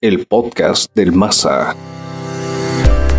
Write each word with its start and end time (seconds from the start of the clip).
el 0.00 0.28
podcast 0.28 0.94
del 0.94 1.10
Masa. 1.10 1.74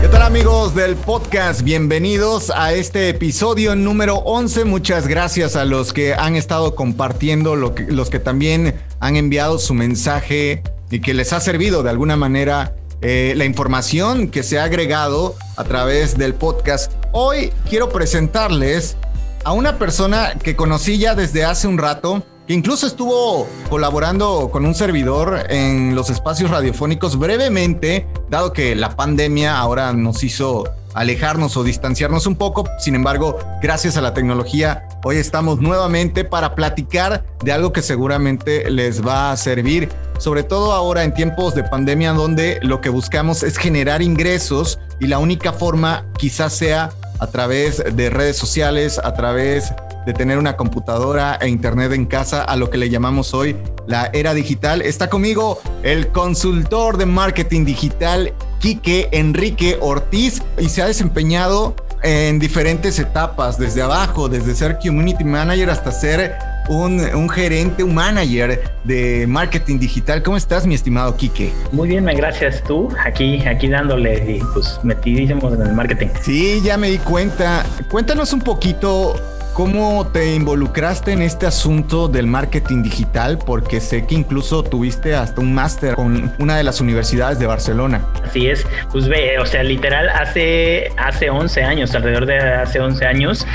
¿Qué 0.01 0.07
tal 0.07 0.21
amigos 0.21 0.73
del 0.73 0.95
podcast? 0.95 1.61
Bienvenidos 1.61 2.53
a 2.55 2.71
este 2.73 3.09
episodio 3.09 3.75
número 3.75 4.15
11. 4.19 4.63
Muchas 4.63 5.05
gracias 5.05 5.57
a 5.57 5.65
los 5.65 5.91
que 5.91 6.13
han 6.13 6.37
estado 6.37 6.75
compartiendo, 6.75 7.57
los 7.57 8.09
que 8.09 8.19
también 8.19 8.75
han 9.01 9.17
enviado 9.17 9.59
su 9.59 9.73
mensaje 9.73 10.63
y 10.89 11.01
que 11.01 11.13
les 11.13 11.33
ha 11.33 11.41
servido 11.41 11.83
de 11.83 11.89
alguna 11.89 12.15
manera 12.15 12.73
eh, 13.01 13.33
la 13.35 13.43
información 13.43 14.29
que 14.29 14.41
se 14.41 14.57
ha 14.57 14.63
agregado 14.63 15.35
a 15.57 15.65
través 15.65 16.17
del 16.17 16.33
podcast. 16.33 16.93
Hoy 17.11 17.51
quiero 17.69 17.89
presentarles 17.89 18.95
a 19.43 19.51
una 19.51 19.77
persona 19.77 20.35
que 20.41 20.55
conocí 20.55 20.97
ya 20.97 21.13
desde 21.13 21.43
hace 21.43 21.67
un 21.67 21.77
rato 21.77 22.23
incluso 22.53 22.87
estuvo 22.87 23.47
colaborando 23.69 24.49
con 24.51 24.65
un 24.65 24.73
servidor 24.73 25.45
en 25.49 25.95
los 25.95 26.09
espacios 26.09 26.49
radiofónicos 26.49 27.17
brevemente, 27.17 28.07
dado 28.29 28.53
que 28.53 28.75
la 28.75 28.95
pandemia 28.95 29.59
ahora 29.59 29.93
nos 29.93 30.23
hizo 30.23 30.65
alejarnos 30.95 31.55
o 31.57 31.63
distanciarnos 31.63 32.25
un 32.25 32.35
poco. 32.35 32.67
Sin 32.79 32.95
embargo, 32.95 33.37
gracias 33.61 33.97
a 33.97 34.01
la 34.01 34.13
tecnología, 34.15 34.87
hoy 35.03 35.17
estamos 35.17 35.61
nuevamente 35.61 36.25
para 36.25 36.55
platicar 36.55 37.23
de 37.43 37.51
algo 37.51 37.71
que 37.71 37.83
seguramente 37.83 38.69
les 38.71 39.05
va 39.05 39.31
a 39.31 39.37
servir, 39.37 39.89
sobre 40.17 40.41
todo 40.43 40.73
ahora 40.73 41.03
en 41.03 41.13
tiempos 41.13 41.53
de 41.53 41.63
pandemia 41.63 42.13
donde 42.13 42.59
lo 42.63 42.81
que 42.81 42.89
buscamos 42.89 43.43
es 43.43 43.57
generar 43.57 44.01
ingresos 44.01 44.79
y 44.99 45.05
la 45.05 45.19
única 45.19 45.53
forma 45.53 46.05
quizás 46.17 46.53
sea 46.53 46.89
a 47.19 47.27
través 47.27 47.83
de 47.95 48.09
redes 48.09 48.37
sociales, 48.37 48.99
a 49.03 49.13
través 49.13 49.73
de 50.05 50.13
tener 50.13 50.37
una 50.37 50.55
computadora 50.55 51.37
e 51.41 51.47
internet 51.47 51.93
en 51.93 52.05
casa 52.05 52.43
a 52.43 52.55
lo 52.55 52.69
que 52.69 52.77
le 52.77 52.89
llamamos 52.89 53.33
hoy 53.33 53.55
la 53.87 54.09
era 54.13 54.33
digital. 54.33 54.81
Está 54.81 55.09
conmigo 55.09 55.59
el 55.83 56.09
consultor 56.09 56.97
de 56.97 57.05
marketing 57.05 57.65
digital, 57.65 58.33
Quique 58.59 59.09
Enrique 59.11 59.77
Ortiz, 59.81 60.41
y 60.59 60.69
se 60.69 60.81
ha 60.81 60.85
desempeñado 60.85 61.75
en 62.03 62.39
diferentes 62.39 62.97
etapas, 62.99 63.57
desde 63.57 63.81
abajo, 63.81 64.29
desde 64.29 64.55
ser 64.55 64.79
community 64.79 65.23
manager 65.23 65.69
hasta 65.69 65.91
ser 65.91 66.37
un, 66.69 67.29
gerente, 67.29 67.83
un 67.83 67.95
manager 67.95 68.61
de 68.83 69.25
marketing 69.27 69.79
digital. 69.79 70.21
¿Cómo 70.23 70.37
estás, 70.37 70.65
mi 70.67 70.75
estimado 70.75 71.15
Quique? 71.17 71.51
Muy 71.71 71.89
bien, 71.89 72.05
gracias. 72.05 72.63
Tú, 72.63 72.89
aquí, 73.03 73.41
aquí 73.45 73.67
dándole, 73.67 74.37
y 74.37 74.39
pues 74.53 74.79
metidísimos 74.83 75.53
en 75.53 75.61
el 75.61 75.73
marketing. 75.73 76.07
Sí, 76.21 76.61
ya 76.63 76.77
me 76.77 76.89
di 76.89 76.99
cuenta. 76.99 77.65
Cuéntanos 77.89 78.33
un 78.33 78.41
poquito 78.41 79.15
¿Cómo 79.59 80.07
te 80.07 80.35
involucraste 80.35 81.11
en 81.11 81.21
este 81.21 81.45
asunto 81.45 82.07
del 82.07 82.27
marketing 82.27 82.81
digital? 82.81 83.37
Porque 83.45 83.81
sé 83.81 84.07
que 84.07 84.15
incluso 84.15 84.63
tuviste 84.63 85.15
hasta 85.15 85.41
un 85.41 85.53
máster 85.53 85.95
con 85.95 86.33
una 86.39 86.55
de 86.55 86.63
las 86.63 86.79
universidades 86.79 87.39
de 87.39 87.45
Barcelona. 87.45 88.07
Así 88.23 88.47
es, 88.47 88.65
pues 88.89 89.09
ve, 89.09 89.37
o 89.37 89.45
sea, 89.45 89.63
literal, 89.63 90.07
hace, 90.07 90.87
hace 90.95 91.29
11 91.29 91.61
años, 91.61 91.93
alrededor 91.93 92.25
de 92.25 92.37
hace 92.37 92.79
11 92.79 93.05
años, 93.05 93.45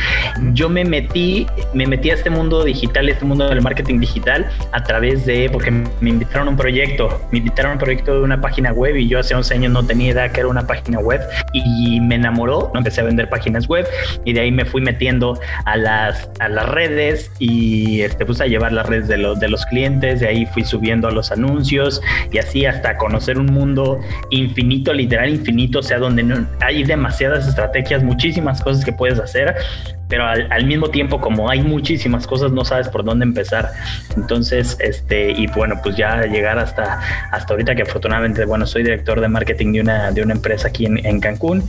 yo 0.52 0.68
me 0.68 0.84
metí, 0.84 1.46
me 1.72 1.86
metí 1.86 2.10
a 2.10 2.14
este 2.14 2.28
mundo 2.28 2.64
digital, 2.64 3.08
este 3.08 3.24
mundo 3.24 3.48
del 3.48 3.62
marketing 3.62 3.98
digital, 3.98 4.46
a 4.72 4.84
través 4.84 5.24
de, 5.24 5.48
porque 5.50 5.70
me 5.70 6.10
invitaron 6.10 6.48
a 6.48 6.50
un 6.50 6.58
proyecto, 6.58 7.18
me 7.32 7.38
invitaron 7.38 7.70
a 7.70 7.72
un 7.76 7.78
proyecto 7.78 8.12
de 8.12 8.20
una 8.20 8.42
página 8.42 8.74
web 8.74 8.94
y 8.94 9.08
yo 9.08 9.20
hace 9.20 9.34
11 9.34 9.54
años 9.54 9.72
no 9.72 9.82
tenía 9.86 10.10
idea 10.10 10.30
que 10.30 10.40
era 10.40 10.50
una 10.50 10.66
página 10.66 10.98
web 10.98 11.22
y 11.54 11.98
me 12.02 12.16
enamoró, 12.16 12.70
empecé 12.74 13.00
a 13.00 13.04
vender 13.04 13.30
páginas 13.30 13.66
web 13.68 13.88
y 14.26 14.34
de 14.34 14.40
ahí 14.40 14.52
me 14.52 14.66
fui 14.66 14.82
metiendo 14.82 15.40
a 15.64 15.78
la 15.78 15.93
a 15.94 16.48
las 16.48 16.68
redes 16.68 17.30
y 17.38 18.02
este, 18.02 18.26
pues 18.26 18.40
a 18.40 18.46
llevar 18.46 18.72
las 18.72 18.86
redes 18.86 19.08
de 19.08 19.18
los, 19.18 19.40
de 19.40 19.48
los 19.48 19.64
clientes, 19.66 20.20
de 20.20 20.28
ahí 20.28 20.46
fui 20.46 20.64
subiendo 20.64 21.08
a 21.08 21.10
los 21.10 21.32
anuncios 21.32 22.00
y 22.32 22.38
así 22.38 22.66
hasta 22.66 22.96
conocer 22.96 23.38
un 23.38 23.46
mundo 23.46 24.00
infinito, 24.30 24.92
literal 24.92 25.30
infinito, 25.30 25.80
o 25.80 25.82
sea, 25.82 25.98
donde 25.98 26.22
no, 26.22 26.46
hay 26.60 26.84
demasiadas 26.84 27.46
estrategias, 27.46 28.02
muchísimas 28.02 28.62
cosas 28.62 28.84
que 28.84 28.92
puedes 28.92 29.18
hacer, 29.18 29.54
pero 30.08 30.26
al, 30.26 30.66
mismo 30.66 30.88
tiempo 30.88 31.20
como 31.20 31.50
hay 31.50 31.62
muchísimas 31.62 32.26
cosas 32.26 32.52
no 32.52 32.64
sabes 32.64 32.88
por 32.88 33.04
dónde 33.04 33.24
empezar. 33.24 33.70
Entonces 34.16 34.76
este 34.80 35.32
y 35.32 35.46
bueno 35.48 35.80
pues 35.82 35.96
ya 35.96 36.22
llegar 36.22 36.58
hasta 36.58 37.00
hasta 37.30 37.52
ahorita 37.52 37.74
que 37.74 37.82
afortunadamente 37.82 38.44
bueno 38.44 38.66
soy 38.66 38.82
director 38.82 39.20
de 39.20 39.28
marketing 39.28 39.72
de 39.72 39.80
una 39.80 40.12
de 40.12 40.22
una 40.22 40.34
empresa 40.34 40.68
aquí 40.68 40.86
en, 40.86 41.04
en 41.04 41.20
Cancún 41.20 41.64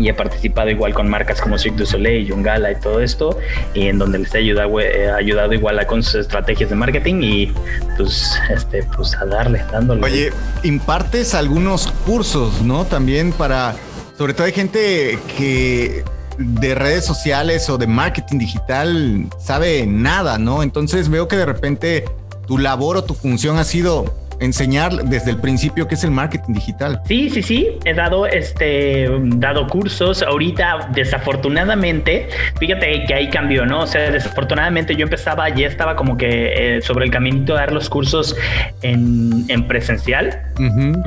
y 0.00 0.08
he 0.08 0.14
participado 0.14 0.70
igual 0.70 0.94
con 0.94 1.08
marcas 1.08 1.40
como 1.40 1.58
Cirque 1.58 1.78
du 1.78 1.86
Soleil, 1.86 2.26
Yungala 2.26 2.72
y 2.72 2.76
todo 2.76 3.00
esto, 3.00 3.38
y 3.74 3.88
en 3.88 3.98
donde 3.98 4.18
les 4.18 4.34
he 4.34 4.38
ayudado, 4.38 4.80
he 4.80 5.10
ayudado 5.10 5.52
igual 5.52 5.86
con 5.86 6.02
sus 6.02 6.16
estrategias 6.16 6.70
de 6.70 6.76
marketing 6.76 7.22
y 7.22 7.52
pues, 7.96 8.32
este, 8.50 8.82
pues 8.96 9.14
a 9.14 9.26
darle, 9.26 9.62
dándole. 9.70 10.02
Oye, 10.02 10.32
impartes 10.62 11.34
algunos 11.34 11.88
cursos, 12.06 12.62
¿no? 12.62 12.84
También 12.84 13.32
para, 13.32 13.74
sobre 14.16 14.34
todo 14.34 14.46
hay 14.46 14.52
gente 14.52 15.18
que 15.36 16.04
de 16.38 16.74
redes 16.74 17.04
sociales 17.04 17.68
o 17.68 17.76
de 17.76 17.86
marketing 17.86 18.38
digital 18.38 19.26
sabe 19.38 19.86
nada, 19.86 20.38
¿no? 20.38 20.62
Entonces 20.62 21.08
veo 21.10 21.28
que 21.28 21.36
de 21.36 21.46
repente 21.46 22.04
tu 22.46 22.58
labor 22.58 22.96
o 22.96 23.04
tu 23.04 23.14
función 23.14 23.58
ha 23.58 23.64
sido 23.64 24.06
enseñar 24.40 24.92
desde 25.04 25.30
el 25.30 25.38
principio 25.38 25.86
qué 25.86 25.94
es 25.94 26.04
el 26.04 26.10
marketing 26.10 26.54
digital. 26.54 27.00
Sí, 27.06 27.30
sí, 27.30 27.42
sí, 27.42 27.78
he 27.84 27.94
dado 27.94 28.26
este 28.26 29.08
dado 29.36 29.66
cursos. 29.66 30.22
Ahorita, 30.22 30.90
desafortunadamente, 30.94 32.28
fíjate 32.58 33.04
que 33.06 33.14
ahí 33.14 33.28
cambió, 33.30 33.66
¿no? 33.66 33.80
O 33.80 33.86
sea, 33.86 34.10
desafortunadamente 34.10 34.96
yo 34.96 35.04
empezaba, 35.04 35.48
ya 35.50 35.66
estaba 35.66 35.96
como 35.96 36.16
que 36.16 36.76
eh, 36.76 36.82
sobre 36.82 37.04
el 37.04 37.10
caminito 37.10 37.54
de 37.54 37.60
dar 37.60 37.72
los 37.72 37.88
cursos 37.88 38.36
en, 38.82 39.44
en 39.48 39.66
presencial. 39.66 40.42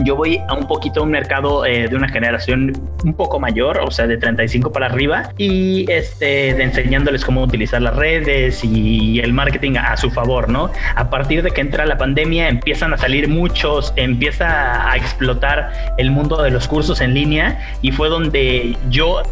Yo 0.03 0.15
voy 0.15 0.39
a 0.47 0.53
un 0.53 0.67
poquito 0.67 1.01
a 1.01 1.03
un 1.03 1.11
mercado 1.11 1.65
eh, 1.65 1.88
de 1.88 1.95
una 1.95 2.09
generación 2.09 2.73
un 3.03 3.13
poco 3.13 3.39
mayor, 3.39 3.79
o 3.79 3.91
sea, 3.91 4.07
de 4.07 4.17
35 4.17 4.71
para 4.71 4.88
arriba, 4.88 5.31
y 5.38 5.85
este, 5.91 6.53
de 6.53 6.63
enseñándoles 6.63 7.23
cómo 7.23 7.44
utilizar 7.44 7.81
las 7.81 7.95
redes 7.95 8.63
y 8.63 9.19
el 9.19 9.33
marketing 9.33 9.77
a 9.77 9.95
su 9.97 10.09
favor, 10.09 10.50
¿no? 10.50 10.71
A 10.95 11.09
partir 11.09 11.44
de 11.44 11.51
que 11.51 11.61
entra 11.61 11.85
la 11.85 11.97
pandemia, 11.97 12.50
empiezan 12.50 12.94
a 12.94 12.97
salir 12.97 13.22
muchos, 13.28 13.94
empieza 13.95 14.89
a 14.89 14.95
explotar 14.97 15.72
el 15.97 16.11
mundo 16.11 16.41
de 16.41 16.51
los 16.51 16.67
cursos 16.67 17.01
en 17.01 17.13
línea 17.13 17.59
y 17.81 17.91
fue 17.91 18.09
donde 18.09 18.78
yo 18.89 19.23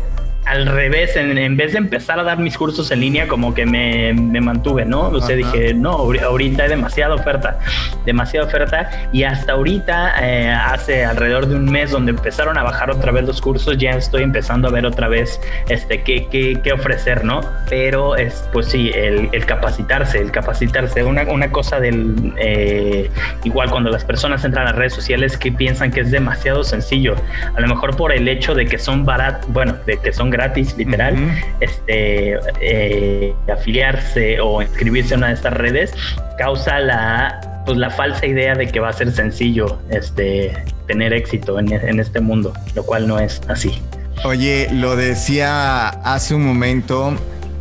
al 0.51 0.65
revés, 0.65 1.15
en, 1.15 1.55
vez 1.55 1.71
de 1.71 1.77
empezar 1.77 2.19
a 2.19 2.23
dar 2.23 2.37
mis 2.37 2.57
cursos 2.57 2.91
en 2.91 2.99
línea, 2.99 3.25
como 3.25 3.53
que 3.53 3.65
me, 3.65 4.11
mantuve, 4.41 4.83
¿no? 4.83 5.07
O 5.07 5.21
sea, 5.21 5.37
dije, 5.37 5.73
no, 5.73 5.91
ahorita 5.91 6.63
hay 6.63 6.69
demasiada 6.69 7.15
oferta, 7.15 7.57
demasiada 8.05 8.47
oferta. 8.47 8.89
Y 9.13 9.23
hasta 9.23 9.53
ahorita, 9.53 10.13
eh, 10.21 10.49
hace 10.49 11.05
alrededor 11.05 11.47
de 11.47 11.55
un 11.55 11.71
mes, 11.71 11.91
donde 11.91 12.11
empezaron 12.11 12.57
a 12.57 12.63
bajar 12.63 12.91
otra 12.91 13.13
vez 13.13 13.23
los 13.23 13.39
cursos, 13.39 13.77
ya 13.77 13.91
estoy 13.91 14.23
empezando 14.23 14.67
a 14.67 14.71
ver 14.71 14.85
otra 14.85 15.07
vez 15.07 15.39
este, 15.69 16.03
qué, 16.03 16.27
qué, 16.29 16.59
qué 16.61 16.73
ofrecer, 16.73 17.23
¿no? 17.23 17.39
Pero 17.69 18.17
es, 18.17 18.45
pues 18.51 18.65
sí, 18.65 18.91
el, 18.93 19.29
capacitarse, 19.45 20.19
el 20.19 20.31
capacitarse. 20.31 21.01
Una, 21.05 21.23
una 21.23 21.49
cosa 21.49 21.79
del, 21.79 22.33
eh, 22.37 23.09
igual 23.45 23.69
cuando 23.69 23.89
las 23.89 24.03
personas 24.03 24.43
entran 24.43 24.67
a 24.67 24.71
las 24.71 24.77
redes 24.77 24.93
sociales 24.95 25.37
que 25.37 25.53
piensan 25.53 25.91
que 25.91 26.01
es 26.01 26.11
demasiado 26.11 26.65
sencillo, 26.65 27.15
a 27.55 27.61
lo 27.61 27.69
mejor 27.69 27.95
por 27.95 28.11
el 28.11 28.27
hecho 28.27 28.53
de 28.53 28.65
que 28.65 28.77
son 28.77 29.05
baratos, 29.05 29.49
bueno, 29.53 29.77
de 29.85 29.97
que 29.97 30.11
son 30.11 30.29
gratis, 30.29 30.40
literal, 30.77 31.15
este, 31.59 32.39
eh, 32.59 33.33
afiliarse 33.51 34.39
o 34.39 34.61
inscribirse 34.61 35.13
a 35.13 35.17
una 35.17 35.27
de 35.27 35.33
estas 35.33 35.53
redes, 35.53 35.93
causa 36.37 36.79
la, 36.79 37.63
pues, 37.65 37.77
la 37.77 37.89
falsa 37.89 38.25
idea 38.25 38.55
de 38.55 38.67
que 38.67 38.79
va 38.79 38.89
a 38.89 38.93
ser 38.93 39.11
sencillo 39.11 39.79
este, 39.89 40.51
tener 40.87 41.13
éxito 41.13 41.59
en, 41.59 41.71
en 41.71 41.99
este 41.99 42.19
mundo, 42.19 42.53
lo 42.75 42.83
cual 42.83 43.07
no 43.07 43.19
es 43.19 43.41
así. 43.47 43.81
Oye, 44.23 44.67
lo 44.71 44.95
decía 44.95 45.89
hace 45.89 46.35
un 46.35 46.45
momento, 46.45 47.15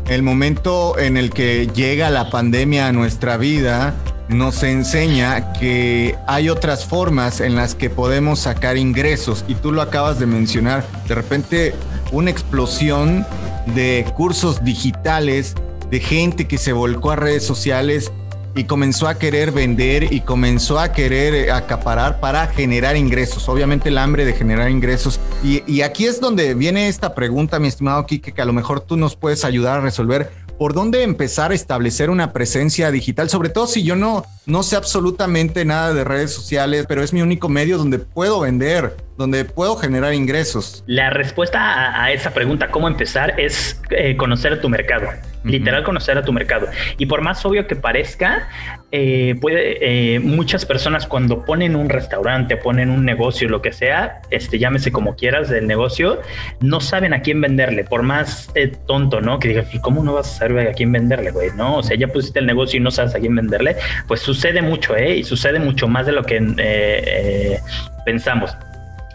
el 0.08 0.22
momento 0.22 0.98
en 0.98 1.16
el 1.16 1.30
que 1.30 1.68
llega 1.68 2.10
la 2.10 2.30
pandemia 2.30 2.88
a 2.88 2.92
nuestra 2.92 3.36
vida 3.36 3.94
nos 4.30 4.62
enseña 4.62 5.52
que 5.54 6.16
hay 6.26 6.48
otras 6.48 6.84
formas 6.86 7.40
en 7.40 7.56
las 7.56 7.74
que 7.74 7.90
podemos 7.90 8.40
sacar 8.40 8.76
ingresos 8.76 9.44
y 9.48 9.54
tú 9.54 9.72
lo 9.72 9.82
acabas 9.82 10.20
de 10.20 10.26
mencionar. 10.26 10.84
De 11.08 11.14
repente 11.16 11.74
una 12.12 12.30
explosión 12.30 13.26
de 13.74 14.04
cursos 14.16 14.64
digitales, 14.64 15.54
de 15.90 16.00
gente 16.00 16.46
que 16.46 16.58
se 16.58 16.72
volcó 16.72 17.10
a 17.10 17.16
redes 17.16 17.44
sociales 17.44 18.12
y 18.54 18.64
comenzó 18.64 19.06
a 19.06 19.18
querer 19.18 19.52
vender 19.52 20.12
y 20.12 20.20
comenzó 20.20 20.78
a 20.80 20.92
querer 20.92 21.50
acaparar 21.52 22.20
para 22.20 22.48
generar 22.48 22.96
ingresos. 22.96 23.48
Obviamente 23.48 23.88
el 23.88 23.98
hambre 23.98 24.24
de 24.24 24.32
generar 24.32 24.70
ingresos. 24.70 25.20
Y, 25.42 25.82
aquí 25.82 26.06
es 26.06 26.20
donde 26.20 26.54
viene 26.54 26.88
esta 26.88 27.14
pregunta, 27.14 27.58
mi 27.58 27.68
estimado 27.68 28.06
Kike, 28.06 28.32
que 28.32 28.42
a 28.42 28.44
lo 28.44 28.52
mejor 28.52 28.80
tú 28.80 28.96
nos 28.96 29.16
puedes 29.16 29.44
ayudar 29.44 29.78
a 29.78 29.80
resolver 29.80 30.30
por 30.58 30.74
dónde 30.74 31.04
empezar 31.04 31.52
a 31.52 31.54
establecer 31.54 32.10
una 32.10 32.32
presencia 32.34 32.90
digital, 32.90 33.30
sobre 33.30 33.48
todo 33.48 33.66
si 33.66 33.82
yo 33.82 33.96
no, 33.96 34.26
no 34.50 34.62
sé 34.62 34.76
absolutamente 34.76 35.64
nada 35.64 35.94
de 35.94 36.04
redes 36.04 36.32
sociales, 36.32 36.86
pero 36.88 37.02
es 37.02 37.12
mi 37.12 37.22
único 37.22 37.48
medio 37.48 37.78
donde 37.78 37.98
puedo 37.98 38.40
vender, 38.40 38.96
donde 39.16 39.44
puedo 39.44 39.76
generar 39.76 40.12
ingresos. 40.12 40.82
La 40.86 41.10
respuesta 41.10 42.02
a, 42.02 42.12
esa 42.12 42.34
pregunta, 42.34 42.70
cómo 42.70 42.88
empezar, 42.88 43.38
es 43.38 43.80
eh, 43.90 44.16
conocer 44.16 44.60
tu 44.60 44.68
mercado. 44.68 45.08
Literal 45.44 45.84
conocer 45.84 46.18
a 46.18 46.22
tu 46.22 46.32
mercado. 46.32 46.66
Y 46.98 47.06
por 47.06 47.22
más 47.22 47.44
obvio 47.46 47.66
que 47.66 47.74
parezca, 47.74 48.48
eh, 48.92 49.36
puede, 49.40 50.14
eh, 50.16 50.18
muchas 50.18 50.66
personas 50.66 51.06
cuando 51.06 51.44
ponen 51.44 51.76
un 51.76 51.88
restaurante, 51.88 52.56
ponen 52.56 52.90
un 52.90 53.04
negocio, 53.04 53.48
lo 53.48 53.62
que 53.62 53.72
sea, 53.72 54.20
este, 54.30 54.58
llámese 54.58 54.90
como 54.90 55.14
quieras 55.14 55.48
del 55.48 55.66
negocio, 55.68 56.20
no 56.60 56.80
saben 56.80 57.14
a 57.14 57.22
quién 57.22 57.40
venderle, 57.40 57.84
por 57.84 58.02
más 58.02 58.50
eh, 58.56 58.72
tonto, 58.86 59.20
¿no? 59.20 59.38
Que 59.38 59.48
diga, 59.48 59.64
¿y 59.72 59.78
cómo 59.78 60.02
no 60.02 60.14
vas 60.14 60.34
a 60.34 60.38
saber 60.40 60.68
a 60.68 60.72
quién 60.72 60.90
venderle, 60.90 61.30
güey? 61.30 61.50
No, 61.56 61.76
o 61.76 61.82
sea, 61.82 61.96
ya 61.96 62.08
pusiste 62.08 62.40
el 62.40 62.46
negocio 62.46 62.78
y 62.78 62.82
no 62.82 62.90
sabes 62.90 63.14
a 63.14 63.20
quién 63.20 63.34
venderle, 63.34 63.76
pues 64.08 64.20
sucede 64.40 64.62
mucho, 64.62 64.96
¿eh? 64.96 65.18
Y 65.18 65.24
sucede 65.24 65.58
mucho 65.58 65.86
más 65.86 66.06
de 66.06 66.12
lo 66.12 66.22
que 66.24 67.60
pensamos. 68.06 68.56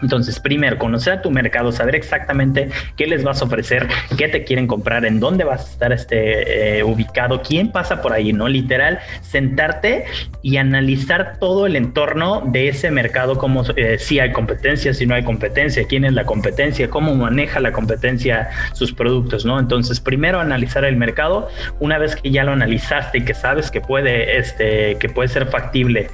Entonces, 0.01 0.39
primero, 0.39 0.77
conocer 0.77 1.13
a 1.13 1.21
tu 1.21 1.31
mercado, 1.31 1.71
saber 1.71 1.95
exactamente 1.95 2.69
qué 2.97 3.07
les 3.07 3.23
vas 3.23 3.41
a 3.41 3.45
ofrecer, 3.45 3.87
qué 4.17 4.27
te 4.27 4.43
quieren 4.43 4.67
comprar, 4.67 5.05
en 5.05 5.19
dónde 5.19 5.43
vas 5.43 5.65
a 5.65 5.71
estar 5.71 5.93
este, 5.93 6.79
eh, 6.79 6.83
ubicado, 6.83 7.41
quién 7.41 7.71
pasa 7.71 8.01
por 8.01 8.13
ahí, 8.13 8.33
¿no? 8.33 8.47
Literal, 8.47 8.99
sentarte 9.21 10.05
y 10.41 10.57
analizar 10.57 11.37
todo 11.39 11.65
el 11.65 11.75
entorno 11.75 12.43
de 12.45 12.67
ese 12.67 12.91
mercado, 12.91 13.37
como 13.37 13.63
eh, 13.75 13.97
si 13.97 14.19
hay 14.19 14.31
competencia, 14.31 14.93
si 14.93 15.05
no 15.05 15.15
hay 15.15 15.23
competencia, 15.23 15.85
quién 15.87 16.05
es 16.05 16.13
la 16.13 16.25
competencia, 16.25 16.89
cómo 16.89 17.15
maneja 17.15 17.59
la 17.59 17.71
competencia 17.71 18.49
sus 18.73 18.91
productos, 18.91 19.45
¿no? 19.45 19.59
Entonces, 19.59 19.99
primero 19.99 20.39
analizar 20.39 20.83
el 20.85 20.97
mercado, 20.97 21.49
una 21.79 21.97
vez 21.97 22.15
que 22.15 22.31
ya 22.31 22.43
lo 22.43 22.51
analizaste 22.51 23.19
y 23.19 23.25
que 23.25 23.33
sabes 23.33 23.71
que 23.71 23.81
puede, 23.81 24.37
este, 24.37 24.97
que 24.99 25.09
puede 25.09 25.29
ser 25.29 25.47
factible 25.47 26.09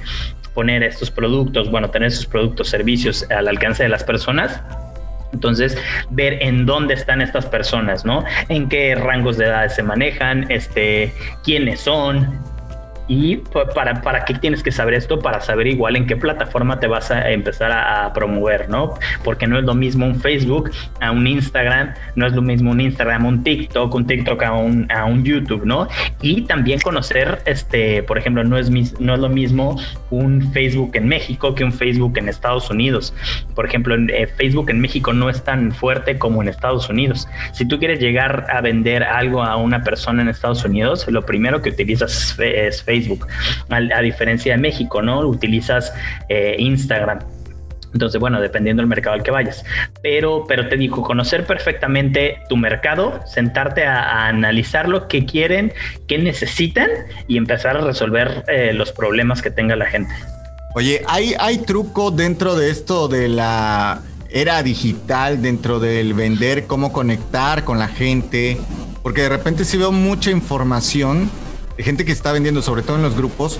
poner 0.54 0.82
estos 0.82 1.10
productos, 1.10 1.70
bueno, 1.70 1.90
tener 1.90 2.10
sus 2.10 2.26
productos, 2.26 2.68
servicios 2.68 3.26
al 3.30 3.48
alcance 3.48 3.82
de 3.82 3.88
las 3.88 4.04
personas, 4.04 4.60
entonces, 5.32 5.76
ver 6.10 6.42
en 6.42 6.66
dónde 6.66 6.94
están 6.94 7.22
estas 7.22 7.46
personas, 7.46 8.04
¿no? 8.04 8.24
En 8.48 8.68
qué 8.68 8.94
rangos 8.94 9.38
de 9.38 9.46
edad 9.46 9.68
se 9.68 9.82
manejan, 9.82 10.50
este, 10.50 11.14
quiénes 11.42 11.80
son, 11.80 12.38
y 13.08 13.36
para, 13.74 14.00
para 14.00 14.24
qué 14.24 14.34
tienes 14.34 14.62
que 14.62 14.72
saber 14.72 14.94
esto, 14.94 15.18
para 15.18 15.40
saber 15.40 15.66
igual 15.66 15.96
en 15.96 16.06
qué 16.06 16.16
plataforma 16.16 16.80
te 16.80 16.86
vas 16.86 17.10
a 17.10 17.30
empezar 17.30 17.72
a, 17.72 18.12
promover, 18.12 18.68
¿no? 18.68 18.94
Porque 19.24 19.46
no 19.46 19.58
es 19.58 19.64
lo 19.64 19.74
mismo 19.74 20.06
un 20.06 20.16
Facebook 20.20 20.70
a 21.00 21.10
un 21.10 21.26
Instagram, 21.26 21.94
no 22.14 22.26
es 22.26 22.32
lo 22.32 22.42
mismo 22.42 22.70
un 22.70 22.80
Instagram 22.80 23.24
a 23.24 23.28
un 23.28 23.42
TikTok, 23.42 23.94
un 23.94 24.06
TikTok 24.06 24.42
a 24.42 24.52
un, 24.52 24.90
a 24.92 25.04
un 25.04 25.24
YouTube, 25.24 25.64
¿no? 25.64 25.88
Y 26.20 26.42
también 26.42 26.80
conocer, 26.80 27.40
este, 27.46 28.02
por 28.02 28.18
ejemplo, 28.18 28.44
no 28.44 28.58
es, 28.58 28.70
no 29.00 29.14
es 29.14 29.20
lo 29.20 29.28
mismo 29.28 29.80
un 30.10 30.52
Facebook 30.52 30.92
en 30.94 31.08
México 31.08 31.54
que 31.54 31.64
un 31.64 31.72
Facebook 31.72 32.18
en 32.18 32.28
Estados 32.28 32.70
Unidos. 32.70 33.14
Por 33.54 33.66
ejemplo, 33.66 33.96
eh, 33.96 34.26
Facebook 34.26 34.70
en 34.70 34.80
México 34.80 35.12
no 35.12 35.30
es 35.30 35.42
tan 35.42 35.72
fuerte 35.72 36.18
como 36.18 36.42
en 36.42 36.48
Estados 36.48 36.88
Unidos. 36.88 37.28
Si 37.52 37.66
tú 37.66 37.78
quieres 37.78 38.00
llegar 38.00 38.46
a 38.50 38.60
vender 38.60 39.02
algo 39.02 39.42
a 39.42 39.56
una 39.56 39.82
persona 39.82 40.22
en 40.22 40.28
Estados 40.28 40.64
Unidos, 40.64 41.06
lo 41.08 41.22
primero 41.24 41.62
que 41.62 41.70
utilizas 41.70 42.38
es 42.38 42.82
Facebook 42.82 43.01
Facebook, 43.02 43.26
a, 43.68 44.00
diferencia 44.00 44.54
de 44.54 44.58
México, 44.60 45.02
¿no? 45.02 45.20
Utilizas 45.20 45.92
eh, 46.28 46.56
Instagram. 46.58 47.20
Entonces, 47.92 48.18
bueno, 48.18 48.40
dependiendo 48.40 48.80
del 48.80 48.88
mercado 48.88 49.14
al 49.14 49.22
que 49.22 49.30
vayas. 49.30 49.64
Pero, 50.02 50.44
pero 50.48 50.68
te 50.68 50.76
digo, 50.76 51.02
conocer 51.02 51.44
perfectamente 51.44 52.38
tu 52.48 52.56
mercado, 52.56 53.20
sentarte 53.26 53.84
a, 53.84 54.28
analizar 54.28 54.88
lo 54.88 55.08
que 55.08 55.26
quieren, 55.26 55.72
qué 56.08 56.18
necesitan 56.18 56.88
y 57.28 57.36
empezar 57.36 57.76
a 57.76 57.80
resolver 57.82 58.44
eh, 58.48 58.72
los 58.72 58.92
problemas 58.92 59.42
que 59.42 59.50
tenga 59.50 59.76
la 59.76 59.86
gente. 59.86 60.14
Oye, 60.74 61.02
¿hay, 61.06 61.34
¿hay 61.38 61.58
truco 61.58 62.10
dentro 62.10 62.56
de 62.56 62.70
esto 62.70 63.08
de 63.08 63.28
la 63.28 64.00
era 64.30 64.62
digital, 64.62 65.42
dentro 65.42 65.78
del 65.78 66.14
vender, 66.14 66.66
cómo 66.66 66.92
conectar 66.92 67.64
con 67.64 67.78
la 67.78 67.88
gente? 67.88 68.58
Porque 69.02 69.22
de 69.22 69.28
repente 69.28 69.66
si 69.66 69.76
veo 69.76 69.92
mucha 69.92 70.30
información 70.30 71.30
de 71.76 71.82
gente 71.82 72.04
que 72.04 72.12
está 72.12 72.32
vendiendo, 72.32 72.62
sobre 72.62 72.82
todo 72.82 72.96
en 72.96 73.02
los 73.02 73.16
grupos, 73.16 73.58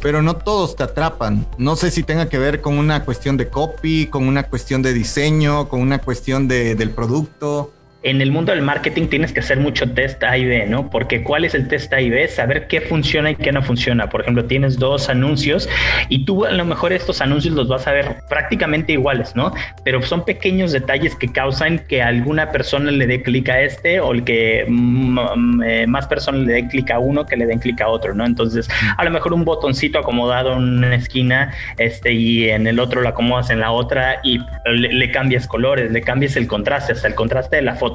pero 0.00 0.22
no 0.22 0.36
todos 0.36 0.76
te 0.76 0.82
atrapan. 0.82 1.46
No 1.58 1.76
sé 1.76 1.90
si 1.90 2.02
tenga 2.02 2.28
que 2.28 2.38
ver 2.38 2.60
con 2.60 2.78
una 2.78 3.04
cuestión 3.04 3.36
de 3.36 3.48
copy, 3.48 4.06
con 4.06 4.26
una 4.26 4.44
cuestión 4.44 4.82
de 4.82 4.92
diseño, 4.92 5.68
con 5.68 5.80
una 5.80 5.98
cuestión 5.98 6.48
de, 6.48 6.74
del 6.74 6.90
producto 6.90 7.72
en 8.04 8.20
el 8.20 8.30
mundo 8.30 8.52
del 8.52 8.60
marketing 8.60 9.06
tienes 9.06 9.32
que 9.32 9.40
hacer 9.40 9.58
mucho 9.58 9.90
test 9.90 10.22
A 10.22 10.36
y 10.36 10.44
B, 10.44 10.66
¿no? 10.66 10.90
Porque 10.90 11.22
¿cuál 11.22 11.46
es 11.46 11.54
el 11.54 11.68
test 11.68 11.90
A 11.94 12.02
y 12.02 12.10
B? 12.10 12.28
Saber 12.28 12.66
qué 12.66 12.82
funciona 12.82 13.30
y 13.30 13.34
qué 13.34 13.50
no 13.50 13.62
funciona. 13.62 14.10
Por 14.10 14.20
ejemplo, 14.20 14.44
tienes 14.44 14.78
dos 14.78 15.08
anuncios 15.08 15.68
y 16.10 16.26
tú 16.26 16.44
a 16.44 16.50
lo 16.50 16.66
mejor 16.66 16.92
estos 16.92 17.22
anuncios 17.22 17.54
los 17.54 17.66
vas 17.66 17.86
a 17.86 17.92
ver 17.92 18.16
prácticamente 18.28 18.92
iguales, 18.92 19.34
¿no? 19.34 19.54
Pero 19.84 20.02
son 20.02 20.26
pequeños 20.26 20.70
detalles 20.70 21.16
que 21.16 21.32
causan 21.32 21.78
que 21.78 22.02
alguna 22.02 22.52
persona 22.52 22.90
le 22.90 23.06
dé 23.06 23.22
clic 23.22 23.48
a 23.48 23.62
este 23.62 24.00
o 24.00 24.12
el 24.12 24.22
que 24.22 24.66
mm, 24.68 25.18
mm, 25.18 25.62
eh, 25.62 25.86
más 25.86 26.06
personas 26.06 26.42
le 26.42 26.52
dé 26.52 26.68
clic 26.68 26.90
a 26.90 26.98
uno 26.98 27.24
que 27.24 27.38
le 27.38 27.46
den 27.46 27.58
clic 27.58 27.80
a 27.80 27.88
otro, 27.88 28.14
¿no? 28.14 28.26
Entonces, 28.26 28.68
a 28.98 29.02
lo 29.02 29.10
mejor 29.10 29.32
un 29.32 29.46
botoncito 29.46 29.98
acomodado 29.98 30.52
en 30.52 30.84
una 30.84 30.94
esquina 30.94 31.54
este, 31.78 32.12
y 32.12 32.50
en 32.50 32.66
el 32.66 32.78
otro 32.80 33.00
lo 33.00 33.08
acomodas 33.08 33.48
en 33.48 33.60
la 33.60 33.70
otra 33.70 34.20
y 34.22 34.40
le, 34.66 34.92
le 34.92 35.10
cambias 35.10 35.46
colores, 35.46 35.90
le 35.90 36.02
cambias 36.02 36.36
el 36.36 36.46
contraste, 36.46 36.92
hasta 36.92 37.08
el 37.08 37.14
contraste 37.14 37.56
de 37.56 37.62
la 37.62 37.76
foto 37.76 37.93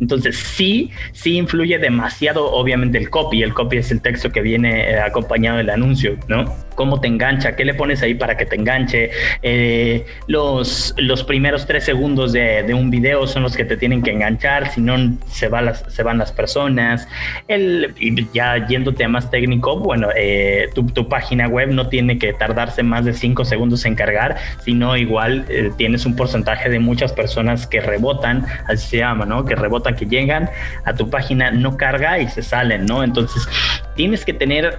Entonces 0.00 0.36
sí, 0.36 0.90
sí 1.12 1.36
influye 1.36 1.78
demasiado 1.78 2.50
obviamente 2.50 2.98
el 2.98 3.10
copy, 3.10 3.42
el 3.42 3.54
copy 3.54 3.78
es 3.78 3.90
el 3.90 4.00
texto 4.00 4.30
que 4.30 4.40
viene 4.40 4.90
eh, 4.90 5.00
acompañado 5.00 5.58
del 5.58 5.70
anuncio, 5.70 6.16
¿no? 6.28 6.67
Cómo 6.78 7.00
te 7.00 7.08
engancha, 7.08 7.56
qué 7.56 7.64
le 7.64 7.74
pones 7.74 8.02
ahí 8.02 8.14
para 8.14 8.36
que 8.36 8.46
te 8.46 8.54
enganche. 8.54 9.10
Eh, 9.42 10.06
los, 10.28 10.94
los 10.96 11.24
primeros 11.24 11.66
tres 11.66 11.82
segundos 11.82 12.32
de, 12.32 12.72
un 12.72 12.88
video 12.88 13.26
son 13.26 13.42
los 13.42 13.56
que 13.56 13.64
te 13.64 13.76
tienen 13.76 14.00
que 14.00 14.12
enganchar, 14.12 14.70
si 14.70 14.80
no 14.80 14.94
se, 15.26 15.48
va 15.48 15.60
las, 15.60 15.84
se 15.88 16.04
van 16.04 16.18
las 16.18 16.30
personas. 16.30 17.08
El, 17.48 17.96
ya 18.32 18.64
yéndote 18.68 19.02
a 19.02 19.08
más 19.08 19.28
técnico, 19.28 19.76
bueno, 19.80 20.10
eh, 20.16 20.68
tu, 20.72 21.08
página 21.08 21.48
web 21.48 21.70
no 21.72 21.88
tiene 21.88 22.16
que 22.16 22.32
tardarse 22.32 22.84
más 22.84 23.04
de 23.04 23.12
cinco 23.12 23.44
segundos 23.44 23.84
en 23.84 23.96
cargar, 23.96 24.36
sino 24.64 24.96
igual 24.96 25.46
eh, 25.48 25.72
tienes 25.76 26.06
un 26.06 26.14
porcentaje 26.14 26.68
de 26.68 26.78
muchas 26.78 27.12
personas 27.12 27.66
que 27.66 27.80
rebotan, 27.80 28.46
así 28.68 28.86
se 28.90 28.96
llama, 28.98 29.26
¿no? 29.26 29.44
Que 29.44 29.56
rebotan, 29.56 29.96
que 29.96 30.06
llegan 30.06 30.48
a 30.84 30.94
tu 30.94 31.10
página, 31.10 31.50
no 31.50 31.76
carga 31.76 32.20
y 32.20 32.28
se 32.28 32.42
salen, 32.42 32.86
¿no? 32.86 33.02
Entonces 33.02 33.48
tienes 33.96 34.24
que 34.24 34.32
tener 34.32 34.78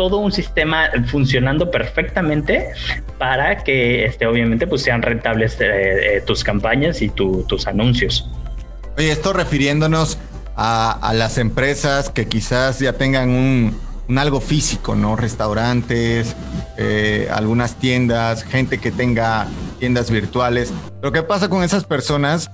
todo 0.00 0.16
un 0.16 0.32
sistema 0.32 0.88
funcionando 1.08 1.70
perfectamente 1.70 2.70
para 3.18 3.62
que 3.62 4.06
este, 4.06 4.26
obviamente 4.26 4.66
pues 4.66 4.80
sean 4.80 5.02
rentables 5.02 5.60
eh, 5.60 6.16
eh, 6.16 6.22
tus 6.26 6.42
campañas 6.42 7.02
y 7.02 7.10
tus 7.10 7.66
anuncios. 7.66 8.26
Oye, 8.96 9.12
esto 9.12 9.34
refiriéndonos 9.34 10.16
a, 10.56 11.12
las 11.14 11.36
empresas 11.36 12.08
que 12.08 12.28
quizás 12.28 12.78
ya 12.78 12.94
tengan 12.94 13.28
un, 13.28 13.78
algo 14.16 14.40
físico, 14.40 14.94
¿no? 14.94 15.16
Restaurantes, 15.16 16.34
eh, 16.78 17.28
algunas 17.30 17.74
tiendas, 17.74 18.42
gente 18.44 18.78
que 18.78 18.92
tenga 18.92 19.48
tiendas 19.80 20.10
virtuales. 20.10 20.72
Lo 21.02 21.12
que 21.12 21.22
pasa 21.22 21.50
con 21.50 21.62
esas 21.62 21.84
personas 21.84 22.50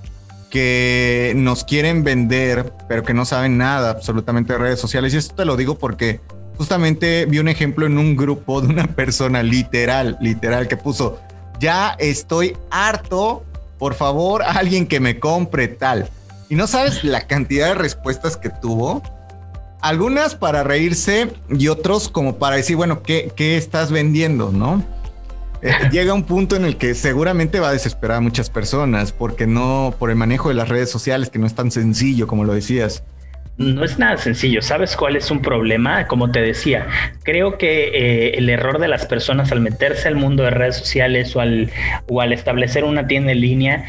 que 0.51 1.33
nos 1.37 1.63
quieren 1.63 2.03
vender, 2.03 2.73
pero 2.89 3.05
que 3.05 3.15
no 3.15 3.25
saben 3.25 3.57
nada 3.57 3.91
absolutamente 3.91 4.55
de 4.55 4.59
redes 4.59 4.81
sociales. 4.81 5.15
Y 5.15 5.19
esto 5.19 5.37
te 5.37 5.45
lo 5.45 5.57
digo 5.57 5.79
porque 5.79 6.21
justamente 6.57 7.27
vi 7.27 7.39
un 7.39 7.49
ejemplo 7.49 7.87
en 7.87 7.99
un 7.99 8.17
grupo 8.17 8.61
de 8.61 8.69
una 8.69 8.87
persona 8.87 9.43
literal, 9.43 10.17
literal, 10.21 10.69
que 10.69 10.77
puso, 10.77 11.21
ya 11.61 11.97
estoy 11.99 12.57
harto, 12.71 13.45
por 13.79 13.95
favor, 13.95 14.43
alguien 14.43 14.87
que 14.87 15.01
me 15.01 15.19
compre 15.19 15.69
tal. 15.69 16.09
Y 16.49 16.55
no 16.55 16.67
sabes 16.67 17.05
la 17.05 17.27
cantidad 17.27 17.69
de 17.69 17.75
respuestas 17.75 18.37
que 18.37 18.51
tuvo. 18.51 19.03
Algunas 19.81 20.35
para 20.35 20.63
reírse 20.63 21.33
y 21.51 21.69
otros 21.69 22.09
como 22.09 22.37
para 22.37 22.57
decir, 22.57 22.77
bueno, 22.77 23.03
¿qué, 23.03 23.33
qué 23.37 23.57
estás 23.57 23.91
vendiendo? 23.91 24.51
¿No? 24.53 24.83
Eh, 25.63 25.73
llega 25.91 26.15
un 26.15 26.25
punto 26.25 26.57
en 26.57 26.65
el 26.65 26.77
que 26.77 26.95
seguramente 26.95 27.61
va 27.61 27.69
a 27.69 27.73
desesperar 27.73 28.19
a 28.19 28.21
muchas 28.21 28.51
personas 28.51 29.13
porque 29.13 29.47
no, 29.47 29.95
por 29.99 30.11
el 30.11 30.17
manejo 30.17 30.49
de 30.49 30.55
las 30.55 30.69
redes 30.69 30.91
sociales, 30.91 31.31
que 31.31 31.39
no 31.39 31.47
es 31.47 31.55
tan 31.55 31.71
sencillo 31.71 32.27
como 32.27 32.45
lo 32.45 32.55
decías. 32.55 33.03
No 33.59 33.85
es 33.85 33.99
nada 33.99 34.19
sencillo. 34.19 34.61
¿Sabes 34.61 34.97
cuál 34.97 35.17
es 35.17 35.31
un 35.31 35.41
problema? 35.41 36.07
Como 36.07 36.31
te 36.31 36.43
decía, 36.43 36.87
creo 37.23 37.57
que 37.57 37.89
eh, 37.89 38.39
el 38.39 38.51
error 38.51 38.79
de 38.79 38.89
las 38.89 39.07
personas 39.07 39.51
al 39.51 39.61
meterse 39.61 40.09
al 40.09 40.15
mundo 40.15 40.43
de 40.43 40.51
redes 40.51 40.77
sociales 40.77 41.35
o 41.37 41.41
al, 41.41 41.71
o 42.09 42.21
al 42.21 42.35
establecer 42.35 42.85
una 42.85 43.07
tienda 43.07 43.33
en 43.33 43.41
línea, 43.41 43.85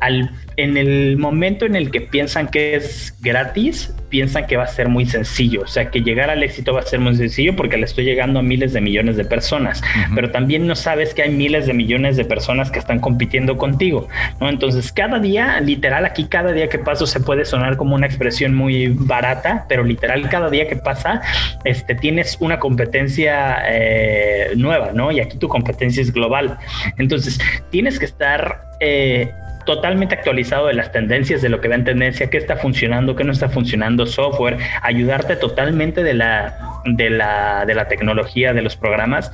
al 0.00 0.30
en 0.58 0.76
el 0.76 1.16
momento 1.16 1.66
en 1.66 1.76
el 1.76 1.92
que 1.92 2.00
piensan 2.00 2.48
que 2.48 2.74
es 2.74 3.14
gratis, 3.20 3.94
piensan 4.08 4.48
que 4.48 4.56
va 4.56 4.64
a 4.64 4.66
ser 4.66 4.88
muy 4.88 5.06
sencillo. 5.06 5.62
O 5.62 5.66
sea, 5.68 5.88
que 5.88 6.00
llegar 6.00 6.30
al 6.30 6.42
éxito 6.42 6.74
va 6.74 6.80
a 6.80 6.82
ser 6.82 6.98
muy 6.98 7.14
sencillo 7.14 7.54
porque 7.54 7.76
le 7.76 7.84
estoy 7.84 8.04
llegando 8.04 8.40
a 8.40 8.42
miles 8.42 8.72
de 8.72 8.80
millones 8.80 9.16
de 9.16 9.24
personas. 9.24 9.80
Pero 10.16 10.32
también 10.32 10.66
no 10.66 10.74
sabes 10.74 11.14
que 11.14 11.22
hay 11.22 11.30
miles 11.30 11.66
de 11.66 11.74
millones 11.74 12.16
de 12.16 12.24
personas 12.24 12.72
que 12.72 12.80
están 12.80 12.98
compitiendo 12.98 13.56
contigo. 13.56 14.08
¿no? 14.40 14.48
Entonces, 14.48 14.90
cada 14.90 15.20
día, 15.20 15.60
literal, 15.60 16.04
aquí 16.04 16.24
cada 16.24 16.50
día 16.50 16.68
que 16.68 16.80
paso 16.80 17.06
se 17.06 17.20
puede 17.20 17.44
sonar 17.44 17.76
como 17.76 17.94
una 17.94 18.06
expresión 18.06 18.52
muy 18.52 18.88
barata, 18.88 19.64
pero 19.68 19.84
literal, 19.84 20.28
cada 20.28 20.50
día 20.50 20.66
que 20.66 20.74
pasa, 20.74 21.22
este, 21.64 21.94
tienes 21.94 22.36
una 22.40 22.58
competencia 22.58 23.58
eh, 23.68 24.54
nueva, 24.56 24.90
¿no? 24.92 25.12
Y 25.12 25.20
aquí 25.20 25.38
tu 25.38 25.46
competencia 25.46 26.02
es 26.02 26.12
global. 26.12 26.58
Entonces, 26.96 27.38
tienes 27.70 28.00
que 28.00 28.06
estar... 28.06 28.64
Eh, 28.80 29.30
totalmente 29.68 30.14
actualizado 30.14 30.68
de 30.68 30.72
las 30.72 30.92
tendencias, 30.92 31.42
de 31.42 31.50
lo 31.50 31.60
que 31.60 31.68
va 31.68 31.74
en 31.74 31.84
tendencia, 31.84 32.30
qué 32.30 32.38
está 32.38 32.56
funcionando, 32.56 33.14
qué 33.14 33.22
no 33.22 33.32
está 33.32 33.50
funcionando, 33.50 34.06
software, 34.06 34.56
ayudarte 34.80 35.36
totalmente 35.36 36.02
de 36.02 36.14
la, 36.14 36.80
de 36.86 37.10
la, 37.10 37.66
de 37.66 37.74
la 37.74 37.86
tecnología, 37.86 38.54
de 38.54 38.62
los 38.62 38.76
programas 38.76 39.30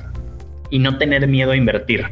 y 0.69 0.79
no 0.79 0.97
tener 0.97 1.25
miedo 1.29 1.51
a 1.51 1.55
invertir, 1.55 2.03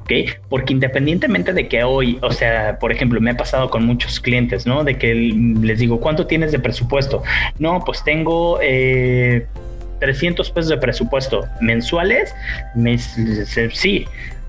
¿ok? 0.00 0.10
Porque 0.48 0.72
independientemente 0.72 1.52
de 1.52 1.68
que 1.68 1.84
hoy, 1.84 2.18
o 2.22 2.32
sea, 2.32 2.78
por 2.78 2.92
ejemplo, 2.92 3.20
me 3.20 3.32
ha 3.32 3.36
pasado 3.36 3.68
con 3.68 3.84
muchos 3.84 4.20
clientes, 4.20 4.66
¿no? 4.66 4.82
De 4.82 4.96
que 4.96 5.14
les 5.14 5.78
digo, 5.78 6.00
¿cuánto 6.00 6.26
tienes 6.26 6.52
de 6.52 6.58
presupuesto? 6.58 7.22
No, 7.58 7.82
pues 7.84 8.02
tengo... 8.04 8.58
Eh, 8.62 9.46
300 9.98 10.50
pesos 10.50 10.68
de 10.68 10.76
presupuesto 10.76 11.46
mensuales, 11.60 12.34
me, 12.74 12.98
sí, 12.98 14.06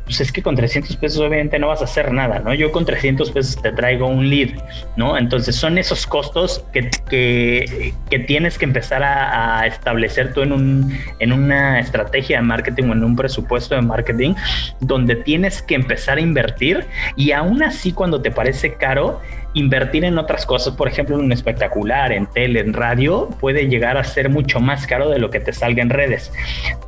pues 0.08 0.22
es 0.22 0.32
que 0.32 0.42
con 0.42 0.56
300 0.56 0.96
pesos 0.96 1.20
obviamente 1.20 1.60
no 1.60 1.68
vas 1.68 1.82
a 1.82 1.84
hacer 1.84 2.14
nada, 2.14 2.40
¿no? 2.40 2.54
Yo 2.54 2.72
con 2.72 2.86
300 2.86 3.30
pesos 3.32 3.62
te 3.62 3.74
traigo 3.74 4.08
un 4.08 4.30
lead, 4.30 4.52
¿no? 4.96 5.18
Entonces 5.18 5.54
son 5.58 5.78
esos 5.78 6.08
costos 6.08 6.64
que, 6.72 6.90
que, 7.10 8.20
tienes 8.20 8.58
que 8.58 8.64
empezar 8.64 9.04
a, 9.04 9.60
a, 9.60 9.68
establecer 9.68 10.34
tú 10.34 10.44
en, 10.44 10.54
un, 10.54 10.98
en 11.20 11.34
una 11.34 11.82
estrategia 11.82 12.38
de 12.38 12.44
marketing 12.44 12.86
o 12.86 12.94
en 12.94 13.04
un 13.04 13.16
presupuesto 13.18 13.76
de 13.76 13.82
marketing 13.82 14.34
donde 14.80 15.18
tienes 15.18 15.62
que 15.62 15.76
empezar 15.76 16.18
a 16.20 16.22
invertir 16.22 16.86
y 17.18 17.34
aún 17.34 17.62
así 17.62 17.92
cuando 17.92 18.22
te 18.22 18.32
parece 18.32 18.76
caro, 18.76 19.20
invertir 19.58 20.06
en 20.06 20.18
otras 20.18 20.46
cosas, 20.46 20.76
por 20.76 20.88
ejemplo, 20.88 21.16
en 21.16 21.26
un 21.26 21.32
espectacular, 21.32 22.12
en 22.12 22.28
tele, 22.28 22.60
en 22.60 22.74
radio, 22.74 23.30
puede 23.40 23.68
llegar 23.68 23.98
a 23.98 24.04
ser 24.04 24.30
mucho 24.30 24.60
más 24.60 24.88
caro 24.88 25.10
de 25.10 25.20
lo 25.20 25.30
que 25.30 25.40
te 25.40 25.54
salga 25.54 25.82
en 25.82 25.90
redes. 25.90 26.32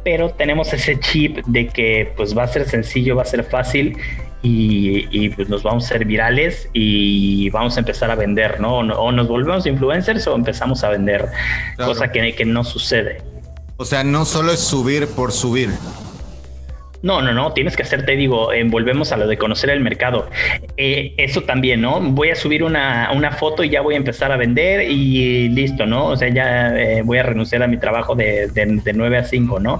Pero 0.03 0.29
tenemos 0.29 0.71
ese 0.73 0.99
chip 0.99 1.37
de 1.45 1.67
que 1.67 2.13
pues 2.15 2.37
va 2.37 2.43
a 2.43 2.47
ser 2.47 2.67
sencillo, 2.67 3.15
va 3.15 3.23
a 3.23 3.25
ser 3.25 3.43
fácil 3.43 3.97
y, 4.41 5.29
pues 5.29 5.49
nos 5.49 5.63
vamos 5.63 5.85
a 5.85 5.87
ser 5.89 6.05
virales 6.05 6.69
y 6.73 7.49
vamos 7.49 7.75
a 7.75 7.81
empezar 7.81 8.09
a 8.09 8.15
vender, 8.15 8.59
¿no? 8.59 8.77
O, 8.77 9.11
nos 9.11 9.27
volvemos 9.27 9.65
influencers 9.65 10.25
o 10.27 10.35
empezamos 10.35 10.83
a 10.83 10.89
vender, 10.89 11.27
cosa 11.77 12.11
que, 12.11 12.33
que 12.33 12.45
no 12.45 12.63
sucede. 12.63 13.21
O 13.77 13.85
sea, 13.85 14.03
no 14.03 14.25
solo 14.25 14.51
es 14.51 14.59
subir 14.59 15.07
por 15.07 15.31
subir. 15.31 15.69
No, 17.01 17.21
no, 17.21 17.31
no, 17.31 17.53
tienes 17.53 17.77
que 17.77 17.83
hacerte, 17.83 18.17
digo, 18.17 18.51
eh, 18.51 18.63
volvemos 18.65 19.11
a 19.13 19.17
lo 19.17 19.25
de 19.27 19.37
conocer 19.37 19.69
el 19.69 19.79
mercado. 19.79 20.29
Eh, 20.75 21.13
eso 21.17 21.41
también, 21.41 21.81
¿no? 21.81 22.01
Voy 22.01 22.29
a 22.29 22.35
subir 22.35 22.63
una, 22.63 23.11
una, 23.15 23.31
foto 23.31 23.63
y 23.63 23.69
ya 23.69 23.81
voy 23.81 23.93
a 23.93 23.97
empezar 23.97 24.31
a 24.31 24.37
vender 24.37 24.89
y 24.89 25.47
listo, 25.49 25.85
¿no? 25.85 26.07
O 26.07 26.17
sea, 26.17 26.27
ya 26.27 26.75
eh, 26.77 27.01
voy 27.03 27.19
a 27.19 27.23
renunciar 27.23 27.63
a 27.63 27.67
mi 27.67 27.77
trabajo 27.77 28.15
de, 28.15 28.47
de, 28.47 28.93
9 28.93 29.17
a 29.17 29.23
5, 29.23 29.59
¿no? 29.59 29.79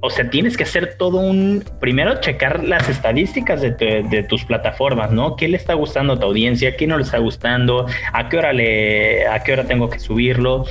O 0.00 0.10
sea, 0.10 0.30
tienes 0.30 0.56
que 0.56 0.62
hacer 0.62 0.94
todo 0.96 1.18
un, 1.18 1.64
primero 1.80 2.20
checar 2.20 2.62
las 2.62 2.88
estadísticas 2.88 3.60
de, 3.60 3.72
de, 3.72 4.22
tus 4.22 4.44
plataformas, 4.44 5.10
¿no? 5.10 5.34
¿Qué 5.34 5.48
le 5.48 5.56
está 5.56 5.74
gustando 5.74 6.12
a 6.12 6.20
tu 6.20 6.26
audiencia? 6.26 6.76
¿Qué 6.76 6.86
no 6.86 6.96
le 6.96 7.02
está 7.02 7.18
gustando? 7.18 7.86
¿A 8.12 8.28
qué 8.28 8.38
hora 8.38 8.52
le, 8.52 9.26
a 9.26 9.42
qué 9.42 9.52
hora 9.52 9.64
tengo 9.64 9.90
que 9.90 9.98
subirlo? 9.98 10.64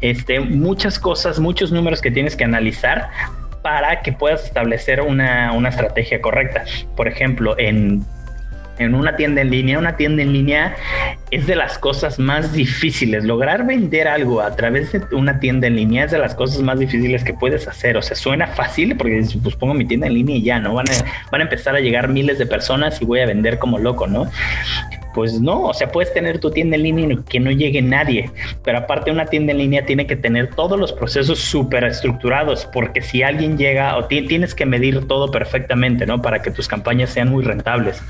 Este, 0.00 0.40
muchas 0.40 0.98
cosas, 0.98 1.38
muchos 1.38 1.72
números 1.72 2.02
que 2.02 2.10
tienes 2.10 2.36
que 2.36 2.44
analizar 2.44 3.08
para 3.62 4.02
que 4.02 4.12
puedas 4.12 4.44
establecer 4.44 5.00
una, 5.00 5.56
estrategia 5.68 6.20
correcta. 6.20 6.64
Por 6.96 7.08
ejemplo, 7.08 7.54
en 7.58 8.04
en 8.78 8.94
una 8.94 9.16
tienda 9.16 9.40
en 9.40 9.50
línea. 9.50 9.78
Una 9.78 9.96
tienda 9.96 10.22
en 10.22 10.32
línea 10.32 10.76
es 11.32 11.46
de 11.46 11.56
las 11.56 11.78
cosas 11.78 12.18
más 12.18 12.52
difíciles. 12.52 13.24
Lograr 13.24 13.66
vender 13.66 14.06
algo 14.06 14.42
a 14.42 14.54
través 14.54 14.92
de 14.92 15.02
una 15.12 15.40
tienda 15.40 15.66
en 15.66 15.76
línea 15.76 16.04
es 16.04 16.10
de 16.10 16.18
las 16.18 16.34
cosas 16.34 16.60
más 16.60 16.78
difíciles 16.78 17.24
que 17.24 17.32
puedes 17.32 17.66
hacer. 17.66 17.96
O 17.96 18.02
sea, 18.02 18.14
suena 18.14 18.48
fácil 18.48 18.94
porque 18.98 19.24
pues 19.42 19.56
pongo 19.56 19.72
mi 19.72 19.86
tienda 19.86 20.08
en 20.08 20.14
línea 20.14 20.36
y 20.36 20.42
ya, 20.42 20.60
¿no? 20.60 20.74
Van 20.74 20.84
a, 20.90 21.30
van 21.30 21.40
a 21.40 21.44
empezar 21.44 21.74
a 21.74 21.80
llegar 21.80 22.08
miles 22.08 22.38
de 22.38 22.44
personas 22.44 23.00
y 23.00 23.06
voy 23.06 23.20
a 23.20 23.26
vender 23.26 23.58
como 23.58 23.78
loco, 23.78 24.06
¿no? 24.06 24.30
Pues 25.14 25.40
no, 25.40 25.64
o 25.64 25.74
sea, 25.74 25.90
puedes 25.90 26.12
tener 26.12 26.38
tu 26.38 26.50
tienda 26.50 26.76
en 26.76 26.82
línea 26.82 27.06
y 27.10 27.16
que 27.24 27.40
no 27.40 27.50
llegue 27.50 27.82
nadie, 27.82 28.30
pero 28.64 28.78
aparte 28.78 29.10
una 29.10 29.26
tienda 29.26 29.52
en 29.52 29.58
línea 29.58 29.84
tiene 29.84 30.06
que 30.06 30.16
tener 30.16 30.54
todos 30.54 30.78
los 30.78 30.92
procesos 30.92 31.38
súper 31.38 31.84
estructurados, 31.84 32.66
porque 32.72 33.02
si 33.02 33.22
alguien 33.22 33.58
llega 33.58 33.96
o 33.98 34.06
tienes 34.06 34.54
que 34.54 34.64
medir 34.64 35.06
todo 35.06 35.30
perfectamente, 35.30 36.06
¿no? 36.06 36.22
Para 36.22 36.40
que 36.40 36.50
tus 36.50 36.66
campañas 36.66 37.10
sean 37.10 37.28
muy 37.28 37.44
rentables. 37.44 38.02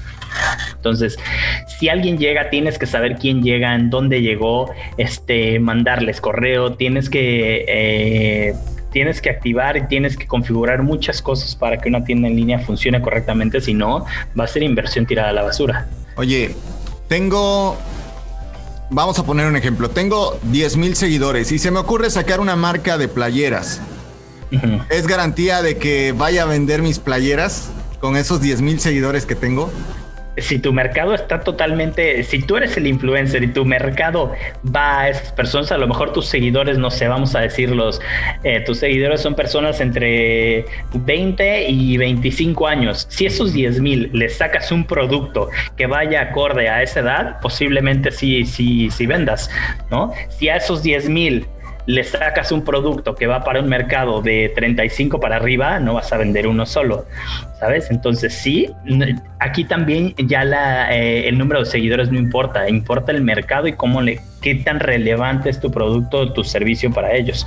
Entonces, 0.75 1.19
si 1.67 1.89
alguien 1.89 2.19
llega, 2.19 2.51
tienes 2.51 2.79
que 2.79 2.87
saber 2.87 3.12
quién 3.17 3.43
llega, 3.43 3.75
en 3.75 3.91
dónde 3.91 4.23
llegó, 4.23 4.71
este, 4.97 5.59
mandarles 5.59 6.21
correo, 6.21 6.75
tienes 6.75 7.11
que... 7.11 7.65
Eh, 7.69 8.55
tienes 8.93 9.21
que 9.23 9.31
activar 9.31 9.77
y 9.77 9.87
tienes 9.87 10.17
que 10.17 10.27
configurar 10.27 10.83
muchas 10.83 11.23
cosas 11.23 11.57
para 11.57 11.79
que 11.79 11.89
una 11.89 12.05
tienda 12.05 12.29
en 12.29 12.37
línea 12.37 12.59
funcione 12.59 13.01
correctamente, 13.01 13.61
si 13.61 13.75
no, 13.75 14.05
va 14.39 14.45
a 14.45 14.47
ser 14.47 14.63
inversión 14.63 15.07
tirada 15.07 15.31
a 15.31 15.33
la 15.33 15.43
basura. 15.43 15.89
Oye, 16.17 16.55
tengo, 17.09 17.77
vamos 18.91 19.19
a 19.19 19.25
poner 19.25 19.47
un 19.47 19.57
ejemplo, 19.57 19.89
tengo 19.89 20.39
10 20.45 20.77
mil 20.77 20.95
seguidores 20.95 21.51
y 21.53 21.59
se 21.59 21.71
me 21.71 21.79
ocurre 21.79 22.11
sacar 22.11 22.39
una 22.39 22.55
marca 22.55 22.99
de 22.99 23.09
playeras. 23.09 23.81
¿Es 24.91 25.07
garantía 25.07 25.63
de 25.63 25.79
que 25.79 26.13
vaya 26.13 26.43
a 26.43 26.45
vender 26.45 26.83
mis 26.83 26.99
playeras 26.99 27.71
con 28.01 28.17
esos 28.17 28.43
10 28.43 28.61
mil 28.61 28.81
seguidores 28.81 29.25
que 29.25 29.35
tengo? 29.35 29.73
Si 30.37 30.59
tu 30.59 30.73
mercado 30.73 31.15
está 31.15 31.41
totalmente, 31.41 32.23
si 32.25 32.41
tú 32.43 32.57
eres 32.57 32.77
el 32.77 32.87
influencer 32.87 33.43
y 33.43 33.49
tu 33.49 33.65
mercado 33.65 34.33
va 34.65 35.01
a 35.01 35.09
esas 35.09 35.33
personas, 35.33 35.73
a 35.73 35.79
lo 35.79 35.87
mejor 35.87 36.13
tus 36.13 36.27
seguidores, 36.27 36.79
no 36.79 36.91
sé, 36.91 37.09
vamos 37.09 37.35
a 37.35 37.41
decirlos, 37.41 38.01
eh, 38.43 38.61
tus 38.61 38.79
seguidores 38.79 39.21
son 39.21 39.35
personas 39.35 39.81
entre 39.81 40.65
20 40.95 41.69
y 41.69 41.97
25 41.97 42.67
años. 42.67 43.07
Si 43.11 43.27
esos 43.27 43.53
10 43.53 43.81
mil 43.81 44.11
les 44.13 44.37
sacas 44.37 44.73
un 44.73 44.85
producto 44.85 45.51
que 45.77 45.87
vaya 45.87 46.23
acorde 46.23 46.69
a 46.69 46.83
esa 46.83 47.01
edad, 47.01 47.41
posiblemente 47.41 48.11
sí, 48.11 48.45
sí, 48.47 48.91
sí 48.91 49.07
vendas, 49.07 49.51
¿no? 49.91 50.13
Si 50.31 50.49
a 50.49 50.57
esos 50.57 50.83
10 50.83 51.09
mil 51.09 51.47
le 51.87 52.05
sacas 52.05 52.53
un 52.53 52.63
producto 52.63 53.15
que 53.15 53.27
va 53.27 53.43
para 53.43 53.61
un 53.61 53.69
mercado 53.69 54.23
de 54.23 54.53
35 54.55 55.21
para 55.21 55.37
arriba, 55.37 55.81
no 55.81 55.95
vas 55.95 56.13
a 56.13 56.17
vender 56.17 56.47
uno 56.47 56.67
solo, 56.67 57.07
¿sabes? 57.59 57.91
Entonces 57.91 58.35
sí, 58.35 58.71
aquí 59.39 59.65
también 59.65 60.15
ya 60.17 60.45
la, 60.45 60.95
eh, 60.95 61.29
el 61.29 61.39
número 61.39 61.61
de 61.61 61.67
seguidores 61.67 62.11
no 62.11 62.19
importa, 62.19 62.69
importa 62.69 63.13
el 63.13 63.23
mercado 63.23 63.67
y 63.67 63.73
cómo 63.73 64.01
le, 64.01 64.21
qué 64.41 64.55
tan 64.55 64.81
relevante 64.81 65.51
es 65.51 65.61
tu 65.61 65.71
producto 65.71 66.19
o 66.19 66.33
tu 66.33 66.45
servicio 66.45 66.91
para 66.93 67.15
ellos. 67.15 67.47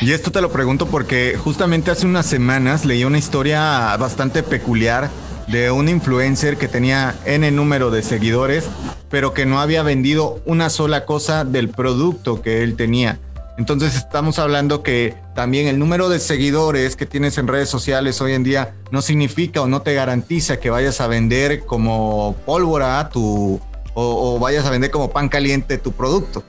Y 0.00 0.12
esto 0.12 0.30
te 0.30 0.42
lo 0.42 0.50
pregunto 0.50 0.86
porque 0.86 1.36
justamente 1.38 1.90
hace 1.90 2.06
unas 2.06 2.26
semanas 2.26 2.84
leí 2.84 3.04
una 3.04 3.18
historia 3.18 3.96
bastante 3.96 4.42
peculiar 4.42 5.08
de 5.46 5.70
un 5.70 5.88
influencer 5.88 6.56
que 6.56 6.68
tenía 6.68 7.14
N 7.24 7.50
número 7.50 7.90
de 7.90 8.02
seguidores, 8.02 8.68
pero 9.10 9.32
que 9.32 9.46
no 9.46 9.60
había 9.60 9.82
vendido 9.82 10.40
una 10.44 10.70
sola 10.70 11.04
cosa 11.04 11.44
del 11.44 11.68
producto 11.68 12.42
que 12.42 12.62
él 12.62 12.76
tenía. 12.76 13.18
Entonces 13.58 13.96
estamos 13.96 14.38
hablando 14.38 14.82
que 14.82 15.14
también 15.34 15.66
el 15.66 15.78
número 15.78 16.08
de 16.08 16.18
seguidores 16.18 16.94
que 16.94 17.06
tienes 17.06 17.38
en 17.38 17.48
redes 17.48 17.68
sociales 17.68 18.20
hoy 18.20 18.32
en 18.32 18.44
día 18.44 18.74
no 18.90 19.00
significa 19.00 19.62
o 19.62 19.66
no 19.66 19.80
te 19.82 19.94
garantiza 19.94 20.58
que 20.58 20.68
vayas 20.68 21.00
a 21.00 21.06
vender 21.06 21.64
como 21.64 22.36
pólvora 22.44 23.08
tu 23.08 23.60
o, 23.94 24.34
o 24.34 24.38
vayas 24.38 24.66
a 24.66 24.70
vender 24.70 24.90
como 24.90 25.10
pan 25.10 25.28
caliente 25.28 25.78
tu 25.78 25.92
producto. 25.92 26.44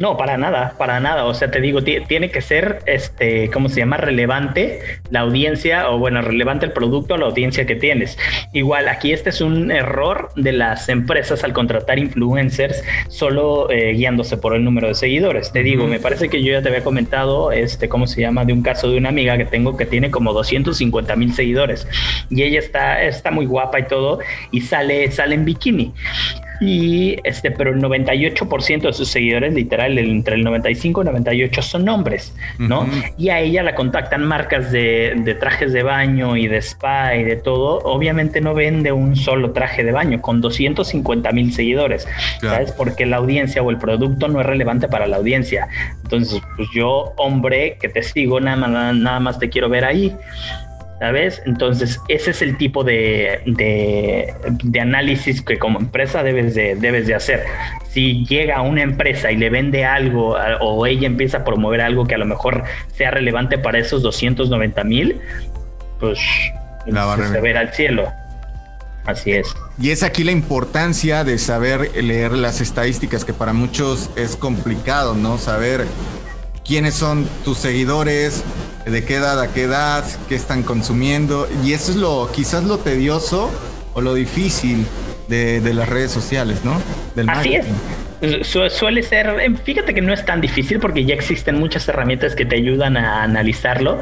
No, 0.00 0.16
para 0.16 0.38
nada, 0.38 0.76
para 0.78 0.98
nada. 0.98 1.26
O 1.26 1.34
sea, 1.34 1.50
te 1.50 1.60
digo, 1.60 1.84
tiene 1.84 2.30
que 2.30 2.40
ser, 2.40 2.78
este, 2.86 3.50
¿cómo 3.50 3.68
se 3.68 3.80
llama? 3.80 3.98
Relevante 3.98 4.80
la 5.10 5.20
audiencia 5.20 5.90
o 5.90 5.98
bueno, 5.98 6.22
relevante 6.22 6.64
el 6.64 6.72
producto 6.72 7.14
a 7.14 7.18
la 7.18 7.26
audiencia 7.26 7.66
que 7.66 7.74
tienes. 7.74 8.16
Igual, 8.54 8.88
aquí 8.88 9.12
este 9.12 9.28
es 9.28 9.42
un 9.42 9.70
error 9.70 10.30
de 10.36 10.52
las 10.52 10.88
empresas 10.88 11.44
al 11.44 11.52
contratar 11.52 11.98
influencers 11.98 12.82
solo 13.08 13.70
eh, 13.70 13.92
guiándose 13.92 14.38
por 14.38 14.56
el 14.56 14.64
número 14.64 14.88
de 14.88 14.94
seguidores. 14.94 15.52
Te 15.52 15.62
digo, 15.62 15.86
me 15.86 16.00
parece 16.00 16.30
que 16.30 16.42
yo 16.42 16.50
ya 16.52 16.62
te 16.62 16.70
había 16.70 16.82
comentado, 16.82 17.52
este, 17.52 17.90
¿cómo 17.90 18.06
se 18.06 18.22
llama? 18.22 18.46
De 18.46 18.54
un 18.54 18.62
caso 18.62 18.90
de 18.90 18.96
una 18.96 19.10
amiga 19.10 19.36
que 19.36 19.44
tengo 19.44 19.76
que 19.76 19.84
tiene 19.84 20.10
como 20.10 20.32
250 20.32 21.14
mil 21.16 21.34
seguidores 21.34 21.86
y 22.30 22.42
ella 22.42 22.58
está, 22.58 23.02
está 23.02 23.30
muy 23.30 23.44
guapa 23.44 23.78
y 23.80 23.86
todo 23.86 24.20
y 24.50 24.62
sale, 24.62 25.10
sale 25.10 25.34
en 25.34 25.44
bikini 25.44 25.92
y 26.60 27.16
este, 27.24 27.50
pero 27.50 27.70
el 27.70 27.80
98% 27.80 28.82
de 28.82 28.92
sus 28.92 29.08
seguidores, 29.08 29.54
literal, 29.54 29.98
entre 29.98 30.34
el 30.36 30.44
95 30.44 31.02
y 31.02 31.04
98 31.06 31.62
son 31.62 31.88
hombres, 31.88 32.34
¿no? 32.58 32.86
Y 33.16 33.30
a 33.30 33.40
ella 33.40 33.62
la 33.62 33.74
contactan 33.74 34.24
marcas 34.24 34.70
de, 34.70 35.14
de, 35.16 35.34
trajes 35.34 35.72
de 35.72 35.82
baño 35.82 36.36
y 36.36 36.48
de 36.48 36.58
spa 36.58 37.16
y 37.16 37.24
de 37.24 37.36
todo. 37.36 37.78
Obviamente 37.84 38.40
no 38.40 38.54
vende 38.54 38.92
un 38.92 39.16
solo 39.16 39.52
traje 39.52 39.84
de 39.84 39.92
baño 39.92 40.20
con 40.20 40.40
250 40.40 41.32
mil 41.32 41.52
seguidores, 41.52 42.06
¿sabes? 42.40 42.72
Porque 42.72 43.06
la 43.06 43.16
audiencia 43.16 43.62
o 43.62 43.70
el 43.70 43.78
producto 43.78 44.28
no 44.28 44.40
es 44.40 44.46
relevante 44.46 44.88
para 44.88 45.06
la 45.06 45.16
audiencia. 45.16 45.68
Entonces, 46.02 46.42
pues 46.56 46.68
yo, 46.74 47.14
hombre, 47.16 47.78
que 47.80 47.88
te 47.88 48.02
sigo, 48.02 48.40
nada 48.40 48.92
nada 48.92 49.20
más 49.20 49.38
te 49.38 49.48
quiero 49.48 49.68
ver 49.68 49.84
ahí. 49.84 50.14
¿Sabes? 51.00 51.42
Entonces, 51.46 51.98
ese 52.08 52.30
es 52.30 52.42
el 52.42 52.58
tipo 52.58 52.84
de, 52.84 53.40
de, 53.46 54.80
análisis 54.80 55.40
que 55.40 55.58
como 55.58 55.80
empresa 55.80 56.22
debes 56.22 56.54
de, 56.54 56.76
debes 56.76 57.06
de 57.06 57.14
hacer. 57.14 57.44
Si 57.88 58.26
llega 58.26 58.60
una 58.60 58.82
empresa 58.82 59.32
y 59.32 59.36
le 59.36 59.48
vende 59.48 59.86
algo 59.86 60.36
o 60.60 60.86
ella 60.86 61.06
empieza 61.06 61.38
a 61.38 61.44
promover 61.44 61.80
algo 61.80 62.06
que 62.06 62.14
a 62.14 62.18
lo 62.18 62.26
mejor 62.26 62.64
sea 62.92 63.10
relevante 63.10 63.56
para 63.56 63.78
esos 63.78 64.02
290 64.02 64.84
mil, 64.84 65.18
pues 65.98 66.18
se 66.84 67.40
verá 67.40 67.60
al 67.60 67.72
cielo. 67.72 68.12
Así 69.06 69.32
es. 69.32 69.48
Y 69.80 69.90
es 69.90 70.02
aquí 70.02 70.22
la 70.22 70.32
importancia 70.32 71.24
de 71.24 71.38
saber 71.38 71.90
leer 71.96 72.32
las 72.32 72.60
estadísticas, 72.60 73.24
que 73.24 73.32
para 73.32 73.54
muchos 73.54 74.10
es 74.16 74.36
complicado, 74.36 75.14
¿no? 75.14 75.38
Saber 75.38 75.86
quiénes 76.62 76.94
son 76.94 77.26
tus 77.42 77.56
seguidores, 77.56 78.44
de 78.86 79.04
qué 79.04 79.16
edad 79.16 79.40
a 79.40 79.52
qué 79.52 79.62
edad, 79.62 80.04
qué 80.28 80.34
están 80.34 80.62
consumiendo. 80.62 81.48
Y 81.64 81.72
eso 81.72 81.92
es 81.92 81.96
lo, 81.96 82.30
quizás 82.32 82.64
lo 82.64 82.78
tedioso 82.78 83.50
o 83.94 84.00
lo 84.00 84.14
difícil 84.14 84.86
de, 85.28 85.60
las 85.74 85.88
redes 85.88 86.10
sociales, 86.10 86.64
¿no? 86.64 86.80
Así 87.28 87.54
es 87.54 87.66
suele 88.70 89.02
ser, 89.02 89.28
em, 89.40 89.56
fíjate 89.56 89.94
que 89.94 90.00
no 90.00 90.12
es 90.12 90.24
tan 90.24 90.40
difícil 90.40 90.78
porque 90.78 91.04
ya 91.04 91.14
existen 91.14 91.58
muchas 91.58 91.88
herramientas 91.88 92.34
que 92.34 92.44
te 92.44 92.56
ayudan 92.56 92.96
a 92.96 93.22
analizarlo. 93.22 94.00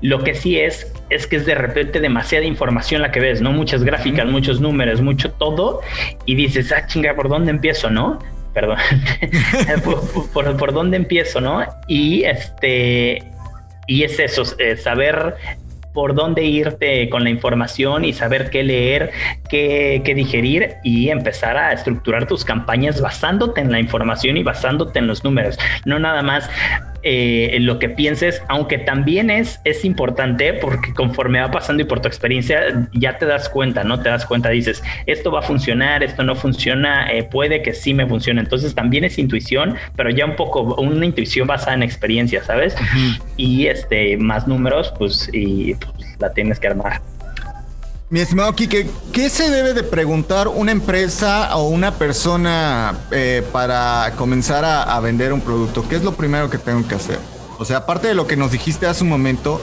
Lo 0.00 0.24
que 0.24 0.34
sí 0.34 0.58
es, 0.58 0.92
es 1.10 1.26
que 1.26 1.36
es 1.36 1.46
de 1.46 1.54
repente 1.54 2.00
demasiada 2.00 2.44
información 2.44 3.02
la 3.02 3.12
que 3.12 3.20
ves, 3.20 3.40
¿no? 3.40 3.52
Muchas 3.52 3.84
gráficas, 3.84 4.26
muchos 4.26 4.60
números, 4.60 5.02
mucho 5.02 5.30
todo, 5.32 5.80
y 6.24 6.34
dices, 6.34 6.72
ah, 6.72 6.86
chinga, 6.86 7.14
¿por 7.14 7.28
dónde 7.28 7.50
empiezo, 7.50 7.90
no? 7.90 8.18
Perdón, 8.54 8.78
por, 10.32 10.56
por, 10.56 10.72
dónde 10.72 10.96
empiezo, 10.96 11.40
¿no? 11.40 11.62
Y 11.86 12.24
este, 12.24 13.22
y 13.86 14.04
es 14.04 14.18
eso, 14.18 14.42
eh, 14.58 14.76
saber 14.76 15.36
por 15.92 16.14
dónde 16.14 16.44
irte 16.44 17.08
con 17.10 17.24
la 17.24 17.30
información 17.30 18.04
y 18.04 18.12
saber 18.12 18.50
qué 18.50 18.62
leer, 18.62 19.10
qué, 19.48 20.02
digerir 20.14 20.76
y 20.84 21.08
empezar 21.08 21.56
a 21.56 21.72
estructurar 21.72 22.26
tus 22.26 22.44
campañas 22.44 23.00
basándote 23.00 23.60
en 23.60 23.72
la 23.72 23.80
información 23.80 24.36
y 24.36 24.42
basándote 24.42 24.98
en 24.98 25.06
los 25.06 25.24
números. 25.24 25.58
No 25.84 25.98
nada 25.98 26.22
más 26.22 26.48
eh, 27.02 27.56
lo 27.60 27.78
que 27.78 27.88
pienses, 27.88 28.42
aunque 28.48 28.78
también 28.78 29.30
es, 29.30 29.60
es 29.64 29.84
importante 29.84 30.54
porque 30.54 30.92
conforme 30.94 31.40
va 31.40 31.50
pasando 31.50 31.82
y 31.82 31.86
por 31.86 32.00
tu 32.00 32.08
experiencia 32.08 32.88
ya 32.92 33.18
te 33.18 33.26
das 33.26 33.48
cuenta, 33.48 33.84
¿no? 33.84 34.00
Te 34.00 34.08
das 34.08 34.26
cuenta, 34.26 34.50
dices, 34.50 34.82
esto 35.06 35.30
va 35.30 35.40
a 35.40 35.42
funcionar, 35.42 36.02
esto 36.02 36.22
no 36.22 36.34
funciona, 36.34 37.10
eh, 37.12 37.22
puede 37.22 37.62
que 37.62 37.72
sí 37.72 37.94
me 37.94 38.06
funcione. 38.06 38.40
Entonces 38.40 38.74
también 38.74 39.04
es 39.04 39.18
intuición, 39.18 39.76
pero 39.96 40.10
ya 40.10 40.26
un 40.26 40.36
poco 40.36 40.74
una 40.74 41.06
intuición 41.06 41.46
basada 41.46 41.74
en 41.74 41.82
experiencia, 41.82 42.42
¿sabes? 42.42 42.76
Y 43.36 43.66
este, 43.66 44.16
más 44.16 44.46
números, 44.46 44.92
pues, 44.98 45.30
y 45.32 45.74
pues, 45.74 46.16
la 46.18 46.32
tienes 46.32 46.60
que 46.60 46.68
armar. 46.68 47.00
Mi 48.10 48.18
estimado 48.18 48.52
Kike, 48.56 48.90
¿qué 49.12 49.30
se 49.30 49.50
debe 49.50 49.72
de 49.72 49.84
preguntar 49.84 50.48
una 50.48 50.72
empresa 50.72 51.56
o 51.56 51.68
una 51.68 51.94
persona 51.94 52.98
eh, 53.12 53.46
para 53.52 54.14
comenzar 54.16 54.64
a, 54.64 54.98
vender 54.98 55.32
un 55.32 55.40
producto? 55.40 55.88
¿Qué 55.88 55.94
es 55.94 56.02
lo 56.02 56.16
primero 56.16 56.50
que 56.50 56.58
tengo 56.58 56.88
que 56.88 56.96
hacer? 56.96 57.20
O 57.60 57.64
sea, 57.64 57.76
aparte 57.76 58.08
de 58.08 58.14
lo 58.14 58.26
que 58.26 58.34
nos 58.34 58.50
dijiste 58.50 58.88
hace 58.88 59.04
un 59.04 59.10
momento, 59.10 59.62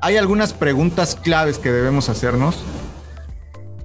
¿hay 0.00 0.16
algunas 0.16 0.54
preguntas 0.54 1.18
claves 1.22 1.58
que 1.58 1.70
debemos 1.70 2.08
hacernos? 2.08 2.56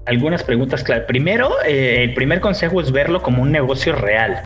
Algunas 0.10 0.44
preguntas 0.44 0.84
claves. 0.84 1.06
Primero, 1.06 1.52
eh, 1.66 2.04
el 2.04 2.14
primer 2.16 2.40
consejo 2.40 2.82
es 2.82 2.92
verlo 2.92 3.22
como 3.22 3.44
un 3.44 3.52
negocio 3.52 3.94
real. 3.94 4.42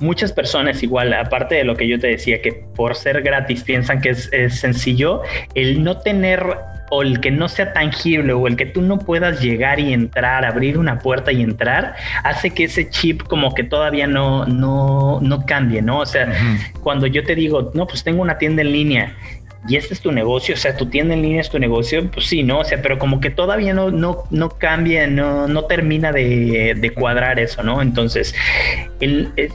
Muchas 0.00 0.32
personas, 0.32 0.82
igual, 0.82 1.14
aparte 1.14 1.54
de 1.54 1.64
lo 1.64 1.76
que 1.76 1.86
yo 1.86 1.98
te 1.98 2.08
decía, 2.08 2.42
que 2.42 2.52
por 2.52 2.96
ser 2.96 3.22
gratis 3.22 3.62
piensan 3.62 4.00
que 4.00 4.10
es, 4.10 4.28
es 4.32 4.58
sencillo, 4.58 5.22
el 5.54 5.84
no 5.84 5.98
tener 5.98 6.44
o 6.90 7.02
el 7.02 7.20
que 7.20 7.30
no 7.30 7.48
sea 7.48 7.72
tangible 7.72 8.32
o 8.32 8.48
el 8.48 8.56
que 8.56 8.66
tú 8.66 8.82
no 8.82 8.98
puedas 8.98 9.40
llegar 9.40 9.78
y 9.78 9.92
entrar, 9.92 10.44
abrir 10.44 10.76
una 10.76 10.98
puerta 10.98 11.30
y 11.30 11.40
entrar, 11.40 11.94
hace 12.24 12.50
que 12.50 12.64
ese 12.64 12.90
chip 12.90 13.22
como 13.22 13.54
que 13.54 13.62
todavía 13.62 14.08
no, 14.08 14.44
no, 14.44 15.20
no 15.22 15.46
cambie, 15.46 15.82
¿no? 15.82 16.00
O 16.00 16.06
sea, 16.06 16.32
cuando 16.82 17.06
yo 17.06 17.22
te 17.22 17.36
digo, 17.36 17.70
no, 17.74 17.86
pues 17.86 18.02
tengo 18.02 18.20
una 18.20 18.38
tienda 18.38 18.62
en 18.62 18.72
línea 18.72 19.14
y 19.68 19.76
este 19.76 19.92
es 19.92 20.00
tu 20.00 20.10
negocio, 20.10 20.54
o 20.54 20.58
sea, 20.58 20.76
tu 20.76 20.86
tienda 20.86 21.14
en 21.14 21.22
línea 21.22 21.42
es 21.42 21.50
tu 21.50 21.58
negocio, 21.58 22.10
pues 22.10 22.26
sí, 22.26 22.42
¿no? 22.42 22.60
O 22.60 22.64
sea, 22.64 22.80
pero 22.80 22.98
como 22.98 23.20
que 23.20 23.28
todavía 23.28 23.74
no, 23.74 23.90
no, 23.90 24.24
no 24.30 24.48
cambia, 24.48 25.06
no, 25.06 25.48
no 25.48 25.64
termina 25.64 26.12
de, 26.12 26.92
cuadrar 26.94 27.38
eso, 27.38 27.62
¿no? 27.62 27.82
Entonces, 27.82 28.34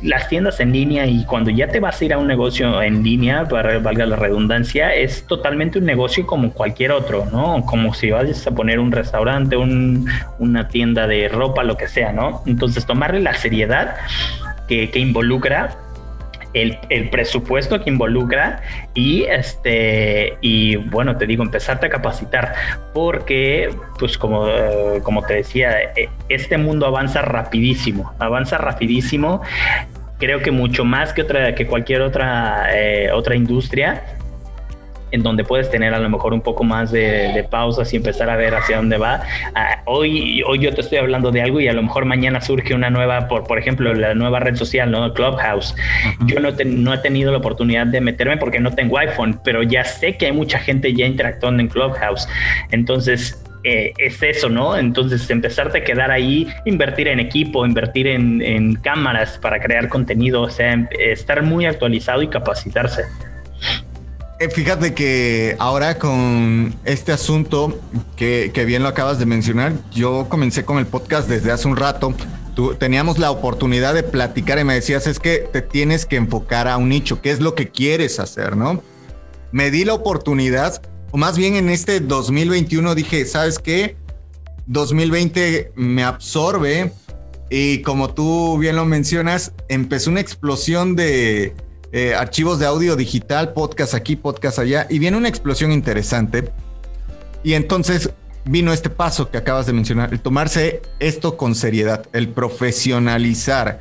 las 0.04 0.30
tiendas 0.30 0.60
en 0.60 0.72
línea 0.72 1.08
y 1.08 1.26
cuando 1.26 1.50
ya 1.50 1.68
te 1.68 1.80
vas 1.80 2.00
a 2.00 2.06
ir 2.06 2.14
a 2.14 2.18
un 2.20 2.28
negocio 2.28 2.82
en 2.84 3.04
línea, 3.04 3.46
para 3.46 3.80
valga 3.80 4.06
la 4.06 4.16
redundancia, 4.16 4.94
es 4.94 5.26
totalmente 5.26 5.80
un 5.80 5.86
negocio 5.86 6.26
como 6.28 6.54
cualquier 6.54 6.92
otro, 6.92 7.26
¿no? 7.32 7.66
Como 7.66 7.94
si 7.94 8.12
vas 8.12 8.46
a 8.46 8.52
poner 8.52 8.80
un 8.80 8.92
restaurante, 8.92 9.58
un, 9.58 10.08
una 10.38 10.68
tienda 10.68 11.08
de 11.08 11.30
ropa, 11.30 11.64
lo 11.64 11.78
que 11.78 11.88
sea, 11.88 12.14
¿no? 12.14 12.44
Entonces, 12.46 12.86
tomarle 12.86 13.22
la 13.22 13.34
seriedad 13.34 13.96
que, 14.68 14.92
que 14.92 15.00
involucra 15.00 15.78
el, 16.56 17.10
presupuesto 17.10 17.84
que 17.84 17.90
involucra 17.90 18.62
y 18.94 19.24
este 19.24 20.38
y 20.42 20.78
bueno 20.78 21.18
te 21.18 21.26
digo 21.28 21.44
empezarte 21.44 21.88
a 21.88 21.90
capacitar. 21.90 22.54
Porque 22.94 23.70
pues 24.00 24.18
como, 24.18 24.48
como 25.04 25.22
te 25.24 25.36
decía 25.36 25.82
e, 25.96 26.10
este 26.30 26.58
mundo 26.58 26.86
avanza 26.86 27.22
rapidísimo 27.22 28.14
avanza 28.20 28.58
rapidísimo. 28.58 29.42
Creo 30.18 30.40
que 30.42 30.52
mucho 30.52 30.86
más 30.86 31.12
que 31.12 31.24
otra 31.24 31.56
que 31.56 31.68
cualquier 31.68 32.02
otra 32.02 32.70
eh, 32.74 33.12
otra 33.12 33.36
industria 33.36 34.04
en 35.16 35.24
donde 35.24 35.44
puedes 35.44 35.70
tener 35.72 35.94
a 35.94 36.00
lo 36.00 36.10
mejor 36.10 36.34
un 36.34 36.42
poco 36.42 36.64
más 36.64 36.92
de, 36.92 37.46
pausas 37.50 37.94
y 37.94 37.98
empezar 37.98 38.30
a 38.30 38.36
ver 38.36 38.54
hacia 38.54 38.78
dónde 38.78 38.98
va. 38.98 39.22
Ah, 39.56 39.82
hoy, 39.86 40.44
hoy 40.44 40.60
yo 40.60 40.74
te 40.74 40.82
estoy 40.82 40.98
hablando 40.98 41.32
de 41.32 41.42
algo 41.42 41.60
y 41.60 41.68
a 41.68 41.74
lo 41.74 41.82
mejor 41.84 42.06
mañana 42.06 42.42
surge 42.42 42.74
una 42.74 42.90
nueva, 42.90 43.28
por, 43.28 43.46
por 43.46 43.58
ejemplo, 43.58 43.94
la 43.94 44.14
nueva 44.14 44.40
red 44.40 44.56
social, 44.56 44.92
¿no? 44.92 45.14
Clubhouse. 45.14 45.76
Yo 46.26 46.40
no, 46.40 46.50
no 46.66 46.94
he 46.94 46.98
tenido 47.00 47.32
la 47.32 47.38
oportunidad 47.38 47.88
de 47.88 48.02
meterme 48.02 48.38
porque 48.38 48.60
no 48.60 48.72
tengo 48.72 48.98
iPhone, 48.98 49.40
pero 49.44 49.64
ya 49.64 49.84
sé 49.84 50.18
que 50.18 50.28
hay 50.28 50.32
mucha 50.32 50.60
gente 50.60 50.94
ya 50.94 51.06
interactuando 51.06 51.62
en 51.62 51.70
Clubhouse. 51.70 52.28
Entonces, 52.72 53.42
eh, 53.64 53.94
es 53.98 54.22
eso, 54.22 54.48
¿no? 54.48 54.78
Entonces, 54.78 55.28
empezarte 55.32 55.80
a 55.80 55.84
quedar 55.84 56.12
ahí, 56.12 56.48
invertir 56.66 57.08
en 57.08 57.20
equipo, 57.20 57.66
invertir 57.66 58.06
en, 58.06 58.40
en 58.42 58.76
cámaras 58.76 59.40
para 59.40 59.60
crear 59.60 59.90
contenido, 59.90 60.44
o 60.44 60.50
sea, 60.52 60.74
em, 60.74 60.88
estar 61.00 61.42
muy 61.42 61.66
actualizado 61.66 62.22
y 62.22 62.28
capacitarse. 62.28 63.06
Eh, 64.38 64.50
fíjate 64.50 64.94
que 64.94 65.56
ahora 65.60 65.98
con 65.98 66.76
este 66.84 67.14
asunto 67.14 67.80
que, 68.18 68.52
bien 68.66 68.84
lo 68.84 68.90
acabas 68.90 69.18
de 69.18 69.26
mencionar, 69.26 69.74
yo 69.92 70.28
comencé 70.28 70.66
con 70.66 70.78
el 70.78 70.86
podcast 70.86 71.30
desde 71.30 71.54
hace 71.54 71.70
un 71.70 71.78
rato. 71.78 72.14
Tú, 72.54 72.76
teníamos 72.76 73.18
la 73.18 73.32
oportunidad 73.32 73.94
de 73.94 74.04
platicar 74.04 74.60
y 74.60 74.66
me 74.66 74.74
decías, 74.74 75.08
es 75.08 75.20
que 75.20 75.38
te 75.38 75.62
tienes 75.62 76.06
que 76.06 76.18
enfocar 76.18 76.68
a 76.68 76.76
un 76.76 76.90
nicho, 76.90 77.22
qué 77.22 77.32
es 77.32 77.40
lo 77.40 77.56
que 77.56 77.70
quieres 77.70 78.20
hacer, 78.20 78.58
¿no? 78.58 78.84
Me 79.54 79.72
di 79.72 79.86
la 79.86 79.94
oportunidad, 79.94 80.82
o 81.12 81.18
más 81.18 81.38
bien 81.38 81.56
en 81.56 81.70
este 81.70 82.02
2021 82.02 82.94
dije, 82.94 83.26
¿sabes 83.26 83.58
qué? 83.58 83.96
2020 84.68 85.72
me 85.76 86.04
absorbe 86.04 86.92
y 87.50 87.82
como 87.84 88.14
tú 88.14 88.58
bien 88.58 88.76
lo 88.76 88.84
mencionas, 88.84 89.54
empezó 89.70 90.10
una 90.10 90.20
explosión 90.20 90.98
de, 90.98 91.54
eh, 91.96 92.14
archivos 92.14 92.60
de 92.60 92.66
audio 92.66 92.98
digital, 92.98 93.54
podcast 93.54 93.94
aquí, 93.94 94.18
podcast 94.18 94.60
allá, 94.60 94.86
y 94.90 95.00
viene 95.00 95.16
una 95.16 95.30
explosión 95.30 95.72
interesante. 95.72 96.52
Y 97.42 97.54
entonces 97.54 98.10
vino 98.44 98.74
este 98.74 98.90
paso 98.90 99.32
que 99.32 99.38
acabas 99.38 99.66
de 99.66 99.72
mencionar, 99.72 100.12
el 100.12 100.20
tomarse 100.20 100.82
esto 101.00 101.38
con 101.38 101.56
seriedad, 101.56 102.06
el 102.12 102.28
profesionalizar. 102.28 103.80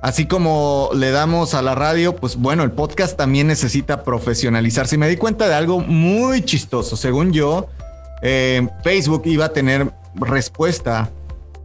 Así 0.00 0.26
como 0.26 0.90
le 0.94 1.10
damos 1.10 1.54
a 1.54 1.62
la 1.62 1.74
radio, 1.74 2.14
pues 2.14 2.36
bueno, 2.36 2.62
el 2.62 2.70
podcast 2.70 3.16
también 3.16 3.48
necesita 3.48 4.04
profesionalizarse. 4.04 4.94
Y 4.94 4.98
me 4.98 5.08
di 5.08 5.16
cuenta 5.16 5.48
de 5.48 5.54
algo 5.54 5.80
muy 5.80 6.42
chistoso. 6.42 6.96
Según 6.96 7.32
yo, 7.32 7.66
eh, 8.22 8.64
Facebook 8.84 9.22
iba 9.24 9.46
a 9.46 9.52
tener 9.52 9.90
respuesta. 10.14 11.10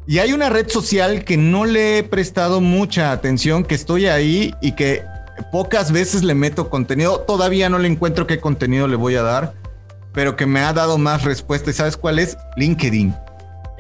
Y 0.08 0.18
hay 0.18 0.34
una 0.34 0.50
red 0.50 0.68
social 0.68 1.24
que 1.26 1.38
no 1.38 1.66
le 1.66 2.00
he 2.00 2.04
prestado 2.04 2.60
mucha 2.60 3.12
atención, 3.12 3.64
que 3.64 3.76
estoy 3.76 4.08
ahí 4.08 4.56
y 4.64 4.72
que 4.72 5.11
pocas 5.52 5.92
veces 5.92 6.24
le 6.24 6.36
meto 6.36 6.70
contenido. 6.70 7.22
Todavía 7.22 7.70
no 7.70 7.80
le 7.80 7.88
encuentro 7.88 8.28
qué 8.28 8.40
contenido 8.40 8.88
le 8.88 8.96
voy 8.96 9.16
a 9.16 9.22
dar, 9.22 9.54
pero 10.14 10.36
que 10.36 10.46
me 10.46 10.62
ha 10.62 10.74
dado 10.74 10.98
más 10.98 11.24
respuesta. 11.24 11.70
¿Y 11.70 11.74
sabes 11.74 11.98
cuál 11.98 12.20
es? 12.20 12.38
LinkedIn. 12.58 13.16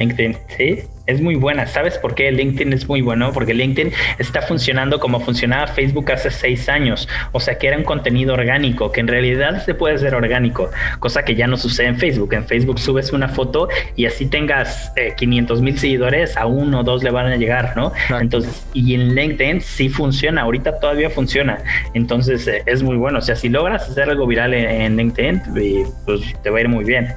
LinkedIn, 0.01 0.37
sí 0.57 0.83
es 1.11 1.21
muy 1.21 1.35
buena. 1.35 1.67
¿Sabes 1.67 1.97
por 1.97 2.15
qué 2.15 2.31
LinkedIn 2.31 2.73
es 2.73 2.87
muy 2.87 3.01
bueno? 3.01 3.31
Porque 3.33 3.53
LinkedIn 3.53 3.91
está 4.17 4.41
funcionando 4.41 4.99
como 4.99 5.19
funcionaba 5.19 5.67
Facebook 5.67 6.11
hace 6.11 6.31
seis 6.31 6.69
años. 6.69 7.07
O 7.31 7.39
sea, 7.39 7.57
que 7.57 7.67
era 7.67 7.77
un 7.77 7.83
contenido 7.83 8.33
orgánico, 8.33 8.91
que 8.91 9.01
en 9.01 9.07
realidad 9.07 9.63
se 9.63 9.73
puede 9.73 9.97
ser 9.97 10.15
orgánico, 10.15 10.69
cosa 10.99 11.23
que 11.23 11.35
ya 11.35 11.47
no 11.47 11.57
sucede 11.57 11.87
en 11.87 11.97
Facebook. 11.97 12.33
En 12.33 12.45
Facebook 12.45 12.79
subes 12.79 13.11
una 13.11 13.29
foto 13.29 13.67
y 13.95 14.05
así 14.05 14.27
tengas 14.27 14.93
500 15.17 15.59
eh, 15.59 15.61
mil 15.61 15.77
seguidores, 15.77 16.37
a 16.37 16.45
uno 16.45 16.81
o 16.81 16.83
dos 16.83 17.03
le 17.03 17.11
van 17.11 17.27
a 17.27 17.35
llegar, 17.35 17.73
¿no? 17.75 17.91
Entonces, 18.19 18.65
y 18.73 18.93
en 18.95 19.15
LinkedIn 19.15 19.61
sí 19.61 19.89
funciona, 19.89 20.41
ahorita 20.43 20.79
todavía 20.79 21.09
funciona. 21.09 21.59
Entonces, 21.93 22.47
eh, 22.47 22.63
es 22.65 22.83
muy 22.83 22.95
bueno. 22.95 23.19
O 23.19 23.21
sea, 23.21 23.35
si 23.35 23.49
logras 23.49 23.89
hacer 23.89 24.09
algo 24.09 24.27
viral 24.27 24.53
en, 24.53 24.69
en 24.69 24.97
LinkedIn, 24.97 25.41
pues 26.05 26.21
te 26.41 26.49
va 26.49 26.59
a 26.59 26.61
ir 26.61 26.69
muy 26.69 26.83
bien. 26.83 27.13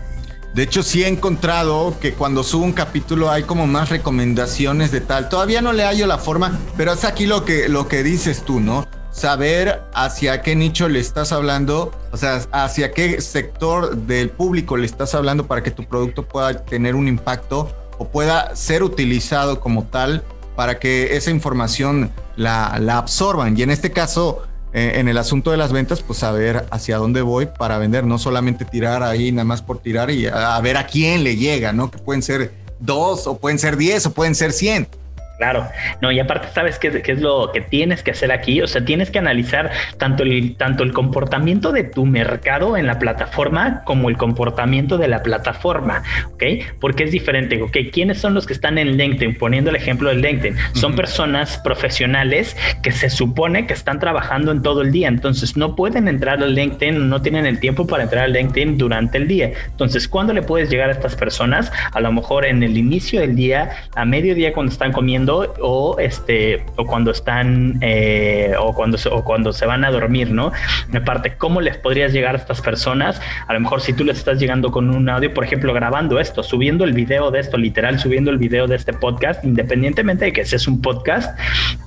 De 0.55 0.63
hecho, 0.63 0.85
sí 0.85 1.03
he 1.03 1.09
encontrado 1.09 1.99
que 2.01 2.15
cuando 2.15 2.45
subo 2.45 2.65
un 2.65 2.73
capítulo 2.73 3.29
hay 3.29 3.43
como 3.43 3.67
más 3.67 3.91
recomendaciones 3.91 4.93
de 4.93 5.01
tal. 5.01 5.29
Todavía 5.29 5.61
no 5.61 5.73
le 5.73 5.83
hallo 5.83 6.07
la 6.07 6.17
forma, 6.17 6.61
pero 6.77 6.93
es 6.93 7.05
aquí 7.05 7.27
lo 7.27 7.45
que, 7.45 7.69
lo 7.69 7.89
que 7.89 8.05
dices 8.05 8.45
tú, 8.45 8.61
¿no? 8.61 8.87
Saber 9.11 9.83
hacia 9.95 10.43
qué 10.43 10.55
nicho 10.55 10.89
le 10.89 11.01
estás 11.01 11.33
hablando, 11.33 11.91
o 12.13 12.17
sea, 12.17 12.41
hacia 12.53 12.93
qué 12.93 13.21
sector 13.21 13.97
del 13.97 14.31
público 14.31 14.77
le 14.77 14.87
estás 14.87 15.17
hablando 15.17 15.49
para 15.49 15.65
que 15.65 15.73
tu 15.73 15.85
producto 15.89 16.29
pueda 16.29 16.65
tener 16.65 16.95
un 16.95 17.09
impacto 17.09 17.75
o 17.99 18.09
pueda 18.09 18.55
ser 18.55 18.85
utilizado 18.85 19.59
como 19.59 19.85
tal 19.85 20.23
para 20.55 20.79
que 20.79 21.17
esa 21.17 21.33
información 21.33 22.13
la, 22.37 22.79
la 22.79 22.99
absorban. 22.99 23.59
Y 23.59 23.63
en 23.63 23.71
este 23.71 23.91
caso, 23.91 24.45
eh, 24.75 24.95
en 24.97 25.09
el 25.09 25.17
asunto 25.19 25.51
de 25.51 25.57
las 25.57 25.73
ventas, 25.73 26.03
pues 26.03 26.19
saber 26.19 26.67
hacia 26.71 26.99
dónde 26.99 27.23
voy 27.23 27.47
para 27.47 27.79
vender, 27.79 28.05
no 28.05 28.19
solamente 28.19 28.65
tirar 28.65 29.03
ahí 29.03 29.33
nada 29.33 29.45
más 29.45 29.63
por 29.63 29.79
tirar 29.79 30.11
y 30.11 30.27
a, 30.27 30.57
a 30.57 30.61
ver 30.61 30.77
a 30.77 30.87
quién 30.87 31.25
le 31.25 31.37
llega, 31.37 31.73
¿no? 31.73 31.91
Que 31.91 31.99
pueden 31.99 32.23
ser 32.23 32.53
dos 32.81 33.27
o 33.27 33.39
pueden 33.39 33.59
ser 33.59 33.77
diez 33.77 34.05
o 34.07 34.13
pueden 34.13 34.35
ser 34.35 34.53
cien. 34.53 34.89
Claro, 35.39 35.67
no, 36.01 36.13
y 36.13 36.21
aparte 36.21 36.47
sabes 36.55 36.79
qué, 36.79 37.03
qué, 37.03 37.13
es 37.13 37.21
lo 37.21 37.51
que 37.53 37.61
tienes 37.61 38.05
que 38.05 38.13
hacer 38.13 38.31
aquí, 38.31 38.63
o 38.63 38.69
sea, 38.69 38.85
tienes 38.85 39.11
que 39.11 39.19
analizar 39.19 39.71
tanto 39.99 40.23
el, 40.23 40.57
tanto 40.57 40.85
el 40.85 40.93
comportamiento 40.93 41.73
de 41.73 41.83
tu 41.83 42.07
mercado 42.07 42.77
en 42.77 42.87
la 42.87 43.01
plataforma 43.01 43.83
como 43.85 44.09
el 44.09 44.17
comportamiento 44.17 44.97
de 44.97 45.09
la 45.09 45.25
plataforma, 45.25 46.05
¿ok? 46.35 46.45
Porque 46.81 47.03
es 47.03 47.11
diferente, 47.11 47.61
¿ok? 47.61 47.77
¿Quiénes 47.93 48.19
son 48.19 48.35
los 48.35 48.47
que 48.47 48.53
están 48.53 48.79
en 48.79 48.97
LinkedIn? 48.97 49.37
Poniendo 49.37 49.71
el 49.71 49.77
ejemplo 49.77 50.09
de 50.11 50.17
LinkedIn, 50.17 50.57
son 50.75 50.93
uh 50.93 50.95
-huh. 50.95 50.99
personas 50.99 51.59
profesionales 51.59 52.57
que 52.83 52.93
se 52.93 53.11
supone 53.11 53.67
que 53.67 53.73
están 53.73 53.99
trabajando 53.99 54.53
en 54.53 54.63
todo 54.63 54.83
el 54.83 54.93
día, 54.93 55.09
entonces 55.09 55.57
no 55.57 55.75
pueden 55.75 56.07
entrar 56.07 56.41
al 56.45 56.55
LinkedIn, 56.55 57.09
no 57.09 57.23
tienen 57.23 57.45
el 57.45 57.59
tiempo 57.59 57.89
para 57.89 58.05
entrar 58.05 58.25
al 58.27 58.33
LinkedIn 58.33 58.79
durante 58.79 59.19
el 59.19 59.27
día. 59.27 59.51
Entonces, 59.67 60.07
¿cuándo 60.07 60.33
le 60.33 60.43
puedes 60.43 60.71
llegar 60.71 60.91
a 60.91 60.93
estas 60.93 61.17
personas? 61.17 61.73
A 61.93 62.01
lo 62.01 62.13
mejor 62.13 62.45
en 62.45 62.63
el 62.63 62.77
inicio 62.77 63.21
del 63.21 63.35
día, 63.35 63.71
a 63.97 64.05
mediodía 64.05 64.53
cuando 64.53 64.71
están 64.71 64.93
comiendo 64.93 65.24
o 65.31 65.97
este 65.99 66.65
o 66.77 66.87
cuando 66.87 67.11
están 67.11 67.79
eh, 67.81 68.55
o 68.59 68.75
cuando 68.75 68.99
se, 68.99 69.09
o 69.09 69.25
cuando 69.25 69.53
se 69.53 69.67
van 69.67 69.85
a 69.85 69.91
dormir, 69.91 70.31
¿no? 70.31 70.53
Aparte, 70.95 71.37
¿cómo 71.37 71.61
les 71.61 71.77
podrías 71.77 72.13
llegar 72.13 72.35
a 72.35 72.39
estas 72.39 72.61
personas? 72.61 73.21
A 73.47 73.53
lo 73.53 73.61
mejor 73.61 73.81
si 73.81 73.93
tú 73.93 74.05
les 74.05 74.19
estás 74.19 74.39
llegando 74.39 74.71
con 74.71 74.91
un 74.91 75.09
audio, 75.09 75.33
por 75.33 75.45
ejemplo, 75.45 75.73
grabando 75.73 76.19
esto, 76.21 76.43
subiendo 76.43 76.85
el 76.85 76.93
video 76.93 77.31
de 77.31 77.41
esto, 77.41 77.57
literal, 77.57 77.99
subiendo 77.99 78.31
el 78.31 78.39
video 78.39 78.67
de 78.67 78.77
este 78.77 78.93
podcast, 78.93 79.45
independientemente 79.45 80.27
de 80.27 80.33
que 80.33 80.45
seas 80.45 80.67
un 80.67 80.81
podcast, 80.81 81.39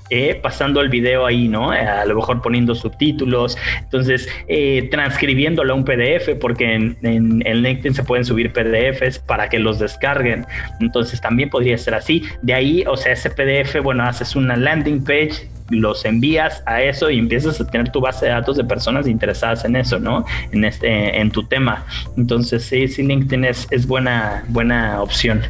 eh, 0.09 0.39
pasando 0.41 0.79
el 0.79 0.87
video 0.87 1.25
ahí, 1.25 1.49
¿no? 1.49 1.71
A 1.71 2.05
lo 2.05 2.15
mejor 2.15 2.41
poniendo 2.41 2.73
subtítulos, 2.75 3.57
entonces 3.79 4.29
eh, 4.47 4.87
transcribiéndolo 4.89 5.73
a 5.73 5.75
un 5.75 5.83
PDF, 5.83 6.35
porque 6.39 6.75
en, 6.75 6.97
en, 7.01 7.61
LinkedIn 7.61 7.93
se 7.93 8.03
pueden 8.03 8.23
subir 8.23 8.53
PDFs 8.53 9.19
para 9.19 9.49
que 9.49 9.59
los 9.59 9.79
descarguen, 9.79 10.45
entonces 10.79 11.19
también 11.19 11.49
podría 11.49 11.77
ser 11.77 11.93
así. 11.93 12.23
De 12.41 12.53
ahí, 12.53 12.85
o 12.87 12.95
sea, 12.95 13.11
PDF, 13.29 13.81
bueno, 13.83 14.03
haces 14.03 14.35
una 14.35 14.55
landing 14.55 15.03
page, 15.03 15.49
los 15.69 16.05
envías 16.05 16.63
a 16.65 16.81
eso 16.81 17.09
y 17.09 17.19
empiezas 17.19 17.59
a 17.59 17.67
tener 17.67 17.91
tu 17.91 17.99
base 17.99 18.25
de 18.25 18.31
datos 18.31 18.57
de 18.57 18.63
personas 18.63 19.07
interesadas 19.07 19.65
en 19.65 19.75
eso, 19.75 19.99
¿no? 19.99 20.25
En 20.51 20.63
este, 20.63 21.19
en 21.19 21.31
tu 21.31 21.43
tema. 21.43 21.85
Entonces, 22.15 22.63
sí, 22.63 22.87
sí, 22.87 23.03
LinkedIn 23.03 23.45
es, 23.45 23.87
buena, 23.87 24.45
buena 24.47 25.01
opción. 25.01 25.41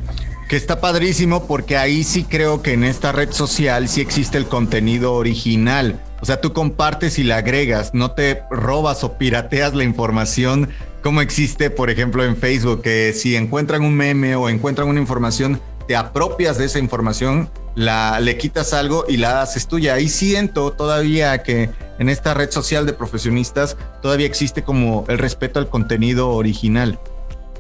Que 0.49 0.55
está 0.55 0.79
padrísimo 0.79 1.45
porque 1.45 1.77
ahí 1.77 2.03
sí 2.03 2.23
creo 2.23 2.61
que 2.61 2.73
en 2.73 2.83
esta 2.83 3.11
red 3.11 3.31
social 3.31 3.87
sí 3.87 4.01
existe 4.01 4.37
el 4.37 4.45
contenido 4.45 5.13
original. 5.13 5.99
O 6.21 6.25
sea, 6.25 6.41
tú 6.41 6.53
compartes 6.53 7.19
y 7.19 7.23
le 7.23 7.33
agregas, 7.33 7.93
no 7.93 8.11
te 8.11 8.41
robas 8.49 9.03
o 9.03 9.17
pirateas 9.17 9.75
la 9.75 9.83
información 9.83 10.69
como 11.07 11.21
existe, 11.21 11.69
por 11.69 11.89
ejemplo, 11.89 12.25
en 12.25 12.35
Facebook, 12.35 12.81
que 12.81 13.13
si 13.13 13.37
encuentran 13.37 13.81
un 13.83 13.95
meme 13.95 14.35
o 14.35 14.49
encuentran 14.49 14.89
una 14.89 14.99
información, 14.99 15.61
te 15.87 15.95
apropias 15.95 16.57
de 16.57 16.65
esa 16.65 16.79
información, 16.79 17.49
la, 17.77 18.19
le 18.19 18.37
quitas 18.37 18.73
algo 18.73 19.05
y 19.07 19.17
la 19.17 19.43
haces 19.43 19.67
tuya. 19.67 19.93
Ahí 19.93 20.09
siento 20.09 20.73
todavía 20.73 21.43
que 21.43 21.69
en 21.99 22.09
esta 22.09 22.33
red 22.33 22.49
social 22.49 22.87
de 22.87 22.93
profesionistas 22.93 23.77
todavía 24.01 24.25
existe 24.25 24.63
como 24.63 25.05
el 25.07 25.19
respeto 25.19 25.59
al 25.59 25.69
contenido 25.69 26.31
original. 26.31 26.99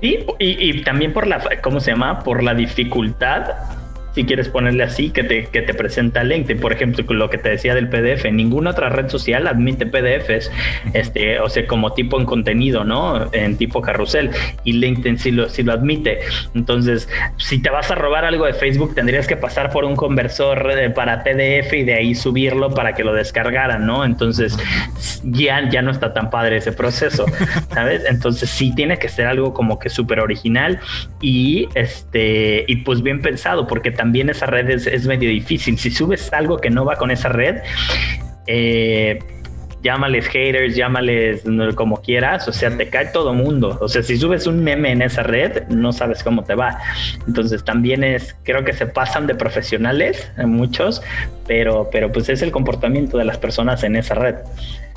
Sí, 0.01 0.25
y, 0.39 0.69
y, 0.69 0.83
también 0.83 1.13
por 1.13 1.27
la, 1.27 1.43
¿cómo 1.61 1.79
se 1.79 1.91
llama? 1.91 2.23
Por 2.23 2.43
la 2.43 2.55
dificultad, 2.55 3.43
si 4.17 4.25
quieres 4.25 4.49
ponerle 4.49 4.83
así, 4.83 5.11
que 5.11 5.23
te, 5.23 5.45
que 5.45 5.61
te 5.61 5.75
presenta 5.75 6.23
LinkedIn. 6.23 6.59
Por 6.59 6.73
ejemplo, 6.73 7.05
lo 7.13 7.29
que 7.29 7.37
te 7.37 7.49
decía 7.49 7.75
del 7.75 7.87
PDF, 7.87 8.25
ninguna 8.31 8.71
otra 8.71 8.89
red 8.89 9.09
social 9.09 9.45
admite 9.45 9.85
PDFs, 9.85 10.49
este, 10.95 11.39
o 11.39 11.47
sea, 11.49 11.67
como 11.67 11.93
tipo 11.93 12.19
en 12.19 12.25
contenido, 12.25 12.83
¿no? 12.83 13.31
En 13.31 13.57
tipo 13.57 13.79
carrusel. 13.79 14.31
Y 14.63 14.73
LinkedIn 14.73 15.19
sí 15.19 15.29
lo, 15.29 15.49
sí 15.49 15.61
lo 15.61 15.71
admite. 15.71 16.17
Entonces, 16.55 17.07
si 17.37 17.61
te 17.61 17.69
vas 17.69 17.91
a 17.91 17.95
robar 17.95 18.25
algo 18.25 18.47
de 18.47 18.53
Facebook, 18.53 18.95
tendrías 18.95 19.27
que 19.27 19.37
pasar 19.37 19.69
por 19.69 19.85
un 19.85 19.95
conversor 19.95 20.67
para 20.95 21.23
PDF 21.23 21.73
y 21.73 21.83
de 21.83 21.93
ahí 21.93 22.15
subirlo 22.15 22.71
para 22.71 22.95
que 22.95 23.03
lo 23.03 23.13
descargaran, 23.13 23.85
¿no? 23.85 24.03
Entonces, 24.03 24.57
ya, 25.25 25.69
ya 25.69 25.83
no 25.83 25.91
está 25.91 26.11
tan 26.11 26.31
padre 26.31 26.57
ese 26.57 26.71
proceso, 26.71 27.27
¿sabes? 27.71 28.01
Entonces, 28.09 28.49
sí 28.49 28.73
tiene 28.73 28.97
que 28.97 29.09
ser 29.09 29.27
algo 29.27 29.53
como 29.53 29.77
que 29.77 29.89
súper 29.89 30.21
original 30.21 30.79
y, 31.21 31.69
este, 31.75 32.65
y 32.67 32.77
pues 32.77 33.03
bien 33.03 33.21
pensado, 33.21 33.67
porque 33.67 33.91
también 33.91 34.06
también 34.07 34.29
esa 34.29 34.45
red 34.45 34.69
es, 34.69 34.87
es, 34.87 35.05
medio 35.05 35.29
difícil. 35.29 35.77
Si 35.77 35.91
subes 35.91 36.31
algo 36.31 36.59
que 36.59 36.69
no 36.69 36.85
va 36.85 36.95
con 36.95 37.11
esa 37.11 37.27
red, 37.27 37.57
eh, 38.47 39.19
llámales 39.83 40.27
haters, 40.27 40.77
llámales 40.77 41.43
como 41.75 42.01
quieras, 42.01 42.47
o 42.47 42.53
sea, 42.53 42.69
te 42.77 42.87
cae 42.87 43.07
todo 43.07 43.33
mundo. 43.33 43.77
O 43.81 43.89
sea, 43.89 44.03
si 44.03 44.15
subes 44.15 44.47
un 44.47 44.63
meme 44.63 44.93
en 44.93 45.01
esa 45.01 45.23
red, 45.23 45.67
no 45.67 45.91
sabes 45.91 46.23
cómo 46.23 46.45
te 46.45 46.55
va. 46.55 46.79
Entonces 47.27 47.65
también 47.65 48.05
es, 48.05 48.33
creo 48.43 48.63
que 48.63 48.71
se 48.71 48.85
pasan 48.85 49.27
de 49.27 49.35
profesionales, 49.35 50.31
muchos, 50.37 51.01
pero, 51.45 51.89
pero 51.91 52.09
pues 52.09 52.29
es 52.29 52.41
el 52.41 52.51
comportamiento 52.53 53.17
de 53.17 53.25
las 53.25 53.37
personas 53.37 53.83
en 53.83 53.97
esa 53.97 54.15
red. 54.15 54.35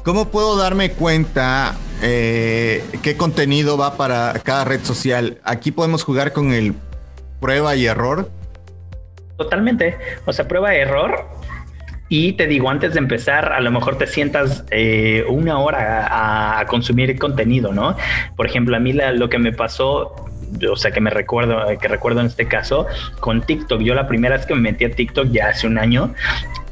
¿Cómo 0.05 0.29
puedo 0.29 0.57
darme 0.57 0.93
cuenta 0.93 1.75
eh, 2.01 2.85
qué 3.03 3.17
contenido 3.17 3.77
va 3.77 3.97
para 3.97 4.35
cada 4.45 4.65
red 4.65 4.85
social? 4.85 5.39
Aquí 5.43 5.73
podemos 5.73 6.05
jugar 6.05 6.33
con 6.33 6.53
el 6.53 6.75
prueba 7.41 7.75
y 7.75 7.87
error. 7.87 8.31
Totalmente. 9.41 9.97
O 10.27 10.35
sea, 10.35 10.47
prueba 10.47 10.75
error. 10.75 11.25
Y 12.11 12.35
te 12.35 12.47
digo, 12.47 12.69
antes 12.69 12.93
de 12.93 12.99
empezar, 12.99 13.55
a 13.55 13.61
lo 13.61 13.71
mejor 13.71 13.97
te 13.97 14.07
sientas 14.07 14.67
eh, 14.71 15.25
una 15.29 15.59
hora 15.61 16.59
a, 16.59 16.67
consumir 16.67 17.19
contenido, 17.19 17.73
¿no? 17.73 17.97
Por 18.37 18.47
ejemplo, 18.47 18.77
a 18.77 18.81
mí 18.81 18.93
lo 18.93 19.31
que 19.31 19.39
me 19.39 19.53
pasó, 19.53 20.15
o 20.71 20.77
sea, 20.77 20.91
que 20.91 21.01
me 21.01 21.09
recuerdo, 21.09 21.65
que 21.81 21.89
recuerdo 21.89 22.21
en 22.21 22.27
este 22.27 22.49
caso, 22.49 22.87
con 23.21 23.41
TikTok. 23.41 23.81
Yo 23.81 23.95
la 23.95 24.07
primera 24.07 24.37
vez 24.37 24.45
que 24.45 24.55
me 24.55 24.61
metí 24.61 24.85
a 24.85 24.91
TikTok 24.91 25.31
ya 25.31 25.49
hace 25.49 25.67
un 25.67 25.79
año, 25.79 26.13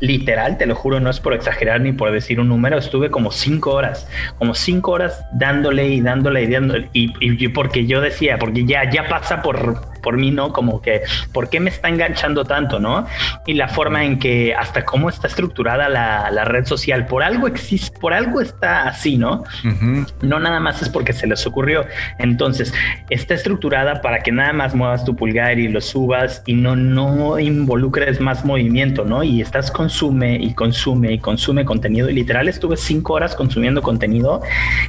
literal, 0.00 0.58
te 0.58 0.66
lo 0.66 0.74
juro, 0.74 1.00
no 1.00 1.08
es 1.08 1.20
por 1.20 1.32
exagerar 1.32 1.80
ni 1.80 1.92
por 1.92 2.10
decir 2.12 2.38
un 2.38 2.48
número, 2.48 2.76
estuve 2.76 3.10
como 3.10 3.30
cinco 3.30 3.70
horas, 3.70 4.06
como 4.38 4.54
cinco 4.54 4.90
horas 4.90 5.24
dándole 5.32 5.88
y 5.88 6.02
dándole 6.02 6.42
y 6.42 6.46
dándole, 6.48 6.88
y, 6.92 7.12
y 7.20 7.48
porque 7.48 7.86
yo 7.86 8.02
decía, 8.02 8.38
porque 8.38 8.66
ya, 8.66 8.90
ya 8.90 9.08
pasa 9.08 9.40
por, 9.40 9.80
por 10.02 10.16
mí, 10.16 10.30
¿no? 10.30 10.52
Como 10.52 10.80
que, 10.80 11.02
¿por 11.32 11.50
qué 11.50 11.60
me 11.60 11.70
está 11.70 11.88
enganchando 11.88 12.44
tanto, 12.44 12.78
no? 12.80 13.06
Y 13.46 13.54
la 13.54 13.68
forma 13.68 14.04
en 14.04 14.18
que, 14.18 14.54
hasta 14.54 14.84
cómo 14.84 15.08
está 15.08 15.26
estructurada 15.26 15.88
la, 15.88 16.30
la 16.30 16.44
red 16.44 16.64
social, 16.64 17.06
por 17.06 17.22
algo 17.22 17.46
existe, 17.46 17.98
por 17.98 18.12
algo 18.12 18.40
está 18.40 18.88
así, 18.88 19.16
¿no? 19.16 19.44
Uh 19.64 19.68
-huh. 19.68 20.12
No 20.22 20.38
nada 20.40 20.60
más 20.60 20.82
es 20.82 20.88
porque 20.88 21.12
se 21.12 21.26
les 21.26 21.46
ocurrió. 21.46 21.84
Entonces, 22.18 22.72
está 23.10 23.34
estructurada 23.34 24.00
para 24.00 24.20
que 24.20 24.32
nada 24.32 24.52
más 24.52 24.74
muevas 24.74 25.04
tu 25.04 25.14
pulgar 25.16 25.58
y 25.58 25.68
lo 25.68 25.80
subas 25.80 26.42
y 26.46 26.54
no, 26.54 26.76
no 26.76 27.38
involucres 27.38 28.20
más 28.20 28.44
movimiento, 28.44 29.04
¿no? 29.04 29.22
Y 29.22 29.40
estás 29.40 29.70
consume 29.70 30.36
y 30.36 30.54
consume 30.54 31.12
y 31.12 31.18
consume 31.18 31.64
contenido. 31.64 32.08
Y 32.10 32.14
literal 32.14 32.48
estuve 32.48 32.76
cinco 32.76 33.14
horas 33.14 33.34
consumiendo 33.34 33.82
contenido 33.82 34.42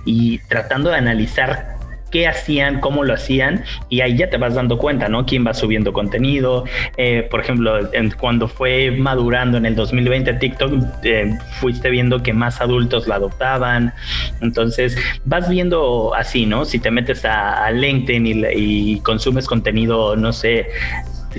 y 0.05 0.39
tratando 0.49 0.89
de 0.89 0.97
analizar 0.97 1.78
qué 2.11 2.27
hacían, 2.27 2.79
cómo 2.79 3.03
lo 3.03 3.13
hacían, 3.13 3.63
y 3.89 4.01
ahí 4.01 4.17
ya 4.17 4.29
te 4.29 4.37
vas 4.37 4.55
dando 4.55 4.77
cuenta, 4.77 5.09
¿no? 5.09 5.25
Quién 5.25 5.45
va 5.45 5.53
subiendo 5.53 5.93
contenido. 5.93 6.65
Eh, 6.97 7.27
por 7.29 7.41
ejemplo, 7.41 7.93
en, 7.93 8.11
cuando 8.11 8.47
fue 8.47 8.91
madurando 8.91 9.57
en 9.57 9.65
el 9.65 9.75
2020 9.75 10.33
TikTok, 10.33 10.73
eh, 11.03 11.31
fuiste 11.59 11.89
viendo 11.89 12.21
que 12.21 12.33
más 12.33 12.61
adultos 12.61 13.07
la 13.07 13.15
adoptaban. 13.15 13.93
Entonces, 14.41 14.97
vas 15.25 15.49
viendo 15.49 16.13
así, 16.15 16.45
¿no? 16.45 16.65
Si 16.65 16.79
te 16.79 16.91
metes 16.91 17.25
a, 17.25 17.65
a 17.65 17.71
LinkedIn 17.71 18.27
y, 18.27 18.45
y 18.55 18.99
consumes 19.01 19.47
contenido, 19.47 20.15
no 20.15 20.33
sé, 20.33 20.67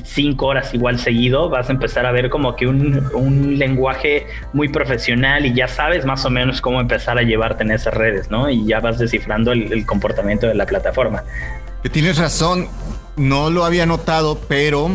cinco 0.05 0.47
horas 0.47 0.73
igual 0.75 0.99
seguido, 0.99 1.49
vas 1.49 1.69
a 1.69 1.73
empezar 1.73 2.07
a 2.07 2.13
ver 2.13 2.31
como 2.31 2.57
que 2.57 2.67
un, 2.67 3.11
un, 3.15 3.59
lenguaje 3.59 4.27
muy 4.53 4.69
profesional 4.69 5.47
y 5.47 5.55
ya 5.55 5.69
sabes 5.69 6.05
más 6.05 6.25
o 6.25 6.31
menos 6.31 6.61
cómo 6.61 6.81
empezar 6.81 7.19
a 7.19 7.23
llevarte 7.23 7.65
en 7.65 7.73
esas 7.73 7.95
redes, 7.95 8.31
¿no? 8.31 8.49
Y 8.49 8.67
ya 8.67 8.81
vas 8.81 8.99
descifrando 8.99 9.53
el, 9.53 9.85
comportamiento 9.87 10.47
de 10.47 10.55
la 10.55 10.67
plataforma. 10.67 11.25
Tienes 11.91 12.19
razón, 12.19 12.69
no 13.17 13.51
lo 13.51 13.65
había 13.65 13.87
notado, 13.87 14.39
pero 14.49 14.91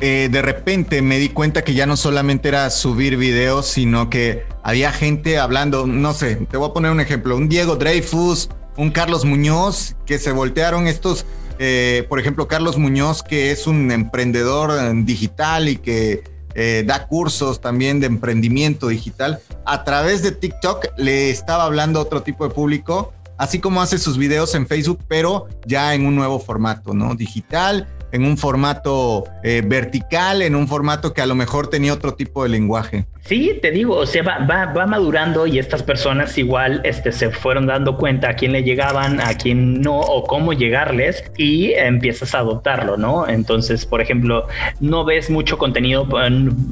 eh, 0.00 0.28
de 0.30 0.42
repente 0.42 1.02
me 1.02 1.18
di 1.18 1.30
cuenta 1.30 1.62
que 1.62 1.74
ya 1.74 1.86
no 1.86 1.96
solamente 1.96 2.48
era 2.48 2.70
subir 2.70 3.16
videos, 3.16 3.66
sino 3.66 4.10
que 4.10 4.44
había 4.62 4.92
gente 4.92 5.38
hablando, 5.38 5.86
no 5.86 6.12
sé, 6.12 6.36
te 6.50 6.56
voy 6.56 6.70
a 6.70 6.72
poner 6.72 6.90
un 6.90 7.00
ejemplo, 7.00 7.36
un 7.36 7.48
Diego 7.48 7.76
Dreyfus, 7.76 8.50
un 8.76 8.90
Carlos 8.90 9.24
Muñoz, 9.24 9.96
que 10.06 10.18
se 10.18 10.30
voltearon 10.30 10.86
estos 10.86 11.26
eh, 11.58 12.06
por 12.08 12.20
ejemplo, 12.20 12.48
Carlos 12.48 12.78
Muñoz, 12.78 13.22
que 13.22 13.50
es 13.50 13.66
un 13.66 13.90
emprendedor 13.90 14.72
digital 15.04 15.68
y 15.68 15.76
que 15.76 16.22
eh, 16.54 16.82
da 16.86 17.06
cursos 17.06 17.60
también 17.60 18.00
de 18.00 18.06
emprendimiento 18.06 18.88
digital, 18.88 19.40
a 19.64 19.84
través 19.84 20.22
de 20.22 20.32
TikTok 20.32 20.86
le 20.96 21.30
estaba 21.30 21.64
hablando 21.64 21.98
a 21.98 22.02
otro 22.02 22.22
tipo 22.22 22.48
de 22.48 22.54
público, 22.54 23.12
así 23.36 23.58
como 23.60 23.82
hace 23.82 23.98
sus 23.98 24.18
videos 24.18 24.54
en 24.54 24.66
Facebook, 24.66 25.00
pero 25.08 25.46
ya 25.66 25.94
en 25.94 26.06
un 26.06 26.16
nuevo 26.16 26.40
formato, 26.40 26.94
¿no? 26.94 27.14
Digital, 27.14 27.86
en 28.12 28.24
un 28.24 28.38
formato 28.38 29.24
eh, 29.42 29.62
vertical, 29.64 30.42
en 30.42 30.54
un 30.54 30.66
formato 30.66 31.12
que 31.12 31.22
a 31.22 31.26
lo 31.26 31.34
mejor 31.34 31.68
tenía 31.68 31.92
otro 31.92 32.14
tipo 32.14 32.42
de 32.42 32.48
lenguaje. 32.48 33.06
Sí, 33.28 33.58
te 33.60 33.70
digo, 33.70 33.94
o 33.94 34.06
sea, 34.06 34.22
va, 34.22 34.72
va, 34.72 34.86
madurando 34.86 35.46
y 35.46 35.58
estas 35.58 35.82
personas 35.82 36.38
igual 36.38 36.80
este, 36.84 37.12
se 37.12 37.30
fueron 37.30 37.66
dando 37.66 37.98
cuenta 37.98 38.30
a 38.30 38.34
quién 38.34 38.52
le 38.52 38.62
llegaban, 38.62 39.20
a 39.20 39.36
quién 39.36 39.82
no, 39.82 40.00
o 40.00 40.24
cómo 40.24 40.54
llegarles 40.54 41.22
y 41.36 41.72
empiezas 41.72 42.34
a 42.34 42.38
adoptarlo, 42.38 42.96
¿no? 42.96 43.28
Entonces, 43.28 43.84
por 43.84 44.00
ejemplo, 44.00 44.46
no 44.80 45.04
ves 45.04 45.28
mucho 45.28 45.58
contenido, 45.58 46.08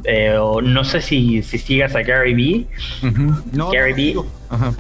eh, 0.05 0.39
o 0.41 0.63
no 0.63 0.83
sé 0.85 1.03
si, 1.03 1.43
si 1.43 1.59
sigas 1.59 1.95
a 1.95 2.01
Gary 2.01 2.33
Vee. 2.33 2.67
no, 3.53 3.71
Gary 3.71 3.93
Vee. 3.93 4.17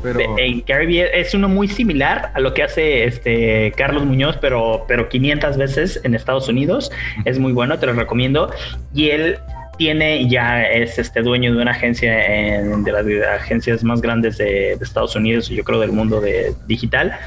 pero... 0.02 0.20
Eh, 0.38 0.64
Gary 0.66 0.86
Vee 0.86 1.10
es 1.12 1.34
uno 1.34 1.50
muy 1.50 1.68
similar 1.68 2.32
a 2.32 2.40
lo 2.40 2.54
que 2.54 2.62
hace 2.62 3.04
este 3.04 3.74
Carlos 3.76 4.06
Muñoz, 4.06 4.38
pero, 4.40 4.86
pero 4.88 5.10
500 5.10 5.58
veces 5.58 6.00
en 6.04 6.14
Estados 6.14 6.48
Unidos. 6.48 6.90
Es 7.26 7.38
muy 7.38 7.52
bueno, 7.52 7.78
te 7.78 7.84
lo 7.84 7.92
recomiendo. 7.92 8.50
Y 8.94 9.10
él 9.10 9.38
tiene 9.76 10.28
ya 10.28 10.62
es 10.62 10.98
este 10.98 11.22
dueño 11.22 11.54
de 11.54 11.62
una 11.62 11.72
agencia 11.72 12.12
de 12.12 12.92
las 12.92 13.40
agencias 13.40 13.84
más 13.84 14.00
grandes 14.00 14.38
de, 14.38 14.72
Estados 14.72 15.16
Unidos 15.16 15.50
y 15.50 15.56
yo 15.56 15.64
creo 15.64 15.80
del 15.80 15.92
mundo 15.92 16.20
de 16.20 16.54
digital 16.66 17.18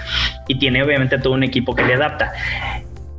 y 0.48 0.58
tiene 0.58 0.82
obviamente 0.84 1.18
todo 1.18 1.34
un 1.34 1.44
equipo 1.44 1.76
que 1.76 1.84
le 1.84 1.94
adapta 1.94 2.32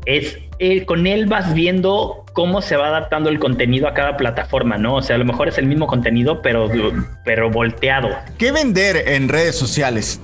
es 0.06 0.38
eh, 0.58 0.84
con 0.84 1.06
él 1.06 1.26
vas 1.26 1.54
viendo 1.54 2.24
cómo 2.32 2.62
se 2.62 2.76
va 2.76 2.88
adaptando 2.88 3.30
el 3.30 3.38
contenido 3.38 3.88
a 3.88 3.94
cada 3.94 4.16
plataforma, 4.16 4.76
¿no? 4.76 4.96
O 4.96 5.02
sea, 5.02 5.16
a 5.16 5.18
lo 5.18 5.24
mejor 5.24 5.48
es 5.48 5.58
el 5.58 5.66
mismo 5.66 5.86
contenido, 5.86 6.42
pero, 6.42 6.68
pero 7.24 7.50
volteado. 7.50 8.08
¿Qué 8.38 8.52
vender 8.52 9.08
en 9.08 9.28
redes 9.28 9.56
sociales? 9.56 10.20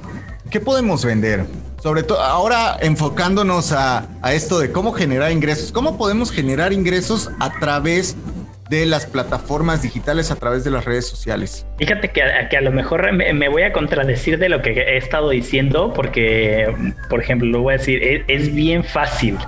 ¿Qué 0.50 0.60
podemos 0.60 1.04
vender? 1.04 1.46
Sobre 1.82 2.02
todo 2.02 2.20
ahora 2.20 2.76
enfocándonos 2.80 3.72
a, 3.72 4.06
a 4.22 4.34
esto 4.34 4.58
de 4.58 4.72
cómo 4.72 4.92
generar 4.92 5.32
ingresos. 5.32 5.72
¿Cómo 5.72 5.96
podemos 5.96 6.30
generar 6.30 6.72
ingresos 6.72 7.30
a 7.40 7.58
través 7.58 8.16
de 8.68 8.86
las 8.86 9.06
plataformas 9.06 9.82
digitales 9.82 10.30
a 10.30 10.36
través 10.36 10.64
de 10.64 10.70
las 10.70 10.84
redes 10.84 11.06
sociales. 11.06 11.66
Fíjate 11.78 12.10
que, 12.10 12.22
a 12.22 12.60
lo 12.60 12.72
mejor 12.72 13.12
me, 13.12 13.48
voy 13.48 13.62
a 13.62 13.72
contradecir 13.72 14.38
de 14.38 14.48
lo 14.48 14.62
que 14.62 14.72
he 14.72 14.96
estado 14.96 15.30
diciendo 15.30 15.92
porque, 15.94 16.72
por 17.08 17.20
ejemplo, 17.20 17.48
lo 17.48 17.62
voy 17.62 17.74
a 17.74 17.76
decir, 17.78 18.24
es 18.26 18.54
bien 18.54 18.84
fácil 18.84 19.38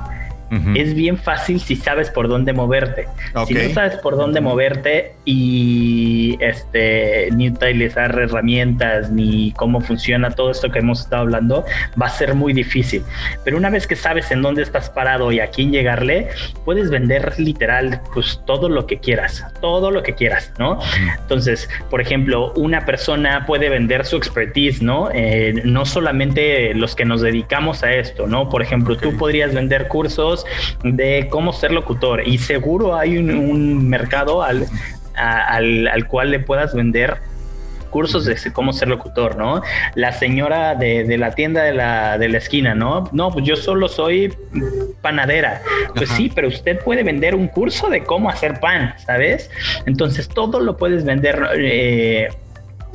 es 0.75 0.95
bien 0.95 1.19
fácil 1.19 1.61
si 1.61 1.77
sabes 1.77 2.11
por 2.11 2.29
dónde 2.29 2.53
moverte. 2.53 3.07
Si 3.47 3.55
no 3.55 3.69
sabes 3.71 3.97
por 3.97 4.17
dónde 4.17 4.41
moverte 4.41 5.15
y 5.25 6.37
este 6.41 7.29
ni 7.33 7.51
utilizar 7.51 8.19
herramientas 8.19 9.11
ni 9.11 9.53
cómo 9.53 9.81
funciona 9.81 10.31
todo 10.31 10.51
esto 10.51 10.71
que 10.71 10.79
hemos 10.79 11.01
estado 11.01 11.23
hablando, 11.23 11.65
va 12.01 12.07
a 12.07 12.11
ser 12.11 12.35
muy 12.35 12.53
difícil. 12.53 13.03
Pero 13.45 13.57
una 13.57 13.71
vez 13.71 13.87
que 13.87 13.97
sabes 13.97 14.31
en 14.31 14.43
dónde 14.43 14.63
estás 14.63 14.91
parado 14.91 15.33
y 15.33 15.41
a 15.41 15.49
quién 15.49 15.71
llegarle, 15.73 16.29
puedes 16.65 16.91
vender 16.91 17.39
literal 17.39 18.01
pues 18.15 18.41
todo 18.47 18.69
lo 18.69 18.87
que 18.87 18.99
quieras, 18.99 19.45
todo 19.61 19.91
lo 19.91 20.03
que 20.03 20.15
quieras, 20.15 20.53
¿no? 20.59 20.79
Entonces, 21.21 21.69
por 21.91 22.01
ejemplo, 22.01 22.53
una 22.55 22.85
persona 22.85 23.45
puede 23.47 23.69
vender 23.69 24.05
su 24.05 24.17
expertise, 24.17 24.83
¿no? 24.83 25.11
Eh, 25.13 25.63
no 25.65 25.85
solamente 25.85 26.75
los 26.75 26.95
que 26.95 27.05
nos 27.05 27.21
dedicamos 27.21 27.83
a 27.83 27.93
esto, 27.93 28.27
¿no? 28.27 28.49
Por 28.49 28.63
ejemplo, 28.63 28.97
tú 28.97 29.17
podrías 29.17 29.55
vender 29.55 29.89
cursos 29.89 30.38
de 30.83 31.29
cómo 31.31 31.53
ser 31.53 31.73
locutor 31.73 32.27
y 32.27 32.39
seguro 32.39 32.97
hay 32.97 33.19
un, 33.19 33.89
mercado 33.89 34.43
al, 34.43 34.67
al, 35.15 36.07
cual 36.07 36.31
le 36.31 36.41
puedas 36.41 36.75
vender 36.75 37.19
cursos 37.91 38.25
de 38.27 38.37
cómo 38.53 38.73
ser 38.73 38.89
locutor, 38.89 39.37
¿no? 39.37 39.63
La 39.95 40.13
señora 40.13 40.75
de, 40.75 41.17
la 41.17 41.33
tienda 41.33 41.63
de 41.63 41.73
la, 41.73 42.19
de 42.19 42.29
la, 42.29 42.39
esquina, 42.39 42.75
¿no? 42.75 43.09
No, 43.13 43.31
pues 43.31 43.45
yo 43.45 43.57
solo 43.57 43.89
soy 43.89 44.35
panadera. 45.01 45.63
Pues 45.95 46.11
sí, 46.11 46.31
pero 46.35 46.49
usted 46.49 46.79
puede 46.81 47.03
vender 47.03 47.35
un 47.35 47.49
curso 47.49 47.89
de 47.89 48.05
cómo 48.05 48.29
hacer 48.29 48.61
pan, 48.61 48.95
¿sabes? 48.99 49.51
Entonces 49.87 50.29
todo 50.29 50.61
lo 50.61 50.77
puedes 50.77 51.05
vender. 51.05 51.43
Eh, 51.57 52.29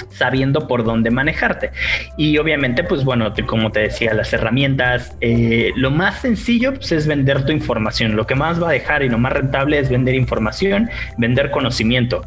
sabiendo 0.09 0.67
por 0.67 0.83
dónde 0.83 1.11
manejarte. 1.11 1.71
Y 2.17 2.37
obviamente, 2.37 2.83
pues 2.83 3.03
bueno, 3.03 3.33
como 3.45 3.71
te 3.71 3.81
decía, 3.81 4.13
las 4.13 4.33
herramientas, 4.33 5.15
eh, 5.21 5.71
lo 5.75 5.91
más 5.91 6.21
sencillo 6.21 6.73
pues, 6.73 6.91
es 6.91 7.07
vender 7.07 7.45
tu 7.45 7.51
información. 7.51 8.15
Lo 8.15 8.27
que 8.27 8.35
más 8.35 8.61
va 8.61 8.69
a 8.69 8.71
dejar 8.71 9.03
y 9.03 9.09
lo 9.09 9.17
más 9.17 9.33
rentable 9.33 9.79
es 9.79 9.89
vender 9.89 10.15
información, 10.15 10.89
vender 11.17 11.51
conocimiento. 11.51 12.23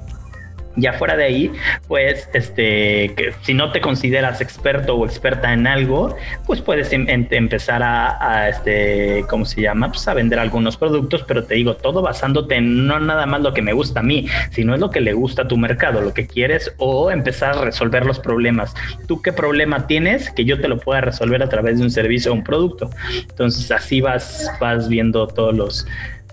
Ya 0.76 0.92
fuera 0.92 1.16
de 1.16 1.24
ahí, 1.24 1.52
pues, 1.88 2.28
este, 2.34 3.14
si 3.42 3.54
no 3.54 3.72
te 3.72 3.80
consideras 3.80 4.40
experto 4.40 4.96
o 4.96 5.06
experta 5.06 5.52
en 5.52 5.66
algo, 5.66 6.16
pues 6.46 6.60
puedes 6.60 6.92
em, 6.92 7.08
em, 7.08 7.26
empezar 7.30 7.82
a, 7.82 8.48
este, 8.48 9.24
¿cómo 9.28 9.44
se 9.44 9.62
llama? 9.62 9.88
Pues 9.88 10.06
a 10.08 10.14
vender 10.14 10.38
algunos 10.38 10.76
productos, 10.76 11.24
pero 11.26 11.44
te 11.44 11.54
digo, 11.54 11.76
todo 11.76 12.02
basándote 12.02 12.56
en 12.56 12.86
no 12.86 13.00
nada 13.00 13.26
más 13.26 13.40
lo 13.40 13.54
que 13.54 13.62
me 13.62 13.72
gusta 13.72 14.00
a 14.00 14.02
mí, 14.02 14.26
sino 14.50 14.74
es 14.74 14.80
lo 14.80 14.90
que 14.90 15.00
le 15.00 15.12
gusta 15.12 15.42
a 15.42 15.48
tu 15.48 15.56
mercado, 15.56 16.00
lo 16.00 16.12
que 16.12 16.26
quieres 16.26 16.72
o 16.78 17.10
empezar 17.10 17.56
a 17.56 17.60
resolver 17.62 18.04
los 18.04 18.18
problemas. 18.18 18.74
¿Tú 19.06 19.22
qué 19.22 19.32
problema 19.32 19.86
tienes 19.86 20.30
que 20.30 20.44
yo 20.44 20.60
te 20.60 20.68
lo 20.68 20.78
pueda 20.78 21.00
resolver 21.00 21.42
a 21.42 21.48
través 21.48 21.78
de 21.78 21.84
un 21.84 21.90
servicio 21.90 22.32
o 22.32 22.34
un 22.34 22.44
producto? 22.44 22.90
Entonces, 23.28 23.70
así 23.70 24.00
vas, 24.00 24.50
vas 24.60 24.88
viendo 24.88 25.26
todos 25.26 25.54
los, 25.54 25.86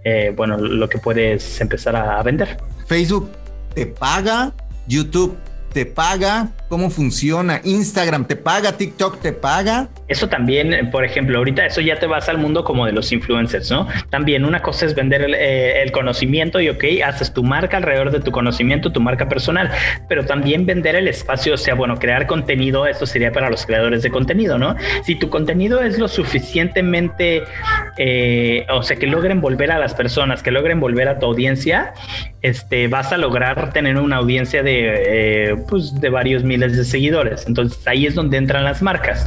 eh, 0.04 0.34
bueno, 0.36 0.58
lo 0.58 0.90
que 0.90 0.98
puedes 0.98 1.62
empezar 1.62 1.96
a 1.96 2.22
vender. 2.24 2.58
Facebook 2.88 3.43
te 3.74 3.86
paga, 3.86 4.54
YouTube 4.88 5.36
te 5.74 5.86
paga, 5.86 6.50
cómo 6.70 6.90
funciona, 6.90 7.62
Instagram 7.64 8.26
te 8.26 8.36
paga, 8.36 8.78
TikTok 8.78 9.20
te 9.20 9.34
paga. 9.34 9.90
Eso 10.08 10.30
también, 10.30 10.92
por 10.92 11.04
ejemplo, 11.04 11.40
ahorita 11.40 11.66
eso 11.66 11.82
ya 11.82 11.98
te 11.98 12.06
vas 12.06 12.30
al 12.30 12.38
mundo 12.38 12.64
como 12.64 12.86
de 12.86 12.92
los 12.92 13.12
influencers, 13.12 13.72
¿no? 13.72 13.88
También 14.10 14.46
una 14.46 14.62
cosa 14.62 14.86
es 14.86 14.96
vender 14.96 15.24
el, 15.24 15.34
eh, 15.36 15.92
conocimiento 15.92 16.62
y, 16.62 16.70
ok, 16.70 16.84
haces 17.06 17.34
tu 17.34 17.44
marca 17.44 17.78
alrededor 17.78 18.12
de 18.12 18.20
tu 18.20 18.32
conocimiento, 18.32 18.92
tu 18.92 19.02
marca 19.02 19.28
personal, 19.28 19.72
pero 20.08 20.26
también 20.26 20.66
vender 20.66 20.96
el 20.96 21.08
espacio, 21.08 21.56
o 21.56 21.58
sea, 21.58 21.74
bueno, 21.74 21.98
crear 21.98 22.28
contenido, 22.28 22.86
esto 22.88 23.06
sería 23.06 23.32
para 23.32 23.50
los 23.50 23.66
creadores 23.66 24.04
de 24.04 24.12
contenido, 24.12 24.58
¿no? 24.58 24.76
Si 25.04 25.16
tu 25.16 25.30
contenido 25.30 25.82
es 25.82 25.98
lo 25.98 26.08
suficientemente, 26.08 27.44
eh, 27.98 28.66
o 28.70 28.84
sea, 28.84 28.98
que 28.98 29.08
logren 29.08 29.42
volver 29.42 29.72
a 29.72 29.80
las 29.80 29.94
personas, 29.94 30.44
que 30.44 30.52
logren 30.52 30.80
volver 30.80 31.08
a 31.08 31.20
tu 31.20 31.26
audiencia, 31.26 31.94
este, 32.42 32.88
vas 32.88 33.12
a 33.14 33.18
lograr 33.18 33.72
tener 33.72 33.98
una 33.98 34.18
audiencia 34.18 34.64
de, 34.64 35.52
eh, 35.52 35.56
pues, 35.68 36.00
de 36.00 36.10
varios 36.10 36.44
miles 36.44 36.76
de 36.78 36.86
seguidores. 36.86 37.46
Entonces 37.48 37.86
ahí 37.88 38.06
es 38.06 38.16
donde 38.16 38.38
entran 38.38 38.64
las 38.64 38.82
marcas. 38.82 39.26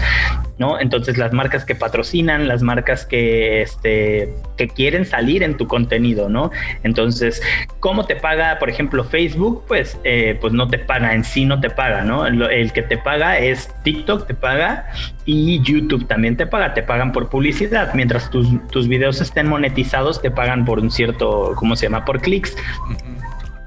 ¿no? 0.58 0.80
Entonces 0.80 1.18
las 1.18 1.32
marcas 1.32 1.64
que 1.64 1.74
patrocinan, 1.74 2.48
las 2.48 2.62
marcas 2.62 3.04
que, 3.04 3.60
este, 3.62 4.34
que 4.56 4.68
quieren 4.68 5.04
salir 5.04 5.42
en 5.42 5.56
tu 5.56 5.66
contenido, 5.66 6.28
¿no? 6.28 6.50
Entonces, 6.82 7.42
¿cómo 7.80 8.06
te 8.06 8.16
paga, 8.16 8.58
por 8.58 8.70
ejemplo, 8.70 9.04
Facebook? 9.04 9.64
Pues, 9.68 9.98
eh, 10.04 10.38
pues 10.40 10.52
no 10.52 10.68
te 10.68 10.78
paga, 10.78 11.14
en 11.14 11.24
sí 11.24 11.44
no 11.44 11.60
te 11.60 11.68
paga, 11.68 12.02
¿no? 12.04 12.26
El, 12.26 12.72
que 12.72 12.82
te 12.82 12.96
paga 12.96 13.38
es 13.38 13.70
TikTok, 13.84 14.26
te 14.26 14.34
paga 14.34 14.86
y 15.24 15.60
YouTube 15.62 16.06
también 16.06 16.36
te 16.36 16.46
paga, 16.46 16.74
te 16.74 16.82
pagan 16.82 17.12
por 17.12 17.28
publicidad. 17.28 17.92
Mientras 17.94 18.30
tus, 18.30 18.48
tus 18.68 18.88
videos 18.88 19.20
estén 19.20 19.48
monetizados, 19.48 20.22
te 20.22 20.30
pagan 20.30 20.64
por 20.64 20.78
un 20.78 20.90
cierto, 20.90 21.52
¿cómo 21.56 21.76
se 21.76 21.86
llama? 21.86 22.04
Por 22.04 22.20
clics 22.20 22.56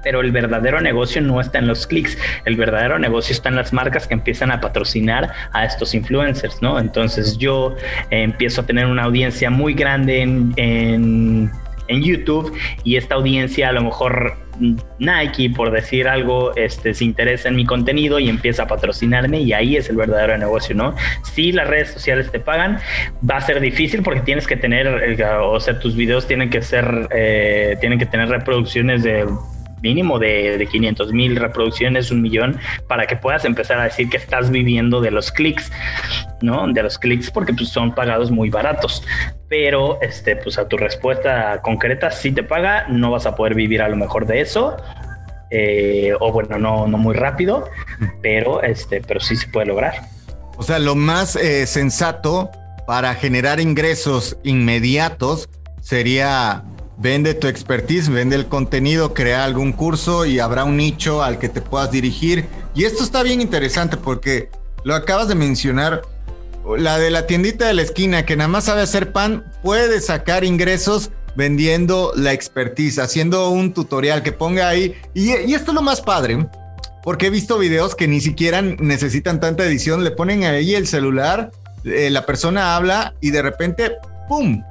pero 0.02 0.20
el 0.20 0.32
verdadero 0.32 0.80
negocio 0.80 1.20
no 1.20 1.40
está 1.40 1.58
en 1.58 1.66
los 1.66 1.86
clics, 1.86 2.16
el 2.44 2.56
verdadero 2.56 2.98
negocio 2.98 3.32
está 3.32 3.48
en 3.48 3.56
las 3.56 3.72
marcas 3.72 4.06
que 4.06 4.14
empiezan 4.14 4.50
a 4.50 4.60
patrocinar 4.60 5.30
a 5.52 5.64
estos 5.64 5.94
influencers, 5.94 6.60
¿no? 6.62 6.78
Entonces 6.78 7.38
yo 7.38 7.76
eh, 8.10 8.22
empiezo 8.22 8.62
a 8.62 8.66
tener 8.66 8.86
una 8.86 9.04
audiencia 9.04 9.50
muy 9.50 9.74
grande 9.74 10.22
en, 10.22 10.54
en, 10.56 11.50
YouTube 11.88 12.56
y 12.84 12.94
esta 12.94 13.16
audiencia 13.16 13.68
a 13.68 13.72
lo 13.72 13.82
mejor 13.82 14.36
Nike, 15.00 15.50
por 15.50 15.72
decir 15.72 16.06
algo, 16.06 16.54
este, 16.54 16.94
se 16.94 17.04
interesa 17.04 17.48
en 17.48 17.56
mi 17.56 17.66
contenido 17.66 18.20
y 18.20 18.28
empieza 18.28 18.62
a 18.62 18.66
patrocinarme 18.68 19.40
y 19.40 19.52
ahí 19.52 19.76
es 19.76 19.90
el 19.90 19.96
verdadero 19.96 20.38
negocio, 20.38 20.76
¿no? 20.76 20.94
Si 21.24 21.50
las 21.50 21.66
redes 21.66 21.90
sociales 21.90 22.30
te 22.30 22.38
pagan, 22.38 22.78
va 23.28 23.38
a 23.38 23.40
ser 23.40 23.58
difícil 23.58 24.04
porque 24.04 24.20
tienes 24.20 24.46
que 24.46 24.56
tener, 24.56 25.20
o 25.42 25.58
sea, 25.58 25.80
tus 25.80 25.96
videos 25.96 26.28
tienen 26.28 26.48
que 26.48 26.62
ser, 26.62 27.08
eh, 27.10 27.76
tienen 27.80 27.98
que 27.98 28.06
tener 28.06 28.28
reproducciones 28.28 29.02
de 29.02 29.26
mínimo 29.82 30.18
de, 30.18 30.58
de 30.58 30.66
500 30.66 31.12
mil 31.12 31.36
reproducciones, 31.36 32.10
un 32.10 32.22
millón, 32.22 32.58
para 32.88 33.06
que 33.06 33.16
puedas 33.16 33.44
empezar 33.44 33.78
a 33.78 33.84
decir 33.84 34.08
que 34.08 34.16
estás 34.16 34.50
viviendo 34.50 35.00
de 35.00 35.10
los 35.10 35.30
clics, 35.30 35.70
¿no? 36.42 36.66
De 36.68 36.82
los 36.82 36.98
clics 36.98 37.30
porque 37.30 37.52
pues, 37.52 37.68
son 37.68 37.94
pagados 37.94 38.30
muy 38.30 38.50
baratos. 38.50 39.02
Pero, 39.48 40.00
este, 40.00 40.36
pues 40.36 40.58
a 40.58 40.68
tu 40.68 40.76
respuesta 40.76 41.60
concreta, 41.62 42.10
si 42.10 42.32
te 42.32 42.42
paga, 42.42 42.86
no 42.88 43.10
vas 43.10 43.26
a 43.26 43.34
poder 43.34 43.54
vivir 43.54 43.82
a 43.82 43.88
lo 43.88 43.96
mejor 43.96 44.26
de 44.26 44.40
eso. 44.40 44.76
Eh, 45.50 46.12
o 46.20 46.32
bueno, 46.32 46.58
no, 46.58 46.86
no 46.86 46.96
muy 46.96 47.14
rápido, 47.14 47.68
pero, 48.22 48.62
este, 48.62 49.00
pero 49.00 49.20
sí 49.20 49.36
se 49.36 49.48
puede 49.48 49.66
lograr. 49.66 49.94
O 50.56 50.62
sea, 50.62 50.78
lo 50.78 50.94
más 50.94 51.36
eh, 51.36 51.66
sensato 51.66 52.50
para 52.86 53.14
generar 53.14 53.60
ingresos 53.60 54.36
inmediatos 54.42 55.48
sería 55.80 56.64
Vende 57.00 57.32
tu 57.32 57.46
expertise, 57.46 58.10
vende 58.10 58.36
el 58.36 58.46
contenido, 58.46 59.14
crea 59.14 59.44
algún 59.44 59.72
curso 59.72 60.26
y 60.26 60.38
habrá 60.38 60.64
un 60.64 60.76
nicho 60.76 61.22
al 61.22 61.38
que 61.38 61.48
te 61.48 61.62
puedas 61.62 61.90
dirigir. 61.90 62.44
Y 62.74 62.84
esto 62.84 63.02
está 63.02 63.22
bien 63.22 63.40
interesante 63.40 63.96
porque 63.96 64.50
lo 64.84 64.94
acabas 64.94 65.26
de 65.28 65.34
mencionar. 65.34 66.02
La 66.76 66.98
de 66.98 67.10
la 67.10 67.26
tiendita 67.26 67.66
de 67.66 67.72
la 67.72 67.80
esquina 67.80 68.26
que 68.26 68.36
nada 68.36 68.48
más 68.48 68.64
sabe 68.64 68.82
hacer 68.82 69.12
pan 69.12 69.50
puede 69.62 70.02
sacar 70.02 70.44
ingresos 70.44 71.10
vendiendo 71.36 72.12
la 72.16 72.34
expertise, 72.34 72.98
haciendo 72.98 73.48
un 73.48 73.72
tutorial 73.72 74.22
que 74.22 74.32
ponga 74.32 74.68
ahí. 74.68 74.94
Y, 75.14 75.30
y 75.30 75.54
esto 75.54 75.70
es 75.70 75.74
lo 75.74 75.82
más 75.82 76.02
padre, 76.02 76.46
porque 77.02 77.28
he 77.28 77.30
visto 77.30 77.56
videos 77.56 77.94
que 77.94 78.08
ni 78.08 78.20
siquiera 78.20 78.60
necesitan 78.60 79.40
tanta 79.40 79.64
edición, 79.64 80.04
le 80.04 80.10
ponen 80.10 80.44
ahí 80.44 80.74
el 80.74 80.86
celular, 80.86 81.50
eh, 81.84 82.10
la 82.10 82.26
persona 82.26 82.76
habla 82.76 83.14
y 83.22 83.30
de 83.30 83.40
repente, 83.40 83.92
¡pum! 84.28 84.62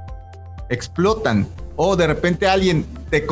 explotan. 0.68 1.48
O 1.82 1.96
de 1.96 2.06
repente 2.06 2.46
alguien 2.46 2.84
te... 3.08 3.26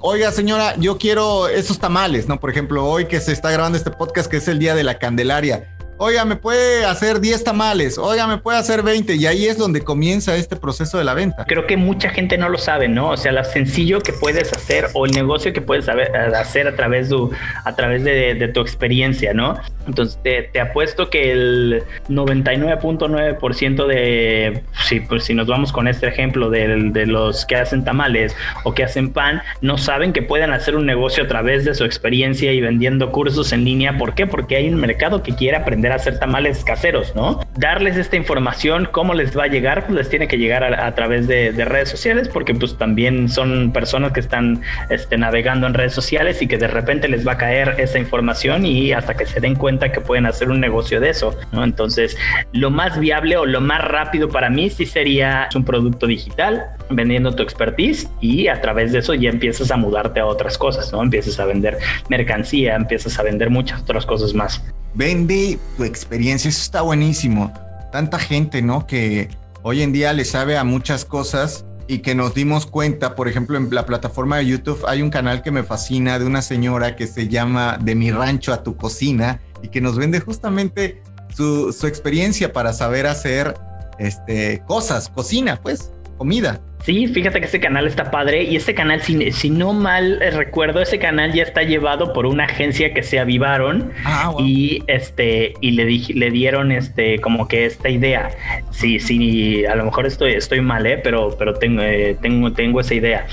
Oiga 0.00 0.32
señora, 0.32 0.74
yo 0.76 0.98
quiero 0.98 1.46
esos 1.46 1.78
tamales, 1.78 2.26
¿no? 2.26 2.40
Por 2.40 2.50
ejemplo, 2.50 2.84
hoy 2.84 3.06
que 3.06 3.20
se 3.20 3.30
está 3.30 3.52
grabando 3.52 3.78
este 3.78 3.92
podcast 3.92 4.28
que 4.28 4.38
es 4.38 4.48
el 4.48 4.58
Día 4.58 4.74
de 4.74 4.82
la 4.82 4.98
Candelaria 4.98 5.71
oiga, 6.02 6.24
me 6.24 6.34
puede 6.34 6.84
hacer 6.84 7.20
10 7.20 7.44
tamales, 7.44 7.96
oiga, 7.96 8.26
me 8.26 8.38
puede 8.38 8.58
hacer 8.58 8.82
20 8.82 9.14
y 9.14 9.26
ahí 9.26 9.46
es 9.46 9.56
donde 9.56 9.82
comienza 9.82 10.34
este 10.34 10.56
proceso 10.56 10.98
de 10.98 11.04
la 11.04 11.14
venta. 11.14 11.44
Creo 11.44 11.66
que 11.66 11.76
mucha 11.76 12.10
gente 12.10 12.36
no 12.36 12.48
lo 12.48 12.58
sabe, 12.58 12.88
¿no? 12.88 13.10
O 13.10 13.16
sea, 13.16 13.30
lo 13.30 13.44
sencillo 13.44 14.00
que 14.00 14.12
puedes 14.12 14.52
hacer 14.52 14.88
o 14.94 15.06
el 15.06 15.12
negocio 15.12 15.52
que 15.52 15.60
puedes 15.60 15.88
hacer 15.88 16.66
a 16.66 16.74
través, 16.74 17.08
de, 17.08 17.28
a 17.64 17.76
través 17.76 18.02
de, 18.02 18.50
tu 18.52 18.60
experiencia, 18.60 19.32
¿no? 19.32 19.56
Entonces, 19.86 20.18
te, 20.22 20.60
apuesto 20.60 21.08
que 21.08 21.30
el 21.30 21.84
99.9% 22.08 23.86
de, 23.86 24.62
si, 24.84 25.00
pues, 25.00 25.24
si 25.24 25.34
nos 25.34 25.46
vamos 25.46 25.72
con 25.72 25.86
este 25.86 26.08
ejemplo 26.08 26.50
de, 26.50 26.90
de 26.90 27.06
los 27.06 27.46
que 27.46 27.56
hacen 27.56 27.84
tamales 27.84 28.34
o 28.64 28.74
que 28.74 28.82
hacen 28.82 29.12
pan, 29.12 29.42
no 29.60 29.78
saben 29.78 30.12
que 30.12 30.22
pueden 30.22 30.52
hacer 30.52 30.74
un 30.74 30.84
negocio 30.84 31.24
a 31.24 31.28
través 31.28 31.64
de 31.64 31.74
su 31.74 31.84
experiencia 31.84 32.52
y 32.52 32.60
vendiendo 32.60 33.12
cursos 33.12 33.52
en 33.52 33.64
línea. 33.64 33.96
¿Por 33.98 34.14
qué? 34.14 34.26
Porque 34.26 34.56
hay 34.56 34.68
un 34.68 34.80
mercado 34.80 35.22
que 35.22 35.34
quiere 35.34 35.56
aprender 35.56 35.91
hacer 35.94 36.18
tamales 36.18 36.64
caseros, 36.64 37.14
¿no? 37.14 37.40
Darles 37.56 37.96
esta 37.96 38.16
información, 38.16 38.88
cómo 38.90 39.14
les 39.14 39.36
va 39.36 39.44
a 39.44 39.46
llegar, 39.46 39.86
pues 39.86 39.94
les 39.94 40.08
tiene 40.08 40.28
que 40.28 40.38
llegar 40.38 40.64
a, 40.64 40.94
través 40.94 41.26
de, 41.26 41.52
redes 41.62 41.88
sociales, 41.88 42.28
porque 42.28 42.54
pues 42.54 42.76
también 42.76 43.28
son 43.28 43.72
personas 43.72 44.12
que 44.12 44.20
están 44.20 44.62
este, 44.90 45.16
navegando 45.16 45.66
en 45.66 45.74
redes 45.74 45.92
sociales 45.92 46.42
y 46.42 46.48
que 46.48 46.58
de 46.58 46.66
repente 46.66 47.08
les 47.08 47.26
va 47.26 47.32
a 47.32 47.38
caer 47.38 47.76
esa 47.78 47.98
información 47.98 48.66
y 48.66 48.92
hasta 48.92 49.14
que 49.14 49.26
se 49.26 49.40
den 49.40 49.54
cuenta 49.54 49.92
que 49.92 50.00
pueden 50.00 50.26
hacer 50.26 50.50
un 50.50 50.60
negocio 50.60 51.00
de 51.00 51.10
eso, 51.10 51.36
¿no? 51.52 51.64
Entonces, 51.64 52.16
lo 52.52 52.70
más 52.70 52.98
viable 52.98 53.36
o 53.36 53.46
lo 53.46 53.60
más 53.60 53.82
rápido 53.82 54.28
para 54.28 54.50
mí 54.50 54.70
sí 54.70 54.86
sería 54.86 55.48
un 55.54 55.64
producto 55.64 56.06
digital, 56.06 56.66
vendiendo 56.90 57.34
tu 57.34 57.42
expertise 57.42 58.08
y 58.20 58.48
a 58.48 58.60
través 58.60 58.92
de 58.92 58.98
eso 58.98 59.14
ya 59.14 59.30
empiezas 59.30 59.70
a 59.70 59.76
mudarte 59.76 60.20
a 60.20 60.26
otras 60.26 60.58
cosas, 60.58 60.92
¿no? 60.92 61.02
Empiezas 61.02 61.38
a 61.40 61.44
vender 61.44 61.78
mercancía, 62.08 62.76
empiezas 62.76 63.18
a 63.18 63.22
vender 63.22 63.50
muchas 63.50 63.82
otras 63.82 64.06
cosas 64.06 64.34
más. 64.34 64.62
Vende 64.94 65.58
tu 65.76 65.84
experiencia, 65.84 66.48
eso 66.48 66.60
está 66.60 66.82
buenísimo. 66.82 67.52
Tanta 67.90 68.18
gente, 68.18 68.62
¿no? 68.62 68.86
Que 68.86 69.28
hoy 69.62 69.82
en 69.82 69.92
día 69.92 70.12
le 70.12 70.24
sabe 70.24 70.56
a 70.56 70.64
muchas 70.64 71.04
cosas 71.04 71.64
y 71.86 71.98
que 71.98 72.14
nos 72.14 72.34
dimos 72.34 72.66
cuenta, 72.66 73.14
por 73.14 73.28
ejemplo, 73.28 73.56
en 73.56 73.72
la 73.74 73.86
plataforma 73.86 74.38
de 74.38 74.46
YouTube 74.46 74.84
hay 74.86 75.02
un 75.02 75.10
canal 75.10 75.42
que 75.42 75.50
me 75.50 75.62
fascina 75.62 76.18
de 76.18 76.24
una 76.24 76.42
señora 76.42 76.96
que 76.96 77.06
se 77.06 77.28
llama 77.28 77.78
De 77.80 77.94
mi 77.94 78.10
rancho 78.10 78.52
a 78.52 78.62
tu 78.62 78.76
cocina 78.76 79.40
y 79.62 79.68
que 79.68 79.80
nos 79.80 79.96
vende 79.96 80.20
justamente 80.20 81.02
su, 81.34 81.68
experiencia 81.86 82.52
para 82.52 82.72
saber 82.72 83.06
hacer 83.06 83.54
este, 83.98 84.62
cosas, 84.66 85.08
cocina, 85.08 85.60
pues, 85.62 85.90
comida. 86.18 86.60
Sí, 86.84 87.06
fíjate 87.06 87.40
que 87.40 87.46
ese 87.46 87.60
canal 87.60 87.86
está 87.86 88.10
padre 88.10 88.42
y 88.42 88.56
ese 88.56 88.74
canal, 88.74 89.00
si, 89.02 89.50
no 89.50 89.72
mal 89.72 90.18
recuerdo, 90.32 90.82
ese 90.82 90.98
canal 90.98 91.32
ya 91.32 91.44
está 91.44 91.62
llevado 91.62 92.12
por 92.12 92.26
una 92.26 92.44
agencia 92.44 92.92
que 92.92 93.04
se 93.04 93.20
avivaron 93.20 93.92
ah, 94.04 94.34
y 94.38 94.82
este 94.88 95.54
y 95.60 95.72
le 95.72 95.84
le 95.84 96.30
dieron 96.30 96.72
este 96.72 97.20
como 97.20 97.46
que 97.46 97.66
esta 97.66 97.88
idea. 97.88 98.30
Sí, 98.70 98.98
sí, 98.98 99.64
a 99.64 99.76
lo 99.76 99.84
mejor 99.84 100.06
estoy 100.06 100.32
estoy 100.32 100.60
mal, 100.60 100.86
¿eh? 100.86 100.98
pero 100.98 101.36
pero 101.38 101.54
tengo 101.54 101.82
eh, 101.82 102.16
tengo 102.20 102.52
tengo 102.52 102.80
esa 102.80 102.94
idea 102.94 103.26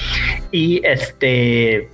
y 0.52 0.86
este 0.86 1.90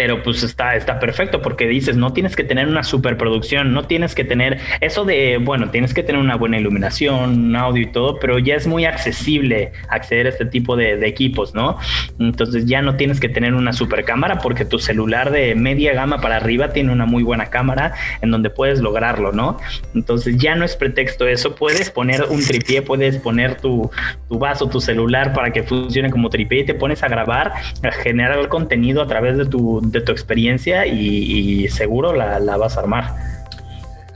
pero 0.00 0.22
pues 0.22 0.42
está, 0.42 0.76
está 0.76 0.98
perfecto 0.98 1.42
porque 1.42 1.68
dices, 1.68 1.94
no 1.94 2.14
tienes 2.14 2.34
que 2.34 2.42
tener 2.42 2.66
una 2.66 2.82
superproducción, 2.82 3.74
no 3.74 3.82
tienes 3.82 4.14
que 4.14 4.24
tener 4.24 4.56
eso 4.80 5.04
de, 5.04 5.36
bueno, 5.36 5.68
tienes 5.68 5.92
que 5.92 6.02
tener 6.02 6.18
una 6.18 6.36
buena 6.36 6.58
iluminación, 6.58 7.48
un 7.48 7.54
audio 7.54 7.82
y 7.82 7.92
todo, 7.92 8.18
pero 8.18 8.38
ya 8.38 8.54
es 8.54 8.66
muy 8.66 8.86
accesible 8.86 9.72
acceder 9.90 10.24
a 10.24 10.30
este 10.30 10.46
tipo 10.46 10.74
de, 10.74 11.06
equipos, 11.06 11.54
¿no? 11.54 11.76
Entonces 12.18 12.64
ya 12.64 12.80
no 12.80 12.96
tienes 12.96 13.20
que 13.20 13.28
tener 13.28 13.52
una 13.52 13.74
super 13.74 14.06
cámara 14.06 14.38
porque 14.38 14.64
tu 14.64 14.78
celular 14.78 15.30
de 15.30 15.54
media 15.54 15.92
gama 15.92 16.22
para 16.22 16.36
arriba 16.36 16.70
tiene 16.70 16.92
una 16.92 17.04
muy 17.04 17.22
buena 17.22 17.50
cámara 17.50 17.92
en 18.22 18.30
donde 18.30 18.48
puedes 18.48 18.80
lograrlo, 18.80 19.32
¿no? 19.32 19.58
Entonces 19.94 20.38
ya 20.38 20.54
no 20.54 20.64
es 20.64 20.76
pretexto 20.76 21.28
eso, 21.28 21.56
puedes 21.56 21.90
poner 21.90 22.24
un 22.30 22.42
tripié, 22.42 22.80
puedes 22.80 23.18
poner 23.18 23.60
tu, 23.60 23.90
tu 24.30 24.38
vaso, 24.38 24.66
tu 24.66 24.80
celular 24.80 25.34
para 25.34 25.52
que 25.52 25.62
funcione 25.62 26.08
como 26.08 26.30
tripié 26.30 26.60
y 26.60 26.64
te 26.64 26.72
pones 26.72 27.02
a 27.02 27.08
grabar, 27.08 27.52
a 27.82 27.92
generar 27.92 28.48
contenido 28.48 29.02
a 29.02 29.06
través 29.06 29.36
de 29.36 29.44
tu 29.44 29.89
de 29.90 30.00
tu 30.00 30.12
experiencia 30.12 30.86
y, 30.86 31.68
seguro 31.68 32.12
la, 32.14 32.56
vas 32.56 32.76
a 32.76 32.80
armar. 32.80 33.14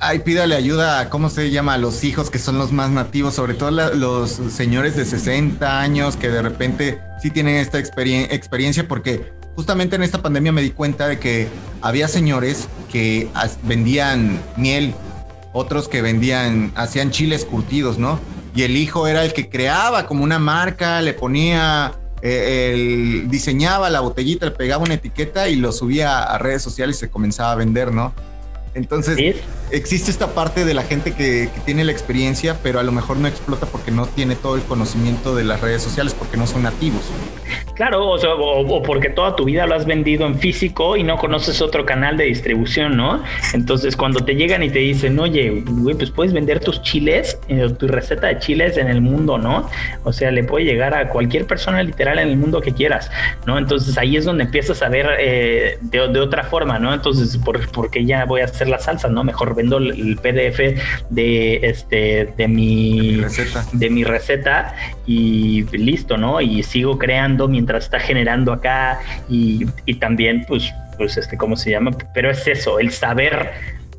Ay, 0.01 0.19
pídale 0.19 0.55
ayuda 0.55 1.01
a, 1.01 1.11
¿cómo 1.11 1.31
se 1.31 1.51
llama? 1.51 1.75
A 1.75 1.79
los 1.79 2.05
hijos 2.05 2.31
que 2.31 2.39
son 2.39 2.59
los 2.59 2.73
más 2.73 2.91
nativos, 2.91 3.35
sobre 3.35 3.55
todo 3.55 3.71
los 3.71 4.31
señores 4.31 4.97
de 4.97 5.05
60 5.05 5.81
años 5.81 6.17
que 6.17 6.29
de 6.29 6.43
repente 6.43 6.99
sí 7.23 7.31
tienen 7.31 7.57
esta 7.57 7.79
experiencia 7.79 8.87
porque 8.87 9.33
justamente 9.55 9.97
en 9.97 10.03
esta 10.03 10.21
pandemia 10.21 10.53
me 10.53 10.63
di 10.63 10.71
cuenta 10.71 11.09
de 11.09 11.19
que 11.19 11.49
había 11.81 12.09
señores 12.09 12.69
que 12.93 13.29
vendían 13.63 14.43
miel, 14.57 14.95
otros 15.53 15.89
que 15.89 16.03
vendían, 16.03 16.73
hacían 16.75 17.11
chiles 17.11 17.45
curtidos, 17.45 17.99
¿no? 17.99 18.19
Y 18.55 18.63
el 18.63 18.77
hijo 18.77 19.07
era 19.07 19.25
el 19.25 19.33
que 19.33 19.49
creaba 19.49 20.07
como 20.07 20.23
una 20.23 20.39
marca, 20.39 21.01
le 21.01 21.15
ponía 21.15 21.95
eh, 22.27 22.73
él 22.73 23.27
diseñaba 23.29 23.91
la 23.91 24.01
botellita, 24.01 24.47
le 24.47 24.53
pegaba 24.53 24.83
una 24.83 24.95
etiqueta 24.95 25.51
y 25.51 25.57
lo 25.57 25.73
subía 25.73 26.23
a 26.23 26.39
redes 26.39 26.63
sociales 26.63 26.97
y 26.97 27.01
se 27.01 27.11
comenzaba 27.11 27.53
a 27.53 27.55
vender, 27.55 27.93
¿no? 27.93 28.15
Entonces, 28.73 29.37
existe 29.75 30.11
esta 30.11 30.35
parte 30.35 30.65
de 30.65 30.73
la 30.73 30.83
gente 30.83 31.13
que, 31.13 31.49
tiene 31.65 31.85
la 31.85 31.93
experiencia, 31.93 32.59
pero 32.63 32.79
a 32.79 32.83
lo 32.83 32.93
mejor 32.93 33.17
no 33.17 33.27
explota 33.27 33.67
porque 33.67 33.91
no 33.91 34.07
tiene 34.07 34.37
todo 34.37 34.57
el 34.57 34.63
conocimiento 34.63 35.35
de 35.35 35.45
las 35.45 35.61
redes 35.61 35.83
sociales, 35.83 36.15
porque 36.15 36.37
no 36.37 36.47
son 36.47 36.63
nativos. 36.63 37.03
Claro, 37.75 38.05
o, 38.05 38.17
o, 38.17 38.83
porque 38.83 39.09
toda 39.09 39.35
tu 39.35 39.45
vida 39.45 39.67
lo 39.67 39.75
has 39.75 39.87
vendido 39.87 40.27
en 40.27 40.39
físico 40.39 40.97
y 40.97 41.03
no 41.03 41.17
conoces 41.17 41.61
otro 41.61 41.85
canal 41.85 42.17
de 42.17 42.25
distribución, 42.25 42.97
¿no? 42.97 43.23
Entonces, 43.53 43.97
cuando 43.97 44.21
te 44.21 44.35
llegan 44.35 44.63
y 44.63 44.71
te 44.71 44.79
dicen, 44.79 45.19
oye, 45.19 45.65
güey, 45.67 45.97
pues 45.97 46.11
puedes 46.11 46.33
vender 46.33 46.61
tus 46.61 46.83
chiles, 46.83 47.39
eh, 47.49 47.69
tu 47.77 47.89
receta 47.89 48.29
de 48.29 48.39
chiles 48.39 48.77
en 48.77 48.89
el 48.89 49.01
mundo, 49.01 49.39
¿no? 49.39 49.69
O 50.05 50.13
sea, 50.13 50.31
le 50.31 50.45
puede 50.45 50.67
llegar 50.67 50.95
a 50.95 51.09
cualquier 51.09 51.47
persona 51.47 51.83
literal 51.83 52.19
en 52.19 52.29
el 52.29 52.37
mundo 52.37 52.61
que 52.61 52.73
quieras, 52.73 53.11
¿no? 53.47 53.59
Entonces, 53.59 53.99
ahí 53.99 54.17
es 54.17 54.25
donde 54.25 54.45
empiezas 54.45 54.83
a 54.83 54.89
ver 54.89 55.09
eh, 55.19 55.79
de, 55.81 56.09
de, 56.09 56.21
otra 56.21 56.45
forma, 56.45 56.79
¿no? 56.79 56.95
Entonces, 56.95 57.37
por, 57.39 57.69
porque 57.71 58.05
ya 58.05 58.25
voy 58.25 58.43
a 58.43 58.45
hacer 58.45 58.69
la 58.69 58.79
salsa, 58.79 59.09
¿no? 59.09 59.25
Mejor 59.25 59.55
vendo 59.65 59.79
el 59.79 60.17
PDF 60.17 60.81
de 61.11 61.61
este 61.63 62.33
de 62.37 62.49
mi 62.49 63.21
receta. 63.21 63.65
de 63.73 63.91
mi 63.91 64.05
receta 64.05 64.75
y 65.07 65.63
listo, 65.77 66.17
¿no? 66.17 66.41
Y 66.41 66.63
sigo 66.63 66.99
creando 66.99 67.49
mientras 67.49 67.85
está 67.85 68.01
generando 68.01 68.53
acá 68.53 69.01
y, 69.29 69.67
también 70.01 70.45
pues 70.47 70.73
pues 70.99 71.17
este 71.17 71.37
cómo 71.37 71.57
se 71.57 71.71
llama, 71.71 71.93
pero 72.13 72.31
es 72.31 72.47
eso, 72.47 72.79
el 72.79 72.91
saber 72.91 73.53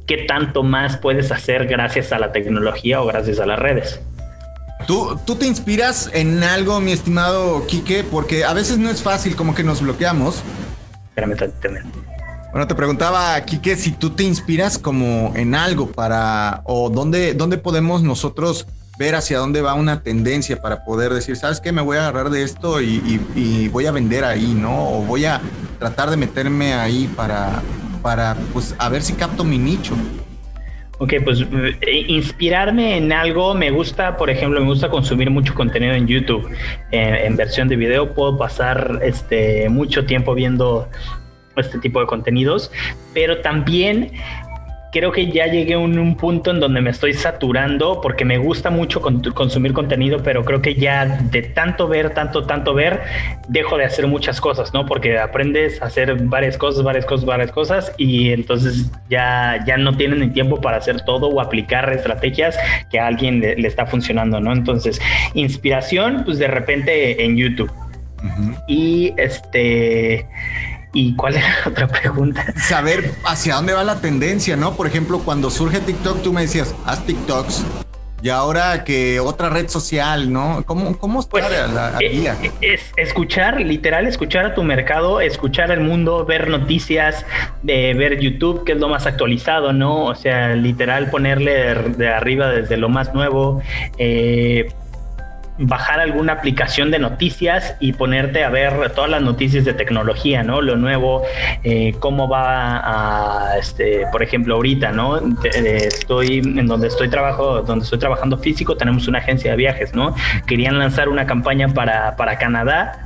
qué 0.08 0.26
tanto 0.28 0.64
más 0.64 0.98
puedes 0.98 1.32
hacer 1.32 1.66
gracias 1.68 2.12
a 2.12 2.20
la 2.20 2.32
tecnología 2.32 3.02
o 3.02 3.06
gracias 3.06 3.40
a 3.40 3.46
las 3.46 3.60
redes. 3.60 4.00
¿Tú, 4.88 5.20
¿Tú, 5.26 5.36
te 5.36 5.48
inspiras 5.48 6.12
en 6.14 6.44
algo, 6.44 6.80
mi 6.80 6.92
estimado 6.92 7.66
Quique? 7.66 8.04
Porque 8.04 8.44
a 8.44 8.54
veces 8.54 8.78
no 8.78 8.90
es 8.90 9.02
fácil, 9.02 9.36
como 9.36 9.56
que 9.56 9.64
nos 9.64 9.82
bloqueamos. 9.82 10.44
Espérame, 11.10 11.36
bueno, 12.56 12.68
te 12.68 12.76
preguntaba, 12.76 13.38
Kike, 13.42 13.76
si 13.76 13.92
tú 13.92 14.12
te 14.12 14.24
inspiras 14.24 14.78
como 14.78 15.34
en 15.36 15.56
algo 15.56 15.92
para, 15.92 16.62
o 16.64 16.90
dónde, 16.90 17.34
dónde 17.34 17.58
podemos 17.58 18.02
nosotros 18.02 18.66
ver 18.98 19.16
hacia 19.16 19.40
dónde 19.40 19.62
va 19.62 19.74
una 19.74 20.04
tendencia 20.04 20.62
para 20.62 20.86
poder 20.86 21.14
decir, 21.14 21.36
¿sabes 21.36 21.60
qué? 21.60 21.74
Me 21.74 21.82
voy 21.82 21.98
a 21.98 22.08
agarrar 22.08 22.30
de 22.30 22.44
esto 22.44 22.80
y, 22.80 23.68
voy 23.74 23.88
a 23.88 23.92
vender 23.92 24.24
ahí, 24.24 24.54
¿no? 24.54 24.88
O 24.88 25.02
voy 25.02 25.26
a 25.26 25.42
tratar 25.80 26.10
de 26.10 26.16
meterme 26.16 26.74
ahí 26.74 27.12
para, 27.14 27.62
para, 28.02 28.38
pues, 28.54 28.74
a 28.78 28.88
ver 28.88 29.02
si 29.02 29.16
capto 29.16 29.44
mi 29.44 29.58
nicho. 29.58 29.94
Ok, 31.00 31.16
pues 31.26 31.42
eh, 31.42 32.06
inspirarme 32.08 32.96
en 32.96 33.12
algo, 33.12 33.54
me 33.54 33.70
gusta, 33.70 34.16
por 34.16 34.30
ejemplo, 34.30 34.62
me 34.62 34.68
gusta 34.68 34.90
consumir 34.90 35.30
mucho 35.30 35.54
contenido 35.54 35.94
en 35.94 36.08
YouTube 36.08 36.50
eh, 36.94 37.24
en 37.26 37.36
versión 37.36 37.68
de 37.68 37.76
video. 37.76 38.14
Puedo 38.14 38.38
pasar 38.38 39.02
este, 39.04 39.68
mucho 39.68 40.06
tiempo 40.06 40.34
viendo 40.34 40.88
este 41.58 41.80
tipo 41.80 42.00
de 42.00 42.08
contenidos, 42.08 42.72
pero 43.14 43.42
también 43.42 44.12
creo 44.96 45.12
que 45.12 45.30
ya 45.30 45.48
llegué 45.48 45.74
a 45.74 45.80
un, 45.80 46.16
punto 46.16 46.52
en 46.52 46.62
donde 46.62 46.80
me 46.80 46.90
estoy 46.90 47.12
saturando 47.12 48.00
porque 48.00 48.24
me 48.24 48.38
gusta 48.38 48.70
mucho 48.70 49.02
consumir 49.02 49.74
contenido, 49.74 50.24
pero 50.24 50.46
creo 50.46 50.62
que 50.62 50.76
ya 50.76 51.06
de 51.06 51.42
tanto 51.42 51.90
ver, 51.90 52.12
tanto, 52.12 52.46
tanto 52.46 52.74
ver, 52.74 53.02
dejo 53.50 53.76
de 53.76 53.84
hacer 53.84 54.08
muchas 54.08 54.40
cosas, 54.40 54.74
¿no? 54.74 54.86
Porque 54.86 55.20
aprendes 55.20 55.82
a 55.82 55.88
hacer 55.88 56.16
varias 56.24 56.58
cosas, 56.58 56.82
varias 56.82 57.06
cosas, 57.06 57.26
varias 57.26 57.52
cosas 57.52 57.92
y 57.98 58.30
entonces 58.30 58.90
ya, 59.10 59.62
ya 59.68 59.76
no 59.76 59.98
tienen 59.98 60.22
ni 60.22 60.30
tiempo 60.30 60.62
para 60.62 60.78
hacer 60.78 61.02
todo 61.02 61.28
o 61.28 61.42
aplicar 61.42 61.92
estrategias 61.92 62.58
que 62.90 62.98
a 62.98 63.08
alguien 63.08 63.42
le, 63.42 63.58
le 63.58 63.68
está 63.68 63.86
funcionando, 63.86 64.40
¿no? 64.40 64.54
Entonces, 64.54 65.02
inspiración, 65.34 66.24
pues 66.24 66.40
de 66.40 66.48
repente 66.48 67.22
en 67.26 67.36
YouTube 67.36 67.72
Y 68.70 69.14
este... 69.18 70.26
¿Y 70.96 71.14
cuál 71.16 71.36
era 71.36 71.48
la 71.64 71.72
otra 71.72 71.88
pregunta? 71.88 72.46
Saber 72.58 73.14
hacia 73.26 73.56
dónde 73.56 73.74
va 73.74 73.84
la 73.84 74.00
tendencia, 74.00 74.56
¿no? 74.56 74.76
Por 74.76 74.88
ejemplo, 74.88 75.20
cuando 75.20 75.52
surge 75.52 75.82
TikTok, 75.82 76.24
tú 76.24 76.34
me 76.34 76.42
decías, 76.42 76.74
haz 76.86 77.06
TikToks, 77.06 77.64
y 78.26 78.30
ahora 78.30 78.84
que 78.84 79.20
otra 79.20 79.50
red 79.50 79.68
social, 79.68 80.34
¿no? 80.34 80.64
¿Cómo, 80.66 80.98
cómo 80.98 81.20
está 81.20 81.30
pues, 81.30 81.52
la, 81.52 81.98
eh, 82.00 82.40
Es 82.62 82.92
escuchar, 82.98 83.62
literal, 83.62 84.08
escuchar 84.08 84.48
a 84.48 84.56
tu 84.56 84.64
mercado, 84.64 85.22
escuchar 85.22 85.70
el 85.70 85.82
mundo, 85.82 86.26
ver 86.26 86.50
noticias, 86.50 87.24
de 87.62 87.94
ver 87.94 88.20
YouTube, 88.20 88.64
que 88.64 88.72
es 88.72 88.80
lo 88.80 88.90
más 88.90 89.06
actualizado, 89.06 89.74
¿no? 89.74 90.06
O 90.06 90.16
sea, 90.16 90.56
literal, 90.56 91.12
ponerle 91.12 91.76
de, 91.76 92.10
arriba 92.10 92.50
desde 92.50 92.78
lo 92.78 92.90
más 92.90 93.14
nuevo. 93.14 93.62
Eh, 94.00 94.72
bajar 95.58 96.00
alguna 96.00 96.34
aplicación 96.34 96.92
de 96.92 97.00
noticias 97.00 97.76
y 97.80 97.94
ponerte 97.94 98.44
a 98.44 98.50
ver 98.50 98.92
todas 98.92 99.10
las 99.10 99.22
noticias 99.22 99.64
de 99.66 99.74
tecnología, 99.74 100.44
¿no? 100.44 100.62
Lo 100.62 100.76
nuevo, 100.76 101.24
eh, 101.64 101.96
cómo 102.00 102.28
va 102.28 103.52
a, 103.54 103.58
este, 103.58 104.04
por 104.12 104.22
ejemplo, 104.22 104.56
ahorita, 104.56 104.92
¿no? 104.92 105.20
Estoy 105.44 106.40
en 106.40 106.68
donde 106.68 106.88
estoy 106.88 107.10
trabajo, 107.10 107.62
donde 107.62 107.84
estoy 107.84 108.00
trabajando 108.00 108.38
físico, 108.38 108.76
tenemos 108.76 109.08
una 109.08 109.20
agencia 109.20 109.52
de 109.52 109.58
viajes, 109.58 109.94
¿no? 109.94 110.16
Querían 110.46 110.78
lanzar 110.78 111.10
una 111.10 111.26
campaña 111.26 111.70
para, 111.70 112.16
para 112.16 112.38
Canadá 112.38 113.05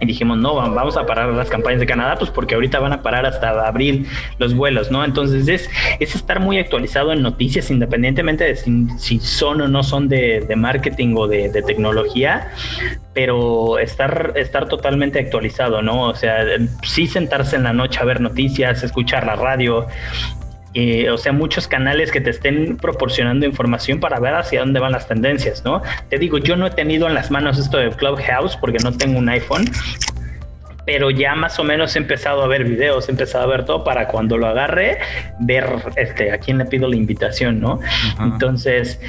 y 0.00 0.06
dijimos, 0.06 0.38
no, 0.38 0.54
vamos 0.54 0.96
a 0.96 1.06
parar 1.06 1.32
las 1.32 1.48
campañas 1.48 1.80
de 1.80 1.86
Canadá, 1.86 2.16
pues 2.16 2.30
porque 2.30 2.54
ahorita 2.54 2.78
van 2.78 2.92
a 2.92 3.02
parar 3.02 3.26
hasta 3.26 3.66
abril 3.66 4.06
los 4.38 4.54
vuelos, 4.54 4.90
¿no? 4.90 5.04
Entonces 5.04 5.48
es, 5.48 5.70
es 5.98 6.14
estar 6.14 6.40
muy 6.40 6.58
actualizado 6.58 7.12
en 7.12 7.22
noticias, 7.22 7.70
independientemente 7.70 8.44
de 8.44 8.56
si, 8.56 9.18
son 9.20 9.60
o 9.60 9.68
no 9.68 9.82
son 9.82 10.08
de, 10.08 10.46
marketing 10.56 11.14
o 11.16 11.26
de, 11.26 11.50
de, 11.50 11.62
tecnología, 11.62 12.50
pero 13.12 13.78
estar, 13.78 14.32
estar 14.36 14.68
totalmente 14.68 15.18
actualizado, 15.18 15.82
¿no? 15.82 16.02
O 16.02 16.14
sea, 16.14 16.44
sí 16.82 17.06
sentarse 17.06 17.56
en 17.56 17.64
la 17.64 17.72
noche 17.72 17.98
a 18.00 18.04
ver 18.04 18.20
noticias, 18.20 18.82
escuchar 18.82 19.26
la 19.26 19.36
radio, 19.36 19.86
eh, 20.74 21.10
o 21.10 21.16
sea, 21.16 21.32
muchos 21.32 21.66
canales 21.66 22.12
que 22.12 22.20
te 22.20 22.30
estén 22.30 22.76
proporcionando 22.76 23.46
información 23.46 24.00
para 24.00 24.20
ver 24.20 24.34
hacia 24.34 24.60
dónde 24.60 24.80
van 24.80 24.92
las 24.92 25.08
tendencias, 25.08 25.64
¿no? 25.64 25.82
Te 26.08 26.18
digo, 26.18 26.38
yo 26.38 26.56
no 26.56 26.66
he 26.66 26.70
tenido 26.70 27.06
en 27.06 27.14
las 27.14 27.30
manos 27.30 27.58
esto 27.58 27.78
de 27.78 27.90
Clubhouse 27.90 28.56
porque 28.56 28.78
no 28.78 28.92
tengo 28.92 29.18
un 29.18 29.28
iPhone, 29.28 29.64
pero 30.84 31.10
ya 31.10 31.34
más 31.34 31.58
o 31.58 31.64
menos 31.64 31.96
he 31.96 31.98
empezado 31.98 32.42
a 32.42 32.46
ver 32.46 32.64
videos, 32.64 33.08
he 33.08 33.12
empezado 33.12 33.44
a 33.44 33.46
ver 33.46 33.64
todo 33.64 33.82
para 33.84 34.08
cuando 34.08 34.36
lo 34.36 34.46
agarre, 34.46 34.98
ver 35.38 35.66
este, 35.96 36.32
a 36.32 36.38
quién 36.38 36.58
le 36.58 36.66
pido 36.66 36.88
la 36.88 36.96
invitación, 36.96 37.60
¿no? 37.60 37.80
Entonces, 38.20 39.00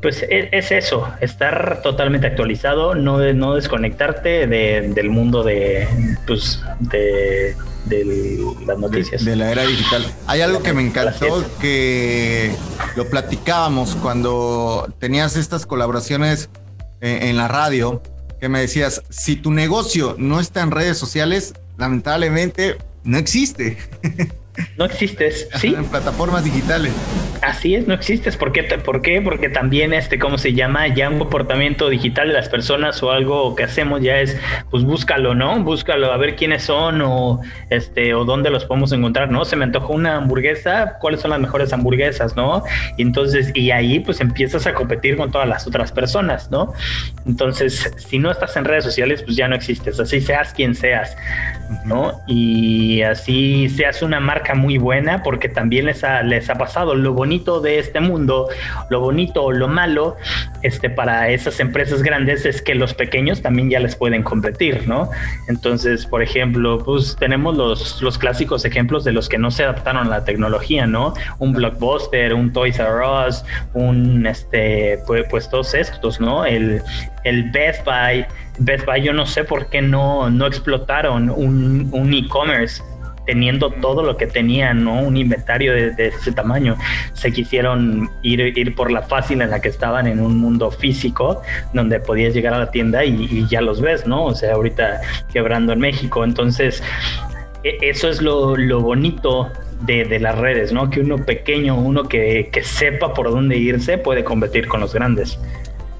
pues 0.00 0.22
e, 0.22 0.48
es, 0.52 0.70
eso, 0.70 1.12
estar 1.20 1.82
totalmente 1.82 2.26
actualizado, 2.26 2.94
no, 2.94 3.18
no 3.32 3.54
desconectarte 3.54 4.46
del 4.46 5.10
mundo 5.10 5.42
de, 5.42 5.88
pues, 6.26 6.62
de 6.80 7.56
de 7.88 8.54
las 8.66 8.78
noticias. 8.78 9.24
De, 9.24 9.36
la 9.36 9.50
era 9.50 9.62
digital. 9.62 10.04
Hay 10.26 10.40
algo 10.40 10.62
que 10.62 10.72
me 10.72 10.82
encantó 10.82 11.44
que 11.60 12.54
lo 12.96 13.08
platicábamos 13.08 13.96
cuando 13.96 14.92
tenías 14.98 15.36
estas 15.36 15.66
colaboraciones 15.66 16.50
en, 17.00 17.28
en 17.28 17.36
la 17.36 17.48
radio, 17.48 18.02
que 18.40 18.48
me 18.48 18.60
decías, 18.60 19.02
si 19.08 19.36
tu 19.36 19.50
negocio 19.50 20.14
no 20.18 20.40
está 20.40 20.62
en 20.62 20.70
redes 20.70 20.98
sociales, 20.98 21.54
lamentablemente 21.76 22.76
no 23.04 23.18
existe. 23.18 23.78
No 24.76 24.84
existes, 24.84 25.48
¿sí? 25.56 25.74
En 25.76 25.84
plataformas 25.84 26.44
digitales. 26.44 26.92
Así 27.42 27.74
es, 27.74 27.86
no 27.86 27.94
existes. 27.94 28.36
¿Por 28.36 28.52
qué? 28.52 28.64
¿Por 28.64 29.02
qué? 29.02 29.20
Porque 29.20 29.48
también, 29.48 29.92
este, 29.92 30.18
¿cómo 30.18 30.38
se 30.38 30.54
llama? 30.54 30.88
Ya 30.88 31.08
un 31.08 31.18
comportamiento 31.18 31.88
digital 31.88 32.28
de 32.28 32.34
las 32.34 32.48
personas 32.48 33.02
o 33.02 33.12
algo 33.12 33.54
que 33.54 33.64
hacemos 33.64 34.02
ya 34.02 34.18
es, 34.18 34.36
pues 34.70 34.82
búscalo, 34.84 35.34
¿no? 35.34 35.62
Búscalo 35.62 36.12
a 36.12 36.16
ver 36.16 36.36
quiénes 36.36 36.64
son 36.64 37.00
o, 37.02 37.40
este, 37.70 38.14
o 38.14 38.24
dónde 38.24 38.50
los 38.50 38.64
podemos 38.64 38.92
encontrar, 38.92 39.30
¿no? 39.30 39.44
Se 39.44 39.56
me 39.56 39.64
antojó 39.64 39.92
una 39.92 40.16
hamburguesa, 40.16 40.96
¿cuáles 41.00 41.20
son 41.20 41.30
las 41.30 41.40
mejores 41.40 41.72
hamburguesas, 41.72 42.36
¿no? 42.36 42.64
Y 42.96 43.02
entonces, 43.02 43.52
y 43.54 43.70
ahí 43.70 44.00
pues 44.00 44.20
empiezas 44.20 44.66
a 44.66 44.74
competir 44.74 45.16
con 45.16 45.30
todas 45.30 45.48
las 45.48 45.66
otras 45.66 45.92
personas, 45.92 46.50
¿no? 46.50 46.72
Entonces, 47.26 47.92
si 47.96 48.18
no 48.18 48.30
estás 48.30 48.56
en 48.56 48.64
redes 48.64 48.84
sociales, 48.84 49.22
pues 49.22 49.36
ya 49.36 49.48
no 49.48 49.54
existes, 49.54 50.00
así 50.00 50.20
seas 50.20 50.52
quien 50.52 50.74
seas, 50.74 51.16
¿no? 51.84 52.20
Y 52.26 53.02
así 53.02 53.68
seas 53.68 54.02
una 54.02 54.18
marca 54.20 54.47
muy 54.54 54.78
buena 54.78 55.22
porque 55.22 55.48
también 55.48 55.86
les 55.86 56.04
ha, 56.04 56.22
les 56.22 56.48
ha 56.50 56.56
pasado 56.56 56.94
lo 56.94 57.12
bonito 57.12 57.60
de 57.60 57.78
este 57.78 58.00
mundo, 58.00 58.48
lo 58.90 59.00
bonito 59.00 59.44
o 59.44 59.52
lo 59.52 59.68
malo 59.68 60.16
este, 60.62 60.90
para 60.90 61.28
esas 61.28 61.60
empresas 61.60 62.02
grandes 62.02 62.44
es 62.44 62.62
que 62.62 62.74
los 62.74 62.94
pequeños 62.94 63.42
también 63.42 63.70
ya 63.70 63.80
les 63.80 63.96
pueden 63.96 64.22
competir, 64.22 64.88
¿no? 64.88 65.10
Entonces, 65.48 66.06
por 66.06 66.22
ejemplo, 66.22 66.78
pues 66.84 67.16
tenemos 67.18 67.56
los, 67.56 68.02
los 68.02 68.18
clásicos 68.18 68.64
ejemplos 68.64 69.04
de 69.04 69.12
los 69.12 69.28
que 69.28 69.38
no 69.38 69.50
se 69.50 69.64
adaptaron 69.64 70.06
a 70.06 70.10
la 70.10 70.24
tecnología, 70.24 70.86
¿no? 70.86 71.14
Un 71.38 71.52
Blockbuster, 71.52 72.34
un 72.34 72.52
Toys 72.52 72.78
R 72.78 73.28
Us, 73.28 73.44
un, 73.74 74.26
este, 74.26 74.98
pues, 75.06 75.26
pues 75.30 75.48
todos 75.48 75.74
estos, 75.74 76.20
¿no? 76.20 76.44
El, 76.44 76.82
el 77.24 77.50
Best 77.50 77.84
Buy, 77.84 78.26
Best 78.58 78.86
Buy, 78.86 79.02
yo 79.02 79.12
no 79.12 79.26
sé 79.26 79.44
por 79.44 79.68
qué 79.70 79.82
no, 79.82 80.30
no 80.30 80.46
explotaron 80.46 81.30
un, 81.30 81.88
un 81.92 82.14
e-commerce 82.14 82.82
teniendo 83.28 83.68
todo 83.68 84.02
lo 84.02 84.16
que 84.16 84.26
tenían, 84.26 84.84
¿no? 84.84 85.02
Un 85.02 85.18
inventario 85.18 85.74
de, 85.74 85.92
ese 85.98 86.32
tamaño. 86.32 86.78
Se 87.12 87.30
quisieron 87.30 88.10
ir, 88.22 88.40
ir 88.40 88.74
por 88.74 88.90
la 88.90 89.02
fácil 89.02 89.42
en 89.42 89.50
la 89.50 89.60
que 89.60 89.68
estaban 89.68 90.06
en 90.06 90.18
un 90.20 90.38
mundo 90.38 90.70
físico, 90.70 91.42
donde 91.74 92.00
podías 92.00 92.32
llegar 92.32 92.54
a 92.54 92.58
la 92.58 92.70
tienda 92.70 93.04
y, 93.04 93.46
ya 93.46 93.60
los 93.60 93.82
ves, 93.82 94.06
¿no? 94.06 94.24
O 94.24 94.34
sea, 94.34 94.54
ahorita 94.54 95.02
quebrando 95.30 95.74
en 95.74 95.80
México. 95.80 96.24
Entonces, 96.24 96.82
e, 97.64 97.76
eso 97.82 98.08
es 98.08 98.22
lo, 98.22 98.56
bonito 98.80 99.52
de, 99.82 100.18
las 100.18 100.38
redes, 100.38 100.72
¿no? 100.72 100.88
Que 100.88 101.00
uno 101.00 101.18
pequeño, 101.18 101.76
uno 101.76 102.04
que, 102.04 102.48
que 102.50 102.64
sepa 102.64 103.12
por 103.12 103.30
dónde 103.30 103.58
irse, 103.58 103.98
puede 103.98 104.24
competir 104.24 104.68
con 104.68 104.80
los 104.80 104.94
grandes. 104.94 105.38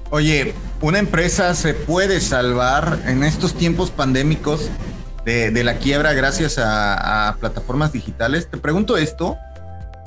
Oye, 0.09 0.55
una 0.81 0.97
empresa 0.97 1.53
se 1.53 1.75
puede 1.75 2.21
salvar 2.21 2.97
en 3.05 3.23
estos 3.23 3.53
tiempos 3.53 3.91
pandémicos 3.91 4.71
de, 5.29 5.63
la 5.63 5.77
quiebra 5.77 6.13
gracias 6.13 6.57
a, 6.57 7.35
plataformas 7.39 7.93
digitales. 7.93 8.49
Te 8.49 8.57
pregunto 8.57 8.97
esto 8.97 9.37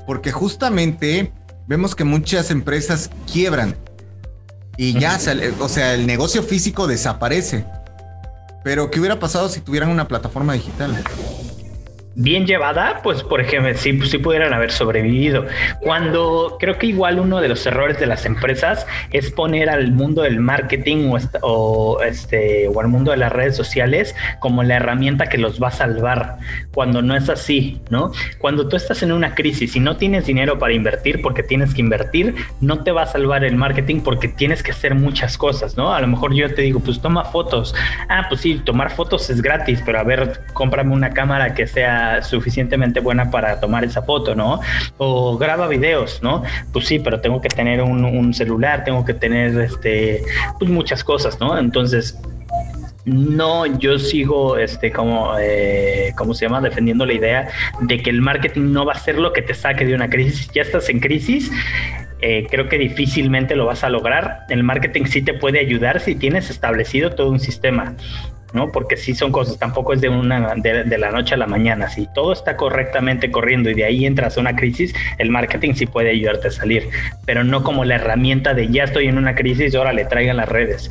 porque 0.07 0.33
justamente 0.33 1.33
vemos 1.67 1.95
que 1.95 2.05
muchas 2.05 2.51
empresas 2.51 3.11
quiebran 3.31 3.77
y 4.77 4.99
ya, 4.99 5.19
o 5.61 5.69
sea, 5.69 5.95
el 5.95 6.07
negocio 6.07 6.43
físico 6.43 6.87
desaparece. 6.87 7.65
Pero 8.65 8.91
¿qué 8.91 9.01
hubiera 9.01 9.19
pasado 9.19 9.49
si 9.49 9.61
tuvieran 9.61 9.91
una 9.91 10.09
plataforma 10.09 10.55
digital? 10.55 11.05
Bien 12.15 12.47
llevada, 12.47 13.01
pues 13.03 13.23
por 13.23 13.41
ejemplo, 13.41 13.73
sí, 13.75 13.99
sí 14.03 14.19
pudieran 14.19 14.53
haber 14.53 14.71
sobrevivido. 14.71 15.47
Cuando 15.81 16.57
creo 16.59 16.79
que 16.79 16.87
igual 16.87 17.19
uno 17.19 17.41
de 17.41 17.49
los 17.49 17.65
errores 17.67 17.99
de 17.99 18.07
las 18.07 18.27
empresas 18.27 18.87
es 19.11 19.31
poner 19.31 19.71
al 19.71 19.93
mundo 19.93 20.23
del 20.23 20.41
marketing 20.41 21.11
o, 21.43 22.03
este 22.03 22.69
o 22.69 22.81
al 22.81 22.89
mundo 22.89 23.11
de 23.11 23.17
las 23.17 23.33
redes 23.33 23.57
sociales 23.57 24.15
como 24.41 24.63
la 24.63 24.77
herramienta 24.77 25.27
que 25.27 25.39
los 25.39 25.63
va 25.63 25.69
a 25.69 25.73
salvar, 25.73 26.39
cuando 26.73 27.03
no 27.03 27.17
es 27.17 27.29
así, 27.29 27.81
¿no? 27.91 28.13
Cuando 28.39 28.69
tú 28.69 28.77
estás 28.77 29.03
en 29.03 29.13
una 29.13 29.35
crisis 29.35 29.77
y 29.77 29.81
no 29.81 29.97
tienes 29.97 30.27
dinero 30.27 30.59
para 30.59 30.73
invertir 30.75 31.23
porque 31.23 31.43
tienes 31.43 31.75
que 31.75 31.81
invertir, 31.81 32.35
no 32.61 32.83
te 32.83 32.93
va 32.93 33.03
a 33.03 33.07
salvar 33.07 33.45
el 33.45 33.57
marketing 33.57 34.01
porque 34.01 34.29
tienes 34.29 34.63
que 34.63 34.73
hacer 34.73 34.95
muchas 34.95 35.39
cosas, 35.39 35.77
¿no? 35.77 35.95
A 35.95 36.01
lo 36.01 36.07
mejor 36.07 36.35
yo 36.35 36.53
te 36.55 36.63
digo, 36.63 36.81
pues 36.81 37.01
toma 37.01 37.25
fotos. 37.25 37.75
Ah, 38.09 38.27
pues 38.29 38.41
sí, 38.41 38.61
tomar 38.65 38.91
fotos 38.91 39.31
es 39.31 39.41
gratis, 39.41 39.83
pero 39.85 39.99
a 39.99 40.03
ver, 40.03 40.41
cómprame 40.53 40.93
una 40.93 41.11
cámara 41.11 41.55
que 41.55 41.67
sea 41.67 42.02
suficientemente 42.23 43.01
buena 43.01 43.31
para 43.31 43.61
tomar 43.61 43.85
esa 43.85 44.03
foto, 44.03 44.35
¿no? 44.35 44.61
O 44.99 45.37
graba 45.39 45.69
videos, 45.69 46.23
¿no? 46.23 46.43
Pues 46.73 46.87
sí, 46.87 46.99
pero 46.99 47.21
tengo 47.21 47.41
que 47.41 47.49
tener 47.49 47.83
un, 47.83 48.33
celular, 48.35 48.85
tengo 48.85 49.05
que 49.05 49.15
tener 49.15 49.61
este, 49.61 50.23
pues 50.59 50.71
muchas 50.71 51.05
cosas, 51.05 51.39
¿no? 51.41 51.59
Entonces, 51.59 52.19
no, 53.05 53.67
yo 53.67 53.99
sigo, 53.99 54.57
este, 54.57 54.93
como, 54.93 55.35
eh, 55.41 56.13
¿cómo 56.17 56.35
se 56.35 56.47
llama? 56.47 56.61
Defendiendo 56.61 57.05
la 57.05 57.15
idea 57.15 57.49
de 57.81 58.01
que 58.01 58.11
el 58.11 58.23
marketing 58.23 58.73
no 58.73 58.85
va 58.85 58.93
a 58.93 58.99
ser 58.99 59.19
lo 59.19 59.33
que 59.33 59.43
te 59.43 59.55
saque 59.55 59.85
de 59.85 59.95
una 59.95 60.09
crisis. 60.09 60.51
Ya 60.53 60.63
estás 60.63 60.89
en 60.89 61.01
crisis, 61.01 61.51
eh, 62.21 62.47
creo 62.49 62.69
que 62.69 62.79
difícilmente 62.79 63.57
lo 63.57 63.67
vas 63.67 63.83
a 63.83 63.89
lograr. 63.89 64.47
El 64.49 64.63
marketing 64.63 65.07
sí 65.07 65.23
te 65.23 65.35
puede 65.35 65.59
ayudar 65.59 65.99
si 65.99 66.15
tienes 66.15 66.49
establecido 66.51 67.11
todo 67.11 67.31
un 67.31 67.41
sistema. 67.41 67.97
¿No? 68.53 68.71
Porque 68.71 68.97
sí 68.97 69.15
son 69.15 69.33
cosas, 69.33 69.59
tampoco 69.59 69.93
es 69.93 70.01
de 70.01 70.09
una 70.09 70.55
de, 70.57 70.99
la 70.99 71.11
noche 71.11 71.35
a 71.35 71.37
la 71.37 71.47
mañana. 71.47 71.89
Si 71.89 72.09
todo 72.15 72.33
está 72.33 72.57
correctamente 72.57 73.31
corriendo 73.31 73.71
y 73.71 73.75
de 73.75 73.85
ahí 73.85 74.07
entras 74.07 74.37
a 74.37 74.41
una 74.41 74.57
crisis, 74.57 74.95
el 75.19 75.31
marketing 75.31 75.75
sí 75.75 75.87
puede 75.87 76.11
ayudarte 76.11 76.49
a 76.49 76.51
salir, 76.51 76.89
pero 77.25 77.45
no 77.45 77.63
como 77.63 77.85
la 77.85 77.97
herramienta 77.97 78.55
de 78.55 78.69
ya 78.69 78.85
estoy 78.85 79.07
en 79.07 79.19
una 79.19 79.35
crisis 79.35 79.75
ahora 79.75 79.93
le 79.93 80.05
traigan 80.05 80.37
las 80.37 80.49
redes. 80.49 80.91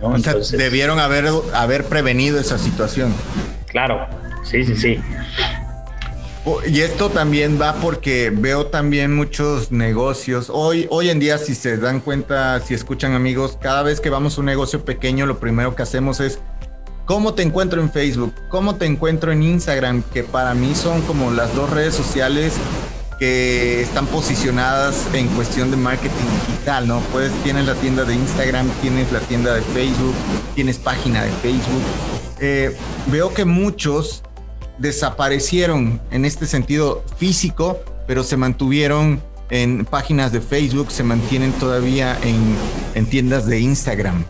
¿no? 0.00 0.16
debieron 0.52 0.98
haber, 0.98 1.26
haber 1.54 1.84
prevenido 1.84 2.40
esa 2.40 2.58
situación. 2.58 3.14
Claro, 3.66 4.06
sí, 4.42 4.64
sí, 4.64 4.74
sí. 4.74 5.00
Y 6.66 6.80
esto 6.80 7.10
también 7.10 7.60
va 7.60 7.74
porque 7.74 8.32
veo 8.34 8.66
también 8.66 9.14
muchos 9.14 9.70
negocios. 9.70 10.50
Hoy, 10.50 10.86
hoy 10.90 11.10
en 11.10 11.20
día, 11.20 11.36
si 11.36 11.54
se 11.54 11.76
dan 11.76 12.00
cuenta, 12.00 12.58
si 12.60 12.72
escuchan 12.72 13.12
amigos, 13.12 13.58
cada 13.60 13.82
vez 13.82 14.00
que 14.00 14.08
vamos 14.08 14.36
a 14.36 14.40
un 14.40 14.46
negocio 14.46 14.84
pequeño, 14.84 15.26
lo 15.26 15.38
primero 15.38 15.74
que 15.76 15.82
hacemos 15.82 16.18
es 16.18 16.40
¿Cómo 17.10 17.34
te 17.34 17.42
encuentro 17.42 17.82
en 17.82 17.90
Facebook? 17.90 18.32
¿Cómo 18.48 18.76
te 18.76 18.86
encuentro 18.86 19.32
en 19.32 19.42
Instagram? 19.42 20.04
Que 20.14 20.22
para 20.22 20.54
mí 20.54 20.76
son 20.76 21.02
como 21.02 21.32
las 21.32 21.52
dos 21.56 21.68
redes 21.68 21.92
sociales 21.92 22.52
que 23.18 23.82
están 23.82 24.06
posicionadas 24.06 25.08
en 25.12 25.26
cuestión 25.30 25.72
de 25.72 25.76
marketing 25.76 26.12
digital, 26.46 26.86
¿no? 26.86 27.00
Pues 27.10 27.32
tienes 27.42 27.66
la 27.66 27.74
tienda 27.74 28.04
de 28.04 28.14
Instagram, 28.14 28.68
tienes 28.80 29.10
la 29.10 29.18
tienda 29.18 29.52
de 29.54 29.60
Facebook, 29.60 30.14
tienes 30.54 30.78
página 30.78 31.24
de 31.24 31.32
Facebook. 31.32 31.82
Eh, 32.38 32.76
veo 33.08 33.34
que 33.34 33.44
muchos 33.44 34.22
desaparecieron 34.78 36.00
en 36.12 36.24
este 36.24 36.46
sentido 36.46 37.02
físico, 37.16 37.80
pero 38.06 38.22
se 38.22 38.36
mantuvieron 38.36 39.20
en 39.50 39.84
páginas 39.84 40.30
de 40.30 40.40
Facebook, 40.40 40.92
se 40.92 41.02
mantienen 41.02 41.50
todavía 41.54 42.16
en, 42.22 42.54
en 42.94 43.06
tiendas 43.06 43.46
de 43.46 43.58
Instagram. 43.58 44.24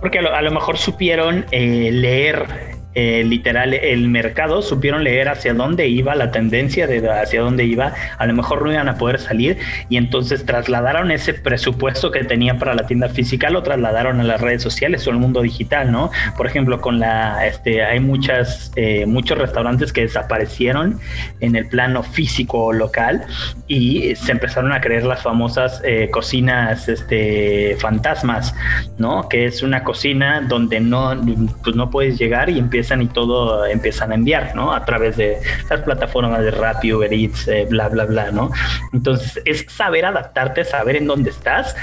Porque 0.00 0.18
a 0.18 0.42
lo, 0.42 0.50
mejor 0.50 0.76
supieron 0.76 1.46
eh, 1.50 1.90
leer 1.92 2.75
eh, 2.98 3.22
literal 3.24 3.74
el 3.74 4.08
mercado, 4.08 4.62
supieron 4.62 5.04
leer 5.04 5.28
hacia 5.28 5.52
dónde 5.52 5.86
iba 5.86 6.14
la 6.14 6.30
tendencia 6.30 6.86
de 6.86 7.06
hacia 7.10 7.42
dónde 7.42 7.64
iba, 7.64 7.92
a 8.16 8.26
lo 8.26 8.32
mejor 8.32 8.62
no 8.62 8.72
iban 8.72 8.88
a 8.88 8.96
poder 8.96 9.18
salir 9.18 9.58
y 9.90 9.98
entonces 9.98 10.46
trasladaron 10.46 11.10
ese 11.10 11.34
presupuesto 11.34 12.10
que 12.10 12.24
tenía 12.24 12.58
para 12.58 12.74
la 12.74 12.86
tienda 12.86 13.10
física, 13.10 13.50
lo 13.50 13.62
trasladaron 13.62 14.18
a 14.20 14.24
las 14.24 14.40
redes 14.40 14.62
sociales 14.62 15.06
o 15.06 15.10
al 15.10 15.18
mundo 15.18 15.42
digital, 15.42 15.92
¿no? 15.92 16.10
Por 16.38 16.46
ejemplo, 16.46 16.80
con 16.80 16.98
la, 16.98 17.46
este, 17.46 17.84
hay 17.84 18.00
muchas, 18.00 18.72
eh, 18.76 19.04
muchos 19.04 19.36
restaurantes 19.36 19.92
que 19.92 20.00
desaparecieron 20.00 20.98
en 21.40 21.54
el 21.54 21.68
plano 21.68 22.02
físico 22.02 22.64
o 22.64 22.72
local 22.72 23.26
y 23.68 24.16
se 24.16 24.32
empezaron 24.32 24.72
a 24.72 24.80
creer 24.80 25.04
las 25.04 25.22
famosas 25.22 25.82
eh, 25.84 26.08
cocinas, 26.10 26.88
este, 26.88 27.76
fantasmas, 27.78 28.54
¿no? 28.96 29.28
Que 29.28 29.44
es 29.44 29.62
una 29.62 29.84
cocina 29.84 30.40
donde 30.40 30.80
no, 30.80 31.14
pues 31.62 31.76
no 31.76 31.90
puedes 31.90 32.18
llegar 32.18 32.48
y 32.48 32.58
empiezas 32.58 32.85
y 32.94 33.08
todo 33.08 33.66
empiezan 33.66 34.12
a 34.12 34.14
enviar, 34.14 34.54
¿no? 34.54 34.72
A 34.72 34.84
través 34.84 35.16
de 35.16 35.38
las 35.68 35.80
plataformas 35.82 36.42
de 36.42 36.50
Rappi, 36.50 36.92
Uber 36.92 37.12
Eats, 37.12 37.48
eh, 37.48 37.66
bla, 37.68 37.88
bla, 37.88 38.04
bla, 38.04 38.30
¿no? 38.30 38.50
Entonces 38.92 39.40
es 39.44 39.66
saber 39.68 40.04
adaptarte, 40.04 40.64
saber 40.64 40.96
en 40.96 41.06
dónde 41.06 41.30
estás, 41.30 41.76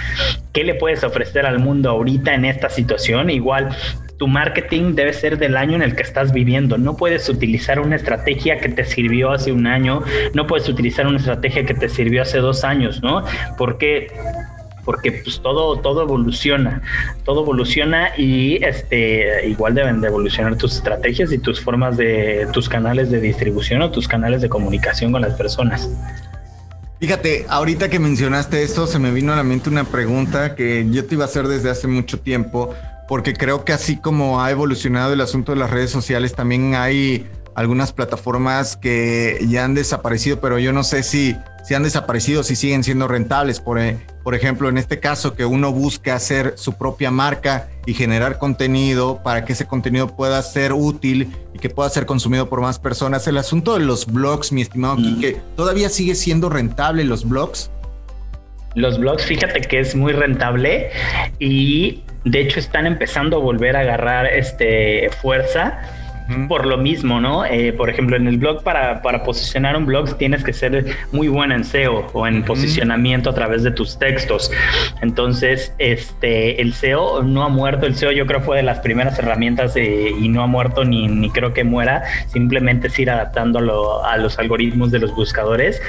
qué 0.54 0.64
le 0.64 0.76
puedes 0.76 1.04
ofrecer 1.04 1.46
al 1.46 1.60
mundo 1.60 1.90
ahorita 1.90 2.34
en 2.34 2.46
esta 2.46 2.70
situación. 2.70 3.30
Igual 3.30 3.76
tu 4.18 4.28
marketing 4.28 4.96
debe 4.96 5.14
ser 5.14 5.38
del 5.38 5.58
año 5.58 5.76
en 5.76 5.82
el 5.82 5.96
que 5.96 6.04
estás 6.04 6.32
viviendo. 6.32 6.78
No 6.78 6.96
puedes 6.96 7.28
utilizar 7.30 7.80
una 7.80 7.96
estrategia 7.96 8.58
que 8.58 8.70
te 8.70 8.86
sirvió 8.86 9.32
hace 9.32 9.52
un 9.52 9.68
año, 9.68 10.02
no 10.34 10.48
puedes 10.48 10.70
utilizar 10.70 11.08
una 11.08 11.18
estrategia 11.18 11.66
que 11.66 11.74
te 11.74 11.90
sirvió 11.90 12.22
hace 12.22 12.38
dos 12.38 12.64
años, 12.64 13.02
¿no? 13.02 13.26
Porque 13.58 14.08
porque 14.84 15.12
pues 15.24 15.40
todo, 15.42 15.80
todo 15.80 16.02
evoluciona, 16.02 16.82
todo 17.24 17.44
evoluciona 17.44 18.10
y 18.18 18.64
este, 18.64 19.48
igual 19.48 19.76
deben 19.76 20.02
de 20.02 20.08
evolucionar 20.08 20.58
tus 20.58 20.76
estrategias 20.76 21.32
y 21.32 21.38
tus 21.38 21.62
formas 21.62 21.98
de, 21.98 22.48
tus 22.52 22.70
canales 22.70 23.10
de 23.10 23.20
distribución 23.20 23.82
o 23.82 23.92
tus 23.92 24.08
canales 24.08 24.42
de 24.42 24.50
comunicación 24.50 25.12
con 25.12 25.22
las 25.22 25.34
personas. 25.34 25.90
Fíjate, 27.00 27.46
ahorita 27.50 27.90
que 27.90 28.00
mencionaste 28.00 28.64
esto, 28.64 28.88
se 28.88 28.98
me 28.98 29.12
vino 29.12 29.34
a 29.34 29.36
la 29.36 29.44
mente 29.44 29.70
una 29.70 29.84
pregunta 29.84 30.56
que 30.56 30.88
yo 30.90 31.06
te 31.06 31.16
iba 31.16 31.26
a 31.26 31.28
hacer 31.28 31.48
desde 31.48 31.70
hace 31.70 31.88
mucho 31.88 32.20
tiempo, 32.20 32.74
porque 33.10 33.34
creo 33.34 33.66
que 33.66 33.74
así 33.74 33.98
como 33.98 34.42
ha 34.42 34.52
evolucionado 34.52 35.12
el 35.12 35.20
asunto 35.20 35.52
de 35.52 35.58
las 35.58 35.70
redes 35.70 35.92
sociales, 35.92 36.34
también 36.34 36.76
hay 36.76 37.28
algunas 37.56 37.94
plataformas 37.94 38.78
que 38.78 39.40
ya 39.48 39.66
han 39.66 39.74
desaparecido, 39.76 40.40
pero 40.40 40.60
yo 40.60 40.74
no 40.74 40.84
sé 40.84 41.04
si, 41.04 41.36
si 41.64 41.74
han 41.74 41.84
desaparecido, 41.84 42.44
si 42.44 42.56
siguen 42.56 42.84
siendo 42.84 43.08
rentables. 43.08 43.60
Por, 43.60 43.80
eh, 43.80 44.00
por 44.24 44.36
ejemplo, 44.36 44.70
en 44.70 44.78
este 44.78 45.00
caso, 45.00 45.36
que 45.36 45.46
uno 45.46 45.72
busca 45.72 46.16
hacer 46.16 46.54
su 46.58 46.74
propia 46.74 47.12
marca 47.12 47.70
y 47.86 47.94
generar 47.94 48.40
contenido 48.40 49.22
para 49.24 49.46
que 49.46 49.54
ese 49.54 49.66
contenido 49.66 50.16
pueda 50.16 50.42
ser 50.42 50.74
útil 50.74 51.32
y 51.54 51.60
que 51.60 51.70
pueda 51.70 51.90
ser 51.90 52.06
consumido 52.06 52.50
por 52.50 52.62
más 52.62 52.80
personas. 52.80 53.28
El 53.28 53.38
asunto 53.38 53.74
de 53.74 53.82
los 53.82 54.06
blogs, 54.06 54.52
mi 54.52 54.62
estimado 54.62 54.96
Kike, 54.98 55.40
¿todavía 55.56 55.90
sigue 55.90 56.16
siendo 56.16 56.50
rentable 56.50 57.04
los 57.04 57.28
blogs? 57.28 57.70
Los 58.76 58.98
blogs, 58.98 59.24
fíjate 59.26 59.62
que 59.62 59.80
es 59.80 59.94
muy 59.96 60.14
rentable 60.14 60.90
y 61.38 62.04
de 62.26 62.42
hecho 62.42 62.60
están 62.60 62.88
empezando 62.88 63.38
a 63.38 63.40
volver 63.40 63.76
a 63.76 63.82
agarrar 63.82 64.26
este 64.26 65.12
fuerza 65.22 65.80
por 66.48 66.66
lo 66.66 66.78
mismo, 66.78 67.20
¿no? 67.20 67.46
Eh, 67.46 67.74
por 67.74 67.90
ejemplo, 67.90 68.16
en 68.16 68.28
el 68.28 68.38
blog, 68.38 68.64
para, 68.64 69.02
para, 69.02 69.24
posicionar 69.24 69.76
un 69.76 69.86
blog 69.86 70.18
tienes 70.18 70.44
que 70.44 70.54
ser 70.54 70.86
muy 71.12 71.28
bueno 71.28 71.56
en 71.56 71.64
SEO 71.64 72.08
o 72.14 72.28
en 72.28 72.44
posicionamiento 72.44 73.30
a 73.30 73.34
través 73.34 73.64
de 73.64 73.72
tus 73.72 73.98
textos. 73.98 74.52
Entonces, 75.02 75.74
este, 75.78 76.62
el 76.62 76.74
SEO 76.74 77.24
no 77.24 77.44
ha 77.44 77.50
muerto. 77.50 77.86
El 77.86 77.96
SEO 77.96 78.12
yo 78.12 78.26
creo 78.26 78.42
fue 78.42 78.58
de 78.58 78.64
las 78.64 78.80
primeras 78.80 79.18
herramientas 79.20 79.76
y 79.76 80.28
no 80.30 80.44
ha 80.44 80.48
muerto 80.48 80.84
ni, 80.84 81.08
ni 81.08 81.30
creo 81.30 81.54
que 81.54 81.64
muera. 81.64 82.04
Simplemente 82.28 82.88
es 82.88 83.00
ir 83.00 83.10
adaptándolo 83.10 84.04
a 84.04 84.18
los 84.18 84.40
algoritmos 84.40 84.92
de 84.92 85.00
los 85.00 85.14
buscadores 85.16 85.82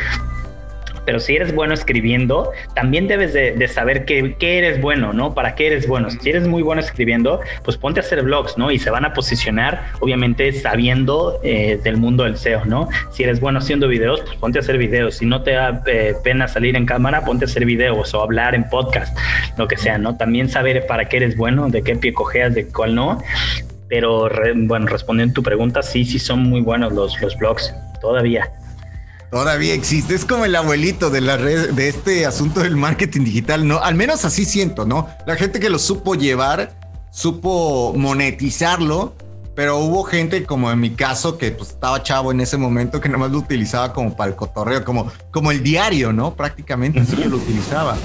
pero 1.05 1.21
si 1.21 1.37
eres 1.37 1.55
bueno 1.55 1.75
escribiendo, 1.75 2.53
también 2.75 3.09
debes 3.09 3.33
de, 3.33 3.69
saber 3.69 4.05
qué, 4.05 4.35
eres 4.41 4.81
bueno, 4.81 5.13
¿no? 5.13 5.35
¿Para 5.35 5.55
qué 5.55 5.69
eres 5.69 5.87
bueno? 5.87 6.11
Si 6.11 6.29
eres 6.29 6.47
muy 6.47 6.63
bueno 6.63 6.81
escribiendo, 6.81 7.41
pues 7.65 7.77
ponte 7.77 8.01
a 8.01 8.03
hacer 8.03 8.23
blogs, 8.23 8.57
¿no? 8.59 8.71
Y 8.71 8.79
se 8.79 8.91
van 8.91 9.05
a 9.05 9.13
posicionar, 9.13 9.87
obviamente, 10.01 10.53
sabiendo 10.53 11.41
eh, 11.43 11.79
del 11.83 11.97
mundo 11.97 12.25
del 12.25 12.37
SEO, 12.37 12.65
¿no? 12.65 12.89
Si 13.11 13.23
eres 13.23 13.41
bueno 13.41 13.59
haciendo 13.59 13.89
videos, 13.89 14.21
pues 14.21 14.37
ponte 14.37 14.59
a 14.59 14.63
hacer 14.63 14.79
videos. 14.79 15.17
Si 15.17 15.27
no 15.27 15.43
te 15.43 15.53
da 15.53 15.83
eh, 15.87 16.15
pena 16.23 16.49
salir 16.49 16.77
en 16.77 16.87
cámara, 16.87 17.25
ponte 17.25 17.45
a 17.45 17.49
hacer 17.49 17.65
videos 17.65 18.15
o 18.15 18.23
hablar 18.23 18.55
en 18.55 18.69
podcast, 18.69 19.17
lo 19.59 19.69
que 19.69 19.77
sea, 19.77 19.99
¿no? 19.99 20.17
También 20.17 20.49
saber 20.49 20.87
para 20.87 21.09
qué 21.09 21.19
eres 21.19 21.37
bueno, 21.37 21.69
de 21.69 21.83
qué 21.83 21.97
pie 21.97 22.13
cojeas, 22.13 22.55
de 22.55 22.69
cuál 22.69 22.95
no. 22.95 23.23
Pero, 23.89 24.29
bueno, 24.55 24.87
respondiendo 24.87 25.35
tu 25.35 25.43
pregunta, 25.43 25.83
sí, 25.83 26.05
sí 26.05 26.19
son 26.19 26.41
muy 26.41 26.61
buenos 26.61 26.93
los, 26.93 27.21
los 27.21 27.37
blogs, 27.37 27.75
todavía. 28.01 28.51
Todavía 29.35 29.75
existe, 29.75 30.15
es 30.15 30.25
como 30.25 30.45
el 30.45 30.55
abuelito 30.55 31.11
de 31.11 31.21
la 31.21 31.37
red, 31.37 31.71
de 31.71 31.89
este 31.89 32.25
asunto 32.25 32.61
del 32.61 32.77
marketing 32.77 33.25
digital, 33.25 33.67
¿no? 33.67 33.81
Al 33.81 33.97
menos 33.97 34.25
así 34.25 34.45
siento, 34.45 34.87
¿no? 34.87 35.09
La 35.27 35.35
gente 35.35 35.59
que 35.59 35.71
lo 35.71 35.81
supo 35.81 36.15
llevar, 36.15 36.79
supo 37.11 37.93
monetizarlo, 37.97 39.17
pero 39.57 39.79
hubo 39.79 40.05
gente 40.05 40.45
como 40.45 40.71
en 40.71 40.79
mi 40.79 40.91
caso 40.91 41.37
que 41.37 41.51
pues, 41.51 41.71
estaba 41.71 42.01
chavo 42.05 42.31
en 42.31 42.43
ese 42.43 42.57
momento 42.59 43.01
que 43.01 43.09
nada 43.09 43.19
más 43.19 43.33
lo 43.33 43.39
utilizaba 43.39 43.93
como 43.93 44.17
para 44.17 44.31
el 44.31 44.37
cotorreo, 44.37 44.85
como, 44.85 45.11
como 45.33 45.51
el 45.51 45.65
diario, 45.65 46.13
¿no? 46.13 46.37
Prácticamente 46.37 47.01
así 47.01 47.17
que 47.17 47.25
lo 47.29 47.39
utilizaba. 47.39 47.97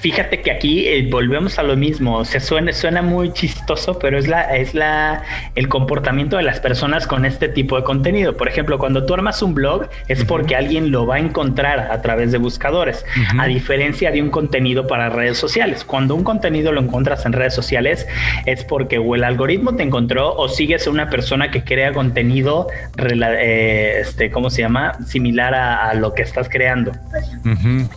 Fíjate 0.00 0.40
que 0.40 0.50
aquí 0.50 0.86
eh, 0.86 1.06
volvemos 1.10 1.58
a 1.58 1.62
lo 1.62 1.76
mismo. 1.76 2.24
Se 2.24 2.40
suena, 2.40 2.72
suena 2.72 3.02
muy 3.02 3.32
chistoso, 3.32 3.98
pero 3.98 4.18
es 4.18 4.28
la, 4.28 4.56
es 4.56 4.74
la, 4.74 5.22
el 5.54 5.68
comportamiento 5.68 6.36
de 6.36 6.42
las 6.42 6.60
personas 6.60 7.06
con 7.06 7.24
este 7.24 7.48
tipo 7.48 7.76
de 7.76 7.82
contenido. 7.82 8.36
Por 8.36 8.48
ejemplo, 8.48 8.78
cuando 8.78 9.04
tú 9.06 9.14
armas 9.14 9.42
un 9.42 9.54
blog, 9.54 9.88
es 10.08 10.24
porque 10.24 10.56
alguien 10.56 10.90
lo 10.90 11.06
va 11.06 11.16
a 11.16 11.18
encontrar 11.18 11.90
a 11.90 12.02
través 12.02 12.32
de 12.32 12.38
buscadores, 12.38 13.04
a 13.38 13.46
diferencia 13.46 14.10
de 14.10 14.22
un 14.22 14.30
contenido 14.30 14.86
para 14.86 15.08
redes 15.08 15.38
sociales. 15.38 15.84
Cuando 15.84 16.14
un 16.14 16.24
contenido 16.24 16.72
lo 16.72 16.80
encuentras 16.80 17.26
en 17.26 17.32
redes 17.32 17.54
sociales, 17.54 18.06
es 18.46 18.64
porque 18.64 18.98
o 18.98 19.14
el 19.14 19.24
algoritmo 19.24 19.74
te 19.76 19.82
encontró 19.82 20.34
o 20.34 20.48
sigues 20.48 20.86
a 20.86 20.90
una 20.90 21.10
persona 21.10 21.50
que 21.50 21.64
crea 21.64 21.92
contenido, 21.92 22.68
eh, 22.98 23.98
este, 24.00 24.30
¿cómo 24.30 24.50
se 24.50 24.62
llama? 24.62 24.92
Similar 25.04 25.54
a, 25.54 25.94
lo 25.94 26.14
que 26.14 26.22
estás 26.22 26.48
creando. 26.48 26.92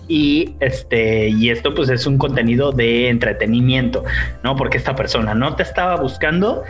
Y 0.08 0.56
este, 0.60 1.30
y 1.30 1.50
esto 1.52 1.74
pues 1.74 1.90
es 1.90 2.06
un 2.06 2.18
contenido 2.18 2.72
de 2.72 3.10
entretenimiento, 3.10 4.04
¿no? 4.44 4.56
Porque 4.56 4.78
esta 4.78 4.96
persona 4.96 5.34
no 5.34 5.56
te 5.56 5.64
estaba 5.64 5.96
buscando, 5.98 6.64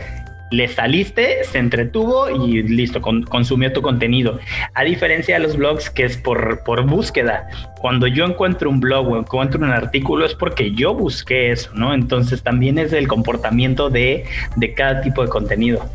le 0.51 0.67
saliste, 0.67 1.43
se 1.45 1.57
entretuvo 1.57 2.29
y 2.29 2.61
listo, 2.63 3.01
consumió 3.01 3.71
tu 3.71 3.81
contenido. 3.81 4.39
A 4.73 4.83
diferencia 4.83 5.35
de 5.35 5.43
los 5.43 5.55
blogs 5.55 5.89
que 5.89 6.03
es 6.03 6.17
por, 6.17 6.63
por 6.63 6.85
búsqueda. 6.85 7.47
Cuando 7.79 8.05
yo 8.05 8.25
encuentro 8.25 8.69
un 8.69 8.81
blog 8.81 9.07
o 9.07 9.17
encuentro 9.17 9.59
un 9.59 9.71
artículo 9.71 10.25
es 10.25 10.35
porque 10.35 10.71
yo 10.71 10.93
busqué 10.93 11.51
eso, 11.51 11.71
¿no? 11.73 11.93
Entonces 11.93 12.43
también 12.43 12.77
es 12.77 12.91
el 12.91 13.07
comportamiento 13.07 13.89
de, 13.89 14.25
de 14.57 14.73
cada 14.73 15.01
tipo 15.01 15.21
de 15.23 15.29
contenido. 15.29 15.89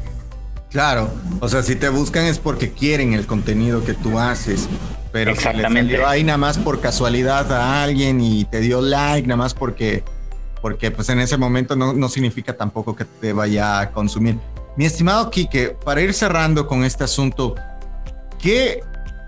Claro, 0.77 1.09
o 1.41 1.49
sea, 1.49 1.63
si 1.63 1.75
te 1.75 1.89
buscan 1.89 2.27
es 2.27 2.39
porque 2.39 2.71
quieren 2.71 3.15
el 3.15 3.27
contenido 3.27 3.83
que 3.83 3.95
tú 3.95 4.19
haces. 4.19 4.69
Pero 5.11 5.31
Exactamente. 5.31 5.97
si 5.97 6.03
ahí 6.03 6.23
nada 6.23 6.37
más 6.37 6.59
por 6.59 6.83
casualidad 6.83 7.51
a 7.51 7.83
alguien 7.83 8.21
y 8.21 8.45
te 8.45 8.61
dio 8.61 8.83
like, 8.83 9.27
nada 9.27 9.39
más 9.39 9.55
porque, 9.55 10.05
porque 10.61 10.91
pues 10.91 11.09
en 11.09 11.19
ese 11.21 11.39
momento 11.39 11.77
no, 11.77 11.95
no 11.95 12.11
significa 12.11 12.59
tampoco 12.59 12.95
que 12.95 13.07
te 13.07 13.33
vaya 13.33 13.81
a 13.81 13.91
consumir. 13.91 14.39
Mi 14.77 14.85
estimado 14.85 15.31
Quique, 15.31 15.75
para 15.83 16.03
ir 16.03 16.13
cerrando 16.13 16.67
con 16.67 16.85
este 16.85 17.05
asunto, 17.05 17.55
¿qué 18.39 18.83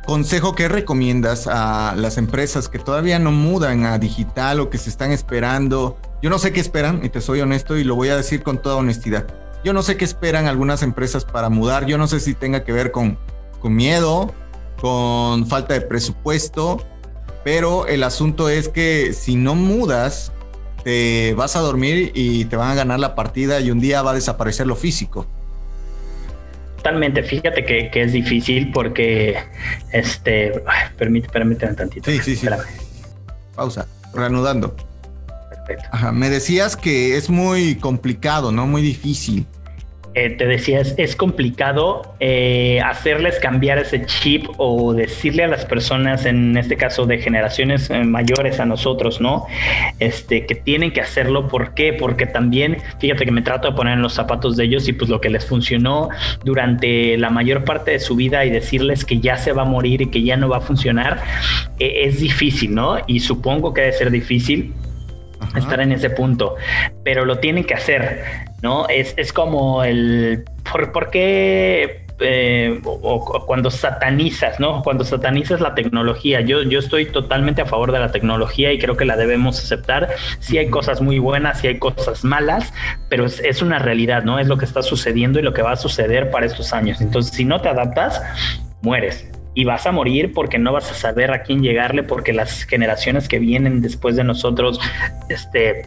consejo, 0.05 0.55
qué 0.55 0.68
recomiendas 0.68 1.46
a 1.46 1.94
las 1.96 2.18
empresas 2.18 2.68
que 2.68 2.78
todavía 2.78 3.18
no 3.18 3.32
mudan 3.32 3.86
a 3.86 3.99
digital 3.99 4.61
o 4.61 4.68
que 4.68 4.76
se 4.76 4.90
están 4.90 5.12
esperando? 5.12 5.99
Yo 6.20 6.28
no 6.28 6.38
sé 6.38 6.53
qué 6.53 6.61
esperan, 6.61 7.03
y 7.03 7.09
te 7.09 7.22
soy 7.22 7.40
honesto 7.40 7.78
y 7.78 7.84
lo 7.84 7.94
voy 7.94 8.11
a 8.11 8.16
decir 8.18 8.42
con 8.42 8.61
toda 8.61 8.76
honestidad. 8.76 9.26
Yo 9.68 9.74
no 9.74 9.82
sé 9.82 9.98
qué 9.98 10.06
esperan 10.06 10.46
algunas 10.46 10.82
empresas 10.82 11.26
para 11.26 11.50
mudar. 11.50 11.84
Yo 11.84 11.98
no 11.98 12.08
sé 12.08 12.20
si 12.20 12.32
tenga 12.32 12.64
que 12.64 12.72
ver 12.72 12.90
con, 12.90 13.18
con 13.60 13.76
miedo, 13.76 14.32
con 14.80 15.46
falta 15.46 15.74
de 15.74 15.82
presupuesto, 15.82 16.82
pero 17.44 17.86
el 17.86 18.02
asunto 18.02 18.48
es 18.48 18.70
que 18.70 19.12
si 19.12 19.36
no 19.36 19.54
mudas, 19.54 20.32
te 20.84 21.34
vas 21.34 21.54
a 21.54 21.60
dormir 21.60 22.12
y 22.14 22.46
te 22.46 22.56
van 22.56 22.70
a 22.70 22.74
ganar 22.76 22.98
la 22.98 23.14
partida 23.14 23.60
y 23.60 23.70
un 23.70 23.78
día 23.78 24.00
va 24.00 24.12
a 24.12 24.14
desaparecer 24.14 24.66
lo 24.66 24.74
físico. 24.74 25.26
Totalmente, 26.78 27.22
fíjate 27.22 27.62
que, 27.62 27.90
es 27.92 28.12
difícil 28.14 28.72
porque, 28.72 29.36
este, 29.92 30.62
permite, 30.96 31.28
permíteme 31.28 31.74
tantito. 31.74 32.10
Sí, 32.10 32.20
sí, 32.24 32.36
sí. 32.36 32.48
Pausa, 33.54 33.86
reanudando. 34.14 34.74
Perfecto. 35.50 35.90
Ajá, 35.92 36.10
me 36.10 36.30
decías 36.30 36.74
que 36.74 37.18
es 37.18 37.28
muy 37.28 37.74
complicado, 37.74 38.50
¿no? 38.50 38.66
Muy 38.66 38.80
difícil. 38.80 39.46
Eh, 40.20 40.30
te 40.30 40.46
decía, 40.46 40.80
es, 40.80 41.14
complicado 41.14 42.16
eh, 42.18 42.80
hacerles 42.84 43.38
cambiar 43.38 43.78
ese 43.78 44.04
chip 44.04 44.46
o 44.56 44.92
decirle 44.92 45.44
a 45.44 45.46
las 45.46 45.64
personas, 45.64 46.26
en 46.26 46.56
este 46.56 46.76
caso 46.76 47.06
de 47.06 47.18
generaciones 47.18 47.88
eh, 47.88 48.02
mayores 48.02 48.58
a 48.58 48.66
nosotros, 48.66 49.20
¿no? 49.20 49.46
Este, 50.00 50.44
que 50.44 50.56
tienen 50.56 50.90
que 50.90 51.00
hacerlo. 51.00 51.46
¿Por 51.46 51.72
qué? 51.72 51.92
Porque 51.92 52.26
también, 52.26 52.78
fíjate 52.98 53.26
que 53.26 53.30
me 53.30 53.42
trato 53.42 53.68
de 53.68 53.76
poner 53.76 53.94
en 53.94 54.02
los 54.02 54.14
zapatos 54.14 54.56
de 54.56 54.64
ellos 54.64 54.88
y 54.88 54.92
pues 54.92 55.08
lo 55.08 55.20
que 55.20 55.30
les 55.30 55.46
funcionó 55.46 56.08
durante 56.42 57.16
la 57.16 57.30
mayor 57.30 57.62
parte 57.62 57.92
de 57.92 58.00
su 58.00 58.16
vida 58.16 58.44
y 58.44 58.50
decirles 58.50 59.04
que 59.04 59.20
ya 59.20 59.36
se 59.36 59.52
va 59.52 59.62
a 59.62 59.66
morir 59.66 60.02
y 60.02 60.10
que 60.10 60.24
ya 60.24 60.36
no 60.36 60.48
va 60.48 60.56
a 60.56 60.62
funcionar, 60.62 61.22
es 61.78 62.18
difícil, 62.18 62.74
¿no? 62.74 62.96
Y 63.06 63.20
supongo 63.20 63.72
que 63.72 63.82
debe 63.82 63.92
ser 63.92 64.10
difícil 64.10 64.74
estar 65.56 65.80
en 65.80 65.92
ese 65.92 66.10
punto, 66.10 66.56
pero 67.04 67.24
lo 67.24 67.38
tienen 67.38 67.62
que 67.62 67.74
hacer, 67.74 68.47
¿no? 68.62 68.88
Es, 68.88 69.14
es 69.16 69.32
como 69.32 69.84
el, 69.84 70.44
¿por, 70.70 70.92
por 70.92 71.11
qué? 71.11 72.06
Eh, 72.20 72.80
o, 72.84 73.46
cuando 73.46 73.70
satanizas, 73.70 74.59
¿no? 74.59 74.82
Cuando 74.82 75.04
satanizas 75.04 75.61
la 75.61 75.74
tecnología. 75.74 76.40
Yo, 76.40 76.62
yo 76.62 76.80
estoy 76.80 77.06
totalmente 77.06 77.62
a 77.62 77.66
favor 77.66 77.92
de 77.92 78.00
la 78.00 78.11
tecnología 78.11 78.72
y 78.72 78.78
creo 78.78 78.96
que 78.96 79.04
la 79.04 79.16
debemos 79.16 79.62
aceptar. 79.62 80.09
Sí 80.40 80.59
hay 80.59 80.68
cosas 80.68 81.00
muy 81.00 81.20
buenas, 81.20 81.61
sí 81.61 81.68
hay 81.68 81.78
cosas 81.78 82.24
malas, 82.24 82.72
pero 83.09 83.24
es, 83.26 83.38
es 83.40 83.62
una 83.62 83.78
realidad, 83.78 84.24
¿no? 84.24 84.40
Es 84.40 84.48
lo 84.48 84.59
que 84.59 84.64
está 84.64 84.82
sucediendo 84.82 85.38
y 85.38 85.42
lo 85.42 85.52
que 85.52 85.62
va 85.62 85.72
a 85.72 85.76
suceder 85.76 86.30
para 86.30 86.46
estos 86.46 86.72
años. 86.72 87.00
Entonces, 87.00 87.32
si 87.32 87.44
no 87.44 87.61
te 87.61 87.68
adaptas, 87.68 88.20
mueres 88.82 89.30
y 89.54 89.64
vas 89.64 89.86
a 89.86 89.92
morir 89.92 90.32
porque 90.32 90.59
no 90.59 90.72
vas 90.72 90.90
a 90.90 90.94
saber 90.94 91.32
a 91.32 91.42
quién 91.42 91.62
llegarle 91.62 92.04
porque 92.04 92.32
las 92.32 92.62
generaciones 92.62 93.28
que 93.28 93.40
vienen 93.40 93.82
después 93.82 94.14
de 94.14 94.22
nosotros, 94.22 94.78
este, 95.28 95.82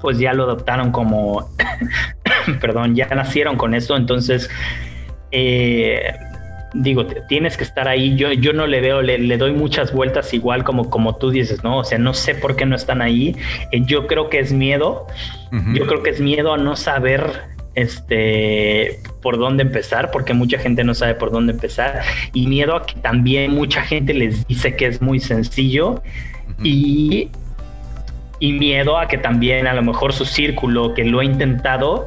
pues 0.00 0.18
ya 0.18 0.32
lo 0.32 0.44
adoptaron 0.44 0.90
como, 0.92 1.50
perdón, 2.60 2.94
ya 2.94 3.06
nacieron 3.08 3.56
con 3.56 3.74
esto, 3.74 3.96
entonces, 3.96 4.50
eh, 5.30 6.14
digo, 6.74 7.06
tienes 7.28 7.56
que 7.56 7.64
estar 7.64 7.88
ahí. 7.88 8.16
Yo, 8.16 8.32
yo 8.32 8.52
no 8.52 8.66
le 8.66 8.80
veo, 8.80 9.02
le, 9.02 9.36
doy 9.36 9.52
muchas 9.52 9.92
vueltas 9.92 10.32
igual 10.34 10.64
como, 10.64 10.90
como 10.90 11.16
tú 11.16 11.30
dices, 11.30 11.64
¿no? 11.64 11.78
O 11.78 11.84
sea, 11.84 11.98
no 11.98 12.14
sé 12.14 12.34
por 12.34 12.56
qué 12.56 12.66
no 12.66 12.76
están 12.76 13.02
ahí. 13.02 13.36
Eh, 13.72 13.82
yo 13.84 14.06
creo 14.06 14.28
que 14.28 14.38
es 14.38 14.52
miedo. 14.52 15.06
Yo 15.72 15.86
creo 15.86 16.02
que 16.02 16.10
es 16.10 16.20
miedo 16.20 16.52
a 16.52 16.58
no 16.58 16.76
saber 16.76 17.48
este, 17.78 18.98
por 19.22 19.38
dónde 19.38 19.62
empezar, 19.62 20.10
porque 20.10 20.34
mucha 20.34 20.58
gente 20.58 20.82
no 20.84 20.94
sabe 20.94 21.14
por 21.14 21.30
dónde 21.30 21.52
empezar, 21.52 22.02
y 22.32 22.46
miedo 22.46 22.74
a 22.74 22.84
que 22.84 22.98
también 23.00 23.54
mucha 23.54 23.82
gente 23.82 24.14
les 24.14 24.46
dice 24.46 24.74
que 24.74 24.86
es 24.86 25.00
muy 25.00 25.20
sencillo 25.20 26.02
y, 26.62 27.30
y 28.40 28.52
miedo 28.52 28.98
a 28.98 29.08
que 29.08 29.18
también 29.18 29.66
a 29.66 29.74
lo 29.74 29.82
mejor 29.82 30.12
su 30.12 30.24
círculo 30.24 30.94
que 30.94 31.04
lo 31.04 31.20
ha 31.20 31.24
intentado 31.24 32.06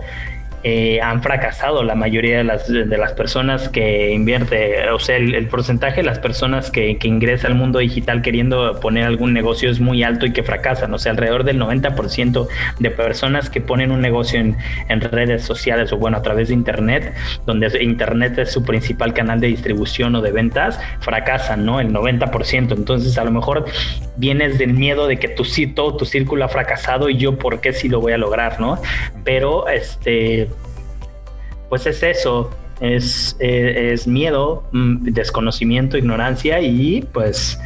eh, 0.64 1.02
han 1.02 1.24
fracasado 1.24 1.84
la 1.84 1.96
mayoría 1.96 2.38
de 2.38 2.44
las, 2.44 2.68
de 2.68 2.98
las 2.98 3.14
personas 3.14 3.68
que 3.70 4.12
invierte, 4.12 4.88
o 4.92 5.00
sea, 5.00 5.18
el, 5.18 5.48
porcentaje 5.48 5.98
de 5.98 6.04
las 6.04 6.20
personas 6.20 6.70
que, 6.70 7.00
ingresa 7.02 7.48
al 7.48 7.56
mundo 7.56 7.80
digital 7.80 8.22
queriendo 8.22 8.80
poner 8.80 9.06
algún 9.06 9.34
negocio 9.34 9.72
es 9.72 9.80
muy 9.80 10.04
alto 10.04 10.28
y 10.28 10.34
que 10.34 10.44
fracasan, 10.44 10.94
o 10.94 11.00
sea, 11.00 11.14
alrededor 11.14 11.44
del 11.44 11.60
90% 11.60 12.48
de 12.80 12.92
personas 12.92 13.50
que 13.50 13.60
ponen 13.60 13.92
un 13.92 14.02
negocio 14.02 14.40
en, 14.40 14.56
redes 15.02 15.44
sociales 15.44 15.92
o 15.94 15.98
bueno, 15.98 16.18
a 16.18 16.22
través 16.22 16.50
de 16.50 16.54
Internet, 16.54 17.14
donde 17.48 17.72
Internet 17.82 18.38
es 18.38 18.52
su 18.52 18.64
principal 18.64 19.14
canal 19.16 19.40
de 19.40 19.48
distribución 19.48 20.16
o 20.16 20.22
de 20.22 20.32
ventas, 20.32 20.80
fracasan, 21.00 21.66
¿no? 21.66 21.80
El 21.80 21.92
90%, 21.92 22.74
entonces 22.78 23.18
a 23.18 23.24
lo 23.24 23.32
mejor 23.32 23.66
vienes 24.18 24.60
del 24.60 24.74
miedo 24.74 25.08
de 25.08 25.18
que 25.18 25.28
tu, 25.28 25.44
todo 25.74 25.98
tu 25.98 26.06
círculo 26.06 26.46
ha 26.46 26.50
fracasado 26.50 27.10
y 27.10 27.18
yo 27.18 27.38
por 27.40 27.62
qué 27.62 27.74
si 27.74 27.90
lo 27.90 28.00
voy 28.00 28.14
a 28.14 28.18
lograr, 28.20 28.60
¿no? 28.60 28.80
Pero 29.24 29.68
este 29.68 30.51
pues 31.72 31.86
es 31.86 32.04
eso, 32.04 32.50
es, 32.82 33.38
eh, 33.40 33.92
es 33.94 34.06
miedo, 34.06 34.68
mm, 34.74 35.14
desconocimiento, 35.14 35.98
ignorancia 35.98 36.60
y 36.60 37.02
pues, 37.14 37.58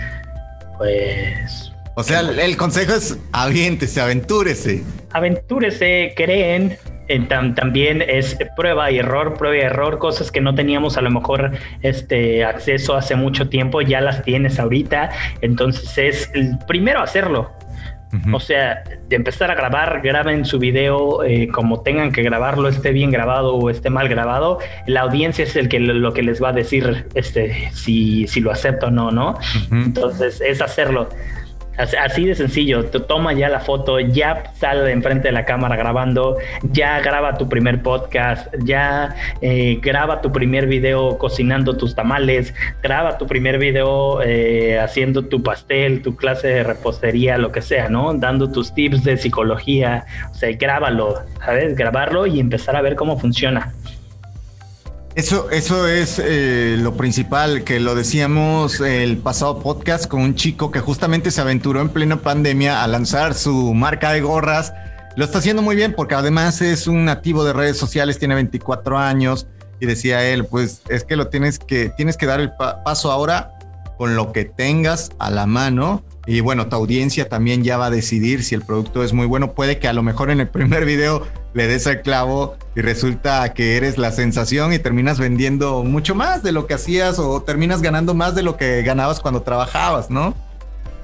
pues... 0.78 1.72
O 1.96 2.04
sea, 2.04 2.20
el, 2.20 2.56
consejo 2.56 2.94
es 2.94 3.18
aviéntese, 3.32 4.00
aventúrese. 4.00 4.84
Aventúrese, 5.12 6.14
creen, 6.16 6.78
eh, 7.08 7.20
también 7.56 8.04
es 8.04 8.38
prueba 8.56 8.92
y 8.92 9.00
error, 9.00 9.34
prueba 9.40 9.58
y 9.58 9.62
error, 9.62 9.98
cosas 9.98 10.32
que 10.32 10.40
no 10.40 10.54
teníamos 10.54 10.98
a 10.98 11.02
lo 11.02 11.10
mejor 11.10 11.54
este 11.82 12.46
acceso 12.46 12.94
hace 12.94 13.16
mucho 13.16 13.50
tiempo, 13.50 13.82
ya 13.82 14.02
las 14.02 14.22
tienes 14.22 14.60
ahorita, 14.60 15.10
entonces 15.42 15.98
es 15.98 16.30
el 16.36 16.60
primero 16.68 17.02
hacerlo, 17.02 17.50
o 18.32 18.40
sea, 18.40 18.84
de 19.10 19.16
empezar 19.16 19.52
a 19.52 19.56
grabar, 19.56 20.02
graben 20.02 20.46
su 20.46 20.58
video 20.60 21.24
eh, 21.24 21.50
como 21.50 21.82
tengan 21.82 22.12
que 22.12 22.24
grabarlo, 22.24 22.70
esté 22.70 22.92
bien 22.92 23.12
grabado 23.12 23.56
o 23.56 23.70
esté 23.70 23.90
mal 23.90 24.08
grabado. 24.08 24.60
La 24.88 25.02
audiencia 25.02 25.44
es 25.44 25.56
el 25.56 25.68
que 25.70 25.80
lo, 25.80 26.14
que 26.14 26.24
les 26.24 26.42
va 26.42 26.50
a 26.50 26.54
decir 26.54 27.08
este, 27.14 27.70
si, 27.74 28.28
si 28.28 28.40
lo 28.40 28.52
acepto 28.52 28.88
o 28.88 28.92
no, 28.92 29.12
¿no? 29.12 29.38
Entonces, 29.72 30.42
es 30.42 30.62
hacerlo. 30.62 31.10
Así 31.78 32.26
de 32.26 32.36
sencillo, 32.36 32.86
toma 32.86 33.34
ya 33.34 33.50
la 33.50 33.60
foto, 33.60 34.00
ya 34.00 34.52
sale 34.54 34.84
de 34.84 34.92
enfrente 34.92 35.28
de 35.28 35.32
la 35.34 35.46
cámara 35.46 35.76
grabando, 35.76 36.38
ya 36.64 37.00
graba 37.02 37.38
tu 37.38 37.50
primer 37.50 37.82
podcast, 37.82 38.48
ya 38.64 39.16
eh, 39.42 39.80
graba 39.82 40.22
tu 40.22 40.32
primer 40.32 40.68
video 40.68 41.18
cocinando 41.18 41.76
tus 41.76 41.94
tamales, 41.94 42.54
graba 42.82 43.18
tu 43.18 43.28
primer 43.28 43.58
video 43.58 44.22
eh, 44.22 44.80
haciendo 44.80 45.26
tu 45.26 45.44
pastel, 45.44 46.02
tu 46.02 46.16
clase 46.16 46.48
de 46.48 46.64
repostería, 46.64 47.38
lo 47.38 47.52
que 47.52 47.62
sea, 47.62 47.90
¿no? 47.90 48.14
Dando 48.14 48.52
tus 48.52 48.74
tips 48.74 49.04
de 49.04 49.18
psicología, 49.18 50.06
o 50.32 50.34
sea, 50.34 50.56
grábalo, 50.56 51.24
¿sabes? 51.44 51.76
Grabarlo 51.76 52.26
y 52.26 52.40
empezar 52.40 52.76
a 52.76 52.82
ver 52.82 52.96
cómo 52.96 53.20
funciona. 53.20 53.74
Eso, 55.16 55.50
eso 55.50 55.88
es 55.88 56.20
eh, 56.22 56.76
lo 56.78 56.98
principal, 56.98 57.64
que 57.64 57.80
lo 57.80 57.96
decíamos 57.96 58.82
el 58.82 59.18
pasado 59.18 59.60
podcast 59.60 60.08
con 60.08 60.20
un 60.20 60.36
chico 60.36 60.72
que 60.72 60.82
justamente 60.82 61.32
se 61.32 61.40
aventuró 61.40 61.80
en 61.80 61.88
plena 61.88 62.18
pandemia 62.18 62.84
a 62.84 62.88
lanzar 62.88 63.34
su 63.34 63.74
marca 63.74 64.12
de 64.12 64.20
gorras. 64.20 64.74
Lo 65.16 65.24
está 65.24 65.38
haciendo 65.38 65.62
muy 65.62 65.78
bien 65.78 65.94
porque 65.94 66.16
además 66.16 66.62
es 66.62 66.88
un 66.88 67.06
nativo 67.06 67.46
de 67.46 67.54
redes 67.54 67.78
sociales, 67.78 68.20
tiene 68.20 68.36
24 68.36 68.98
años 68.98 69.48
y 69.80 69.86
decía 69.86 70.22
él, 70.26 70.48
pues 70.48 70.82
es 70.90 71.06
que 71.06 71.16
lo 71.16 71.30
tienes 71.30 71.60
que, 71.60 71.94
tienes 71.96 72.18
que 72.18 72.26
dar 72.26 72.42
el 72.42 72.52
paso 72.52 73.10
ahora 73.10 73.55
con 73.98 74.16
lo 74.16 74.32
que 74.32 74.46
tengas 74.46 75.12
a 75.20 75.30
la 75.30 75.46
mano 75.46 76.04
y 76.28 76.40
bueno, 76.40 76.68
tu 76.68 76.76
audiencia 76.76 77.30
también 77.30 77.64
ya 77.64 77.78
va 77.78 77.88
a 77.88 77.92
decidir 77.92 78.44
si 78.44 78.56
el 78.56 78.64
producto 78.64 79.04
es 79.04 79.14
muy 79.14 79.28
bueno. 79.28 79.54
Puede 79.54 79.78
que 79.78 79.88
a 79.88 79.94
lo 79.94 80.02
mejor 80.02 80.32
en 80.32 80.40
el 80.40 80.48
primer 80.50 80.86
video 80.86 81.26
le 81.54 81.68
des 81.68 81.86
el 81.86 82.02
clavo 82.02 82.56
y 82.76 82.82
resulta 82.82 83.54
que 83.54 83.78
eres 83.78 83.98
la 83.98 84.12
sensación 84.12 84.74
y 84.74 84.80
terminas 84.80 85.20
vendiendo 85.20 85.84
mucho 85.84 86.16
más 86.16 86.42
de 86.44 86.52
lo 86.52 86.66
que 86.66 86.74
hacías 86.74 87.20
o 87.20 87.42
terminas 87.44 87.82
ganando 87.82 88.14
más 88.14 88.34
de 88.36 88.44
lo 88.44 88.58
que 88.58 88.82
ganabas 88.82 89.20
cuando 89.20 89.44
trabajabas, 89.44 90.10
¿no? 90.10 90.34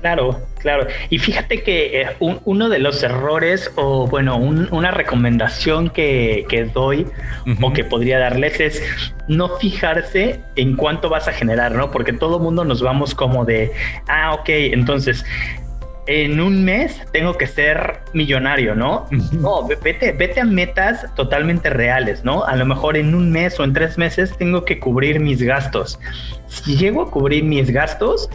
Claro, 0.01 0.41
claro. 0.59 0.87
Y 1.11 1.19
fíjate 1.19 1.61
que 1.61 2.01
eh, 2.01 2.07
uno 2.19 2.69
de 2.69 2.79
los 2.79 3.03
errores 3.03 3.71
o 3.75 4.07
bueno, 4.07 4.35
una 4.35 4.89
recomendación 4.89 5.91
que, 5.91 6.69
doy 6.73 7.05
o 7.61 7.73
que 7.73 7.83
podría 7.83 8.17
darles 8.17 8.59
es 8.59 8.83
no 9.27 9.57
fijarse 9.57 10.41
en 10.55 10.75
cuánto 10.75 11.07
vas 11.07 11.27
a 11.27 11.33
generar, 11.33 11.73
¿no? 11.73 11.91
Porque 11.91 12.13
todo 12.13 12.39
mundo 12.39 12.65
nos 12.65 12.81
vamos 12.81 13.13
como 13.13 13.45
de, 13.45 13.71
ah, 14.07 14.33
ok, 14.33 14.49
entonces 14.49 15.23
en 16.07 16.41
un 16.41 16.65
mes 16.65 16.99
tengo 17.13 17.37
que 17.37 17.45
ser 17.45 17.99
millonario, 18.13 18.73
¿no? 18.73 19.05
No, 19.31 19.67
vete, 19.67 20.11
vete 20.13 20.41
a 20.41 20.45
metas 20.45 21.05
totalmente 21.13 21.69
reales, 21.69 22.23
¿no? 22.23 22.43
A 22.43 22.55
lo 22.55 22.65
mejor 22.65 22.97
en 22.97 23.13
un 23.13 23.31
mes 23.31 23.59
o 23.59 23.63
en 23.63 23.73
tres 23.73 23.99
meses 23.99 24.35
tengo 24.35 24.65
que 24.65 24.79
cubrir 24.79 25.19
mis 25.19 25.43
gastos. 25.43 25.99
Si 26.47 26.75
llego 26.75 27.03
a 27.03 27.11
cubrir 27.11 27.43
mis 27.43 27.69
gastos, 27.69 28.29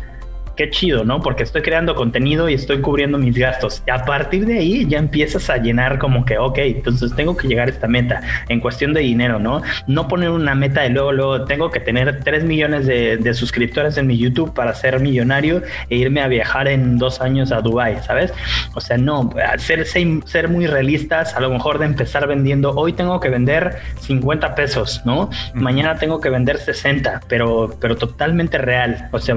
qué 0.56 0.70
chido, 0.70 1.04
¿no? 1.04 1.20
Porque 1.20 1.42
estoy 1.42 1.62
creando 1.62 1.94
contenido 1.94 2.48
y 2.48 2.54
estoy 2.54 2.80
cubriendo 2.80 3.18
mis 3.18 3.36
gastos. 3.36 3.82
A 3.92 4.04
partir 4.04 4.46
de 4.46 4.58
ahí 4.58 4.86
ya 4.88 4.98
empiezas 4.98 5.50
a 5.50 5.58
llenar 5.58 5.98
como 5.98 6.24
que, 6.24 6.38
ok, 6.38 6.58
entonces 6.58 7.14
tengo 7.14 7.36
que 7.36 7.46
llegar 7.46 7.68
a 7.68 7.70
esta 7.70 7.86
meta 7.86 8.22
en 8.48 8.60
cuestión 8.60 8.94
de 8.94 9.00
dinero, 9.00 9.38
¿no? 9.38 9.62
No 9.86 10.08
poner 10.08 10.30
una 10.30 10.54
meta 10.54 10.82
de 10.82 10.90
luego, 10.90 11.12
luego 11.12 11.44
tengo 11.44 11.70
que 11.70 11.80
tener 11.80 12.20
3 12.24 12.44
millones 12.44 12.86
de, 12.86 13.34
suscriptores 13.36 13.98
en 13.98 14.06
mi 14.06 14.16
YouTube 14.16 14.54
para 14.54 14.72
ser 14.72 14.98
millonario 14.98 15.62
e 15.90 15.96
irme 15.96 16.22
a 16.22 16.28
viajar 16.28 16.68
en 16.68 16.96
dos 16.96 17.20
años 17.20 17.52
a 17.52 17.60
Dubai, 17.60 17.98
¿sabes? 18.02 18.32
O 18.74 18.80
sea, 18.80 18.96
no, 18.96 19.30
ser, 19.58 19.84
ser, 19.84 20.48
muy 20.48 20.66
realistas, 20.66 21.34
a 21.34 21.40
lo 21.40 21.50
mejor 21.50 21.78
de 21.78 21.84
empezar 21.84 22.26
vendiendo, 22.26 22.70
hoy 22.70 22.94
tengo 22.94 23.20
que 23.20 23.28
vender 23.28 23.76
50 24.00 24.54
pesos, 24.54 25.02
¿no? 25.04 25.28
Mañana 25.52 25.96
tengo 25.96 26.18
que 26.20 26.30
vender 26.30 26.56
60, 26.56 27.20
pero, 27.28 27.76
pero 27.78 27.96
totalmente 27.96 28.56
real, 28.56 29.08
o 29.12 29.18
sea, 29.18 29.36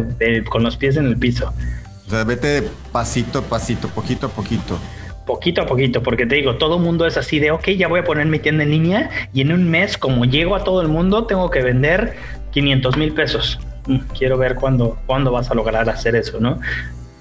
con 0.50 0.64
los 0.64 0.78
pies 0.78 0.96
en 0.96 1.09
el 1.10 1.18
piso. 1.18 1.54
O 2.08 2.10
sea, 2.10 2.24
vete 2.24 2.64
pasito 2.92 3.40
a 3.40 3.42
pasito, 3.44 3.88
poquito 3.90 4.28
a 4.28 4.30
poquito. 4.30 4.80
poquito 5.26 5.62
a 5.62 5.66
poquito, 5.68 6.02
porque 6.02 6.26
te 6.26 6.36
digo, 6.36 6.56
todo 6.56 6.78
el 6.78 6.82
mundo 6.82 7.06
es 7.06 7.18
así 7.18 7.40
de, 7.40 7.52
ok, 7.52 7.70
ya 7.78 7.88
voy 7.88 8.00
a 8.00 8.04
poner 8.04 8.26
mi 8.26 8.40
tienda 8.40 8.64
en 8.64 8.72
línea 8.72 9.10
y 9.32 9.42
en 9.42 9.52
un 9.52 9.70
mes, 9.70 9.98
como 9.98 10.26
llego 10.26 10.56
a 10.56 10.64
todo 10.64 10.82
el 10.82 10.88
mundo, 10.88 11.26
tengo 11.28 11.52
que 11.52 11.62
vender 11.62 12.16
500 12.52 12.98
mil 12.98 13.14
pesos. 13.14 13.60
Mm, 13.86 13.98
quiero 14.18 14.38
ver 14.38 14.56
cuándo, 14.56 14.98
cuándo 15.06 15.32
vas 15.32 15.52
a 15.52 15.54
lograr 15.54 15.88
hacer 15.90 16.16
eso, 16.16 16.40
¿no? 16.40 16.60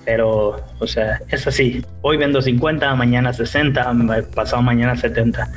Pero, 0.05 0.57
o 0.78 0.86
sea, 0.86 1.20
es 1.28 1.47
así. 1.47 1.84
Hoy 2.01 2.16
vendo 2.16 2.41
50, 2.41 2.95
mañana 2.95 3.34
60, 3.34 3.95
pasado 4.34 4.62
mañana 4.62 4.97
70. 4.97 5.51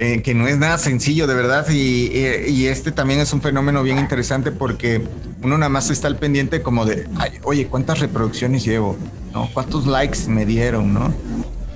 Eh, 0.00 0.22
que 0.22 0.32
no 0.32 0.46
es 0.46 0.58
nada 0.58 0.78
sencillo, 0.78 1.26
de 1.26 1.34
verdad. 1.34 1.66
Y, 1.70 2.12
y, 2.46 2.66
este 2.66 2.92
también 2.92 3.18
es 3.18 3.32
un 3.32 3.42
fenómeno 3.42 3.82
bien 3.82 3.98
interesante 3.98 4.52
porque 4.52 5.02
uno 5.42 5.58
nada 5.58 5.68
más 5.68 5.90
está 5.90 6.06
al 6.06 6.16
pendiente 6.16 6.62
como 6.62 6.84
de, 6.84 7.08
oye, 7.42 7.66
¿cuántas 7.66 7.98
reproducciones 7.98 8.64
llevo? 8.64 8.96
¿No? 9.32 9.50
¿Cuántos 9.52 9.86
likes 9.86 10.28
me 10.28 10.46
dieron? 10.46 10.94
¿No? 10.94 11.12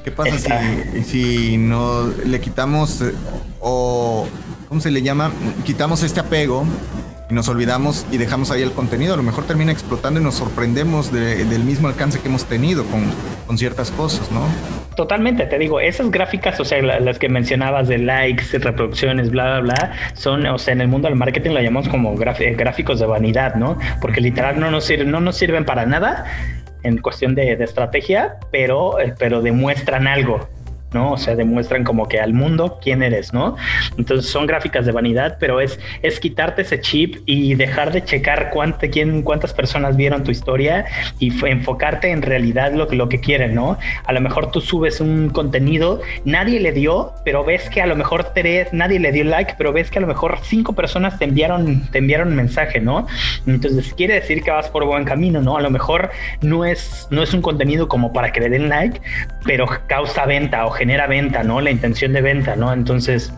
¿Qué 0.05 0.13
pasa 0.13 0.39
si, 0.39 1.05
si 1.05 1.57
no 1.57 2.07
le 2.25 2.41
quitamos 2.41 3.01
eh, 3.03 3.13
o, 3.61 4.27
¿cómo 4.69 4.81
se 4.81 4.91
le 4.91 5.03
llama? 5.03 5.33
Quitamos 5.65 6.03
este 6.03 6.21
apego 6.21 6.65
y 7.33 7.35
nos 7.35 7.49
olvidamos 7.49 8.07
y 8.13 8.19
dejamos 8.19 8.51
ahí 8.51 8.61
el 8.61 8.73
contenido. 8.73 9.15
A 9.15 9.17
lo 9.17 9.23
mejor 9.23 9.45
termina 9.45 9.73
explotando 9.73 10.21
y 10.21 10.23
nos 10.23 10.35
sorprendemos 10.35 11.11
del 11.11 11.65
mismo 11.65 11.89
alcance 11.89 12.21
que 12.21 12.29
hemos 12.29 12.45
tenido 12.45 12.85
con, 12.85 13.05
con 13.47 13.57
ciertas 13.57 13.91
cosas, 13.91 14.31
¿no? 14.31 14.43
Totalmente, 14.97 15.47
te 15.47 15.59
digo, 15.59 15.81
esas 15.81 16.11
gráficas, 16.11 16.61
o 16.61 16.65
sea, 16.67 16.83
las 16.83 17.19
que 17.19 17.31
mencionabas 17.31 17.89
de 17.89 17.97
likes, 17.97 18.59
reproducciones, 18.59 19.31
bla, 19.31 19.61
bla, 19.61 19.75
bla, 19.75 19.93
son, 20.13 20.47
o 20.47 20.59
sea, 20.59 20.75
en 20.75 20.83
el 20.83 20.89
mundo 20.89 21.09
del 21.09 21.17
marketing 21.17 21.53
la 21.53 21.63
llamamos 21.63 21.89
como 21.89 22.15
gráficos 22.15 23.01
de 23.01 23.07
vanidad, 23.07 23.55
¿no? 23.55 23.79
Porque 24.03 24.21
literal 24.21 24.61
no 24.61 24.71
nos, 24.71 24.85
sirven, 24.85 25.11
no 25.11 25.21
nos 25.21 25.39
sirven 25.39 25.65
para 25.65 25.87
nada 25.87 26.27
en 26.83 26.99
cuestión 26.99 27.35
de, 27.35 27.57
de 27.57 27.65
estrategia, 27.65 28.35
pero, 28.51 29.01
eh, 29.01 29.15
pero 29.19 29.41
demuestran 29.41 30.07
algo. 30.07 30.47
¿No? 30.95 31.13
O 31.13 31.17
sea, 31.17 31.37
demuestran 31.37 31.85
como 31.85 32.09
que 32.09 32.21
al 32.21 32.35
mundo 32.35 32.79
quién 32.83 33.03
eres, 33.03 33.33
¿no? 33.33 33.57
Entonces 33.97 34.31
son 34.31 34.47
gráficas 34.47 34.87
de 34.87 34.93
vanidad, 34.93 35.37
pero 35.39 35.61
es, 35.61 35.79
es 36.03 36.21
quitarte 36.21 36.63
ese 36.63 36.81
chip 36.81 37.17
y 37.27 37.55
dejar 37.55 37.93
de 37.93 38.05
checar 38.05 38.51
cuánta, 38.51 38.89
quién, 38.89 39.23
cuántas 39.23 39.53
personas 39.53 39.97
vieron 39.97 40.25
tu 40.25 40.31
historia 40.31 40.87
y 41.19 41.33
enfocarte 41.47 42.11
en 42.11 42.23
realidad 42.23 42.73
lo, 42.73 42.87
lo 42.91 43.09
que 43.09 43.21
quieren, 43.21 43.55
¿no? 43.55 43.79
A 44.05 44.13
lo 44.13 44.21
mejor 44.21 44.51
tú 44.51 44.61
subes 44.61 45.01
un 45.01 45.31
contenido, 45.31 46.01
nadie 46.25 46.61
le 46.61 46.73
dio, 46.73 47.13
pero 47.25 47.45
ves 47.45 47.69
que 47.71 47.83
a 47.83 47.87
lo 47.87 47.97
mejor 47.97 48.33
tres, 48.35 48.73
nadie 48.73 48.99
le 48.99 49.13
dio 49.13 49.25
like, 49.25 49.55
pero 49.59 49.73
ves 49.73 49.91
que 49.91 49.99
a 49.99 50.01
lo 50.01 50.07
mejor 50.07 50.39
cinco 50.43 50.75
personas 50.75 51.19
te 51.19 51.25
enviaron, 51.25 51.87
te 51.91 51.99
enviaron 51.99 52.29
un 52.29 52.37
mensaje, 52.37 52.81
¿no? 52.81 53.07
Entonces 53.47 53.95
quiere 53.95 54.15
decir 54.15 54.43
que 54.43 54.51
vas 54.51 54.69
por 54.69 54.85
buen 54.85 55.05
camino, 55.05 55.41
¿no? 55.41 55.57
A 55.57 55.61
lo 55.61 55.71
mejor 55.71 56.11
no 56.41 56.65
es, 56.65 57.07
no 57.11 57.23
es 57.23 57.35
un 57.35 57.43
contenido 57.43 57.89
como 57.89 58.13
para 58.13 58.33
que 58.33 58.41
le 58.41 58.49
den 58.49 58.69
like, 58.69 59.01
pero 59.45 59.67
causa 59.87 60.27
venta 60.27 60.67
o 60.67 60.71
genera 60.83 61.07
venta, 61.07 61.45
¿no? 61.45 61.61
La 61.61 61.71
intención 61.71 62.13
de 62.13 62.21
venta, 62.23 62.57
¿no? 62.57 62.73
Entonces, 62.73 63.33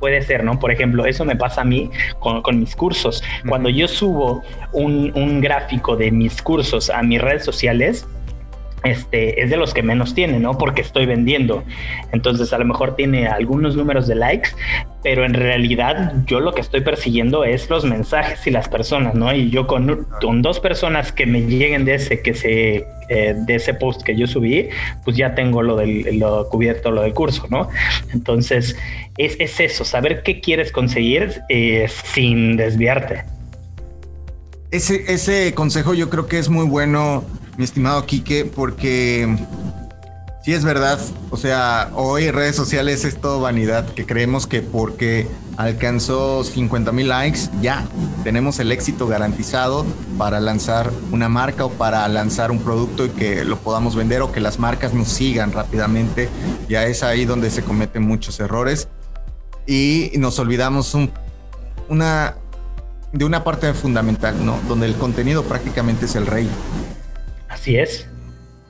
puede 0.00 0.20
ser, 0.20 0.44
¿no? 0.44 0.58
Por 0.58 0.70
ejemplo, 0.70 1.06
eso 1.06 1.24
me 1.24 1.34
pasa 1.34 1.62
a 1.62 1.64
mí 1.64 1.90
con, 2.18 2.60
mis 2.60 2.76
cursos. 2.76 3.24
Cuando 3.48 3.70
yo 3.70 3.88
subo 3.88 4.42
un, 4.72 5.10
un, 5.14 5.40
gráfico 5.40 5.96
de 5.96 6.10
mis 6.10 6.42
cursos 6.42 6.90
a 6.90 7.02
mis 7.02 7.22
redes 7.22 7.42
sociales, 7.42 8.06
este, 8.84 9.42
es 9.42 9.50
de 9.50 9.56
los 9.56 9.74
que 9.74 9.82
menos 9.82 10.14
tiene, 10.14 10.38
¿no? 10.38 10.56
Porque 10.56 10.82
estoy 10.82 11.06
vendiendo. 11.06 11.64
Entonces, 12.12 12.52
a 12.52 12.58
lo 12.58 12.64
mejor 12.64 12.96
tiene 12.96 13.26
algunos 13.26 13.76
números 13.76 14.06
de 14.06 14.14
likes, 14.14 14.50
pero 15.02 15.24
en 15.24 15.34
realidad 15.34 16.14
yo 16.26 16.40
lo 16.40 16.52
que 16.52 16.60
estoy 16.60 16.80
persiguiendo 16.80 17.44
es 17.44 17.68
los 17.70 17.84
mensajes 17.84 18.46
y 18.46 18.50
las 18.50 18.68
personas, 18.68 19.14
¿no? 19.14 19.32
Y 19.34 19.50
yo 19.50 19.66
con, 19.66 20.06
dos 20.42 20.60
personas 20.60 21.12
que 21.12 21.26
me 21.26 21.42
lleguen 21.42 21.84
de 21.84 21.94
ese, 21.94 22.22
que 22.22 22.34
se, 22.34 22.86
eh, 23.08 23.36
ese 23.48 23.74
post 23.74 24.02
que 24.02 24.16
yo 24.16 24.26
subí, 24.26 24.68
pues 25.04 25.16
ya 25.16 25.34
tengo 25.34 25.62
lo 25.62 25.76
del 25.76 26.18
lo 26.18 26.48
cubierto, 26.48 26.90
lo 26.90 27.02
del 27.02 27.14
curso, 27.14 27.46
¿no? 27.50 27.68
Entonces, 28.12 28.76
es, 29.16 29.36
es 29.38 29.60
eso, 29.60 29.84
saber 29.84 30.22
qué 30.22 30.40
quieres 30.40 30.72
conseguir 30.72 31.40
eh, 31.48 31.86
sin 31.88 32.56
desviarte. 32.56 33.24
Ese, 34.70 35.12
ese 35.12 35.54
consejo 35.54 35.94
yo 35.94 36.10
creo 36.10 36.26
que 36.26 36.38
es 36.38 36.50
muy 36.50 36.66
bueno 36.66 37.24
mi 37.58 37.64
estimado 37.64 38.06
Quique, 38.06 38.44
porque 38.44 39.36
sí 40.44 40.54
es 40.54 40.64
verdad, 40.64 41.00
o 41.30 41.36
sea, 41.36 41.90
hoy 41.92 42.30
redes 42.30 42.54
sociales 42.54 43.04
es 43.04 43.20
todo 43.20 43.40
vanidad, 43.40 43.84
que 43.84 44.06
creemos 44.06 44.46
que 44.46 44.62
porque 44.62 45.26
alcanzó 45.56 46.44
50 46.44 46.92
mil 46.92 47.08
likes, 47.08 47.50
ya 47.60 47.84
tenemos 48.22 48.60
el 48.60 48.70
éxito 48.70 49.08
garantizado 49.08 49.84
para 50.16 50.38
lanzar 50.38 50.92
una 51.10 51.28
marca 51.28 51.64
o 51.64 51.70
para 51.70 52.06
lanzar 52.06 52.52
un 52.52 52.60
producto 52.60 53.06
y 53.06 53.08
que 53.08 53.44
lo 53.44 53.58
podamos 53.58 53.96
vender 53.96 54.22
o 54.22 54.30
que 54.30 54.38
las 54.38 54.60
marcas 54.60 54.94
nos 54.94 55.08
sigan 55.08 55.50
rápidamente. 55.50 56.28
Ya 56.68 56.86
es 56.86 57.02
ahí 57.02 57.24
donde 57.24 57.50
se 57.50 57.64
cometen 57.64 58.06
muchos 58.06 58.38
errores 58.38 58.86
y 59.66 60.12
nos 60.16 60.38
olvidamos 60.38 60.96
una, 61.88 62.36
de 63.12 63.24
una 63.24 63.42
parte 63.42 63.74
fundamental, 63.74 64.46
¿no? 64.46 64.60
Donde 64.68 64.86
el 64.86 64.94
contenido 64.94 65.42
prácticamente 65.42 66.06
es 66.06 66.14
el 66.14 66.26
rey. 66.26 66.48
Así 67.48 67.76
es. 67.76 68.08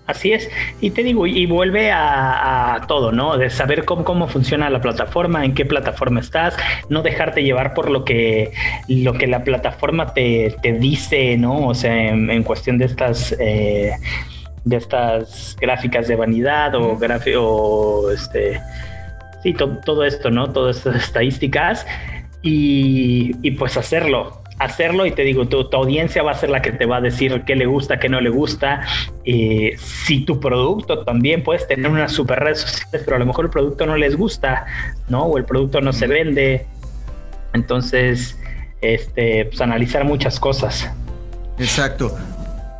Así 0.09 0.33
es. 0.33 0.49
Y 0.81 0.93
te 0.93 1.03
digo, 1.03 1.27
y 1.27 1.45
vuelve 1.45 1.93
a, 1.93 2.81
todo, 2.89 3.13
¿no? 3.13 3.37
De 3.37 3.51
saber 3.51 3.85
cómo, 3.85 4.05
cómo, 4.05 4.27
funciona 4.27 4.71
la 4.71 4.81
plataforma, 4.81 5.45
en 5.45 5.53
qué 5.53 5.67
plataforma 5.67 6.21
estás, 6.21 6.57
no 6.89 7.03
dejarte 7.03 7.43
llevar 7.43 7.75
por 7.75 7.91
lo 7.91 8.07
que, 8.07 8.53
lo 8.89 9.13
que 9.13 9.27
la 9.27 9.45
plataforma 9.45 10.15
te, 10.15 10.57
dice, 10.81 11.37
¿no? 11.37 11.67
O 11.67 11.75
sea, 11.75 12.09
en, 12.09 12.43
cuestión 12.43 12.79
de 12.79 12.87
estas, 12.87 13.37
eh, 13.39 13.93
de 14.65 14.77
estas 14.77 15.55
gráficas 15.61 16.09
de 16.09 16.17
vanidad 16.17 16.75
o, 16.75 16.99
o 17.39 18.11
este, 18.11 18.63
sí, 19.43 19.53
todo 19.53 20.05
esto, 20.05 20.31
¿no? 20.31 20.51
Todas 20.51 20.79
estas 20.79 20.97
estadísticas 21.05 21.87
y, 22.41 23.33
y 23.43 23.51
pues 23.51 23.77
hacerlo 23.77 24.43
hacerlo 24.59 25.07
y 25.07 25.13
te 25.13 25.23
digo, 25.23 25.47
tu, 25.47 25.69
audiencia 25.77 26.23
va 26.23 26.33
a 26.33 26.35
ser 26.35 26.51
la 26.51 26.63
que 26.63 26.73
te 26.73 26.87
va 26.87 26.97
a 26.97 27.01
decir 27.01 27.43
qué 27.47 27.55
le 27.55 27.67
gusta, 27.67 27.99
qué 27.99 28.09
no 28.09 28.21
le 28.21 28.31
gusta. 28.31 28.83
Eh, 29.25 29.77
si 29.79 30.25
tu 30.25 30.41
producto 30.41 31.05
también 31.05 31.43
puedes 31.43 31.67
tener 31.67 31.91
unas 31.91 32.13
super 32.13 32.41
redes 32.41 32.61
sociales, 32.61 33.03
pero 33.05 33.17
a 33.17 33.19
lo 33.19 33.27
mejor 33.27 33.47
el 33.47 33.51
producto 33.51 33.87
no 33.87 33.97
les 33.97 34.17
gusta, 34.17 34.67
¿no? 35.09 35.25
O 35.25 35.39
el 35.39 35.45
producto 35.45 35.81
no 35.81 35.93
se 35.93 36.07
vende. 36.07 36.67
Entonces, 37.53 38.39
este, 38.81 39.47
pues 39.47 39.61
analizar 39.61 40.05
muchas 40.05 40.39
cosas. 40.41 40.91
Exacto. 41.59 42.17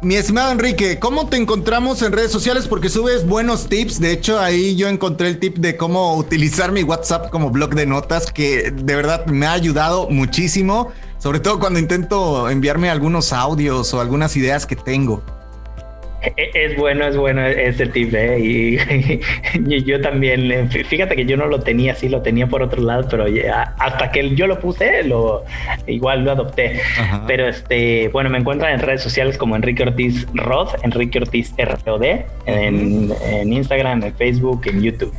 Mi 0.01 0.15
estimado 0.15 0.53
Enrique, 0.53 1.01
¿cómo 1.01 1.29
te 1.29 1.37
encontramos 1.37 2.03
en 2.03 2.13
redes 2.13 2.31
sociales? 2.31 2.69
Porque 2.69 2.89
subes 2.89 3.27
buenos 3.27 3.69
tips. 3.69 3.99
De 3.99 4.13
hecho, 4.13 4.39
ahí 4.39 4.77
yo 4.77 4.87
encontré 4.87 5.27
el 5.27 5.41
tip 5.41 5.57
de 5.57 5.77
cómo 5.77 6.17
utilizar 6.17 6.71
mi 6.71 6.85
WhatsApp 6.85 7.31
como 7.31 7.51
blog 7.51 7.75
de 7.75 7.85
notas, 7.85 8.31
que 8.31 8.71
de 8.71 8.95
verdad 8.95 9.27
me 9.27 9.47
ha 9.47 9.53
ayudado 9.55 10.09
muchísimo. 10.09 10.93
Sobre 11.19 11.41
todo 11.41 11.59
cuando 11.59 11.79
intento 11.81 12.49
enviarme 12.49 12.91
algunos 12.91 13.33
audios 13.33 13.93
o 13.93 14.01
algunas 14.01 14.37
ideas 14.37 14.67
que 14.67 14.77
tengo. 14.77 15.23
E, 16.21 16.33
e, 16.37 16.65
es 16.65 16.77
bueno, 16.77 17.07
es 17.07 17.17
bueno 17.17 17.47
ese 17.47 17.87
tip, 17.87 18.13
¿eh? 18.13 18.39
y, 18.41 19.85
yo 19.85 20.01
también, 20.01 20.69
fíjate 20.71 21.15
que 21.15 21.25
yo 21.25 21.37
no 21.37 21.47
lo 21.47 21.61
tenía 21.61 21.93
así, 21.93 22.09
lo 22.09 22.23
tenía 22.23 22.49
por 22.49 22.63
otro 22.63 22.83
lado, 22.83 23.07
pero 23.09 23.27
hasta 23.79 24.11
que 24.11 24.35
yo 24.35 24.49
lo 24.49 24.59
puse, 24.59 25.05
lo 25.05 25.45
igual 25.87 26.25
lo 26.25 26.33
adopté. 26.33 26.81
Pero 27.27 27.49
este, 27.49 28.09
bueno, 28.09 28.31
me 28.31 28.39
encuentran 28.39 28.75
en 28.75 28.81
redes 28.81 29.03
sociales 29.03 29.39
como 29.39 29.55
Enrique 29.55 29.85
Ortiz 29.85 30.27
Rod, 30.35 30.71
Enrique 30.83 31.19
Ortiz 31.19 31.55
ROD, 31.85 32.05
en, 32.47 33.13
en 33.25 33.53
Instagram, 33.53 34.03
en 34.03 34.15
Facebook, 34.15 34.63
en 34.67 34.83
YouTube. 34.83 35.15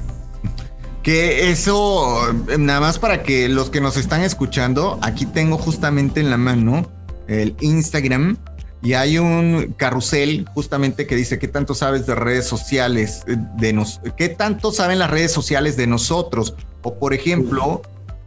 Que 1.10 1.50
eso, 1.50 2.22
nada 2.60 2.82
más 2.82 3.00
para 3.00 3.24
que 3.24 3.50
los 3.50 3.72
que 3.72 3.82
nos 3.82 3.98
están 3.98 4.22
escuchando, 4.22 5.00
aquí 5.02 5.26
tengo 5.26 5.58
justamente 5.58 6.20
en 6.20 6.30
la 6.30 6.38
mano 6.38 6.88
el 7.28 7.56
Instagram 7.62 8.38
y 8.84 8.94
hay 8.94 9.18
un 9.18 9.74
carrusel 9.76 10.48
justamente 10.54 11.08
que 11.08 11.16
dice 11.16 11.40
qué 11.40 11.48
tanto 11.48 11.74
sabes 11.74 12.06
de 12.06 12.14
redes 12.14 12.46
sociales 12.46 13.24
de 13.26 13.74
nos 13.74 14.02
qué 14.18 14.30
tanto 14.30 14.72
saben 14.72 15.00
las 15.00 15.10
redes 15.10 15.32
sociales 15.32 15.76
de 15.78 15.88
nosotros 15.88 16.54
o 16.84 17.00
por 17.00 17.16
ejemplo 17.16 17.82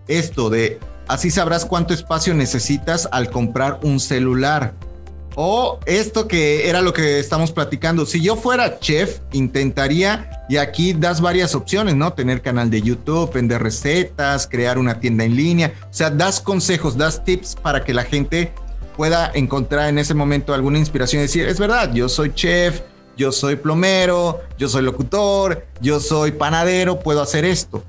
esto 0.09 0.51
de 0.51 0.81
así 1.07 1.31
sabrás 1.31 1.65
cuánto 1.65 1.95
espacio 1.95 2.35
necesitas 2.35 3.09
al 3.13 3.31
comprar 3.31 3.79
un 3.85 4.01
celular 4.01 4.75
o 5.35 5.79
esto 5.87 6.29
que 6.29 6.69
era 6.69 6.81
lo 6.81 6.93
que 6.93 7.19
estamos 7.19 7.53
platicando. 7.53 8.07
Si 8.07 8.21
yo 8.21 8.37
fuera 8.37 8.79
chef, 8.79 9.21
intentaría, 9.33 10.45
y 10.49 10.57
aquí 10.57 10.93
das 10.93 11.21
varias 11.21 11.55
opciones, 11.55 11.95
¿no? 11.95 12.13
Tener 12.13 12.43
canal 12.43 12.71
de 12.71 12.83
YouTube, 12.83 13.33
vender 13.33 13.63
recetas, 13.63 14.47
crear 14.47 14.79
una 14.79 15.01
tienda 15.01 15.25
en 15.25 15.37
línea. 15.37 15.73
O 15.85 15.95
sea, 15.95 16.11
das 16.11 16.41
consejos, 16.41 16.97
das 16.97 17.25
tips 17.25 17.55
para 17.55 17.85
que 17.85 17.95
la 17.95 18.05
gente 18.05 18.53
pueda 18.97 19.31
encontrar 19.35 19.89
en 19.89 19.99
ese 19.99 20.15
momento 20.15 20.53
alguna 20.53 20.79
inspiración 20.79 21.21
y 21.21 21.23
decir, 21.23 21.49
es 21.49 21.59
verdad, 21.59 21.93
yo 21.95 22.09
soy 22.09 22.35
chef, 22.35 22.83
yo 23.17 23.33
soy 23.33 23.57
plomero, 23.57 24.41
yo 24.59 24.69
soy 24.69 24.83
locutor, 24.83 25.67
yo 25.81 26.01
soy 26.01 26.33
panadero, 26.33 27.01
puedo 27.01 27.23
hacer 27.23 27.45
esto. 27.45 27.83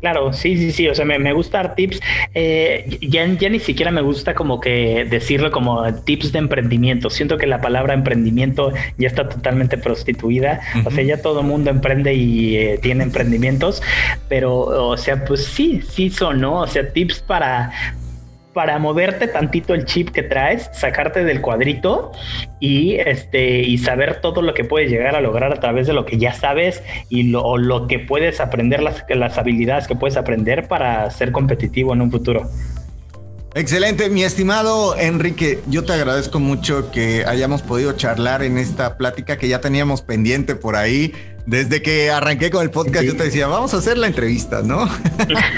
Claro, 0.00 0.32
sí, 0.32 0.56
sí, 0.56 0.72
sí. 0.72 0.88
O 0.88 0.94
sea, 0.94 1.04
me, 1.04 1.18
me 1.18 1.32
gusta 1.32 1.58
dar 1.58 1.74
tips. 1.74 2.00
Eh, 2.34 2.98
ya, 3.02 3.26
ya, 3.26 3.48
ni 3.48 3.60
siquiera 3.60 3.90
me 3.90 4.00
gusta 4.00 4.34
como 4.34 4.60
que 4.60 5.04
decirlo 5.04 5.50
como 5.50 5.92
tips 6.04 6.32
de 6.32 6.38
emprendimiento. 6.38 7.10
Siento 7.10 7.36
que 7.36 7.46
la 7.46 7.60
palabra 7.60 7.94
emprendimiento 7.94 8.72
ya 8.96 9.08
está 9.08 9.28
totalmente 9.28 9.76
prostituida. 9.76 10.60
O 10.84 10.90
sea, 10.90 11.04
ya 11.04 11.20
todo 11.20 11.40
el 11.40 11.46
mundo 11.46 11.70
emprende 11.70 12.14
y 12.14 12.56
eh, 12.56 12.78
tiene 12.80 13.04
emprendimientos. 13.04 13.82
Pero, 14.28 14.54
o 14.88 14.96
sea, 14.96 15.24
pues 15.24 15.44
sí, 15.44 15.82
sí 15.86 16.08
son, 16.08 16.40
¿no? 16.40 16.60
O 16.60 16.66
sea, 16.66 16.92
tips 16.92 17.20
para 17.20 17.72
para 18.52 18.78
moverte 18.78 19.28
tantito 19.28 19.74
el 19.74 19.84
chip 19.84 20.10
que 20.10 20.22
traes, 20.22 20.70
sacarte 20.72 21.24
del 21.24 21.40
cuadrito 21.40 22.12
y 22.58 22.96
este 22.96 23.60
y 23.60 23.78
saber 23.78 24.20
todo 24.20 24.42
lo 24.42 24.54
que 24.54 24.64
puedes 24.64 24.90
llegar 24.90 25.14
a 25.14 25.20
lograr 25.20 25.52
a 25.52 25.60
través 25.60 25.86
de 25.86 25.92
lo 25.92 26.04
que 26.04 26.18
ya 26.18 26.32
sabes 26.32 26.82
y 27.08 27.24
lo, 27.24 27.56
lo 27.56 27.86
que 27.86 27.98
puedes 27.98 28.40
aprender, 28.40 28.82
las, 28.82 29.04
las 29.08 29.38
habilidades 29.38 29.86
que 29.86 29.94
puedes 29.94 30.16
aprender 30.16 30.66
para 30.68 31.10
ser 31.10 31.32
competitivo 31.32 31.92
en 31.92 32.02
un 32.02 32.10
futuro. 32.10 32.50
Excelente, 33.54 34.08
mi 34.10 34.22
estimado 34.22 34.96
Enrique, 34.96 35.58
yo 35.66 35.84
te 35.84 35.92
agradezco 35.92 36.38
mucho 36.38 36.92
que 36.92 37.24
hayamos 37.26 37.62
podido 37.62 37.92
charlar 37.94 38.44
en 38.44 38.58
esta 38.58 38.96
plática 38.96 39.38
que 39.38 39.48
ya 39.48 39.60
teníamos 39.60 40.02
pendiente 40.02 40.54
por 40.54 40.76
ahí. 40.76 41.12
Desde 41.50 41.82
que 41.82 42.12
arranqué 42.12 42.48
con 42.48 42.62
el 42.62 42.70
podcast, 42.70 43.04
yo 43.04 43.16
te 43.16 43.24
decía, 43.24 43.48
vamos 43.48 43.74
a 43.74 43.78
hacer 43.78 43.98
la 43.98 44.06
entrevista, 44.06 44.62
¿no? 44.62 44.88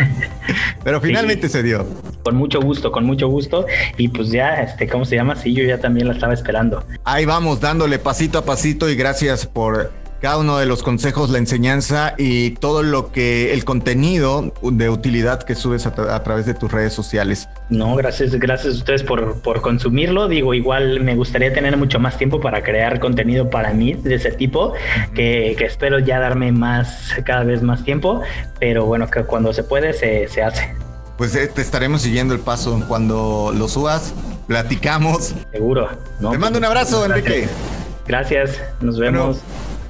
Pero 0.85 1.03
finalmente 1.03 1.51
se 1.51 1.63
dio. 1.63 1.87
Con 2.23 2.35
mucho 2.35 2.63
gusto, 2.63 2.91
con 2.91 3.05
mucho 3.05 3.29
gusto. 3.29 3.67
Y 3.99 4.09
pues 4.09 4.31
ya, 4.31 4.55
este, 4.63 4.89
¿cómo 4.89 5.05
se 5.05 5.17
llama? 5.17 5.37
Sí, 5.37 5.53
yo 5.53 5.65
ya 5.65 5.77
también 5.77 6.07
la 6.09 6.15
estaba 6.15 6.33
esperando. 6.33 6.83
Ahí 7.05 7.27
vamos, 7.27 7.61
dándole 7.61 7.99
pasito 7.99 8.39
a 8.39 8.45
pasito 8.47 8.89
y 8.89 8.95
gracias 8.95 9.45
por 9.45 9.93
cada 10.23 10.39
uno 10.39 10.57
de 10.57 10.67
los 10.67 10.85
consejos, 10.85 11.31
la 11.31 11.39
enseñanza 11.39 12.15
y 12.17 12.53
todo 12.53 12.85
lo 12.85 13.11
que 13.11 13.53
el 13.53 13.65
contenido 13.65 14.55
de 14.63 14.89
utilidad 14.89 15.43
que 15.43 15.57
subes 15.57 15.85
a, 15.85 16.23
través 16.23 16.47
de 16.47 16.55
tus 16.55 16.71
redes 16.71 16.93
sociales. 16.93 17.49
No, 17.71 17.97
gracias, 17.97 18.37
gracias 18.37 18.75
a 18.75 18.77
ustedes 18.77 19.03
por, 19.03 19.43
por 19.43 19.63
consumirlo. 19.63 20.29
Digo, 20.29 20.55
igual 20.55 21.01
me 21.01 21.17
gustaría 21.17 21.53
tener 21.53 21.77
mucho 21.77 21.99
más 21.99 22.19
tiempo 22.19 22.41
para 22.41 22.63
crear 22.63 23.01
contenido 23.01 23.51
para 23.51 23.73
mí 23.73 23.95
de 23.95 24.15
ese 24.15 24.31
tipo, 24.31 24.75
que, 25.13 25.57
que, 25.59 25.65
espero 25.65 25.99
ya 25.99 26.21
darme 26.21 26.53
más, 26.53 27.17
cada 27.25 27.43
vez 27.43 27.61
más 27.61 27.83
tiempo, 27.83 28.23
pero 28.61 28.87
bueno, 28.87 29.11
que 29.11 29.25
cuando 29.25 29.53
se 29.53 29.65
puede 29.65 29.93
se, 29.93 30.29
se 30.29 30.45
hace. 30.45 30.73
Pues 31.19 31.35
eh, 31.35 31.49
te 31.49 31.63
estaremos 31.63 32.03
siguiendo 32.03 32.33
el 32.33 32.41
paso 32.41 32.81
cuando 32.87 33.53
lo 33.53 33.67
subas, 33.67 34.15
platicamos. 34.47 35.35
Seguro. 35.51 35.89
te 36.31 36.39
mando 36.39 36.61
un 36.61 36.65
abrazo, 36.65 37.05
Enrique. 37.05 37.49
Gracias, 38.07 38.61
nos 38.81 39.01
vemos. 39.01 39.39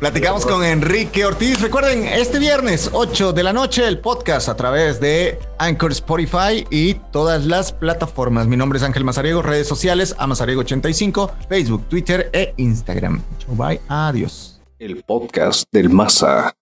Platicamos 0.02 0.44
con 0.44 0.64
Enrique 0.64 1.24
Ortiz. 1.24 1.60
Recuerden, 1.60 2.08
este 2.08 2.40
viernes 2.40 2.90
8 2.92 3.32
de 3.32 3.44
la 3.44 3.52
noche 3.52 3.86
el 3.86 4.00
podcast 4.00 4.48
a 4.48 4.56
través 4.56 4.98
de 4.98 5.38
Anchor 5.58 5.92
Spotify 5.92 6.66
y 6.70 6.94
todas 7.12 7.46
las 7.46 7.72
plataformas. 7.72 8.48
Mi 8.48 8.56
nombre 8.56 8.78
es 8.78 8.82
Ángel 8.82 9.04
Mazariego, 9.04 9.42
redes 9.42 9.68
sociales, 9.68 10.16
Amazariego85, 10.16 11.30
Facebook, 11.48 11.88
Twitter 11.88 12.28
e 12.32 12.52
Instagram. 12.56 13.22
Bye, 13.46 13.80
adiós. 13.86 14.60
El 14.80 15.04
podcast 15.04 15.66
del 15.70 15.88
Maza. 15.88 16.52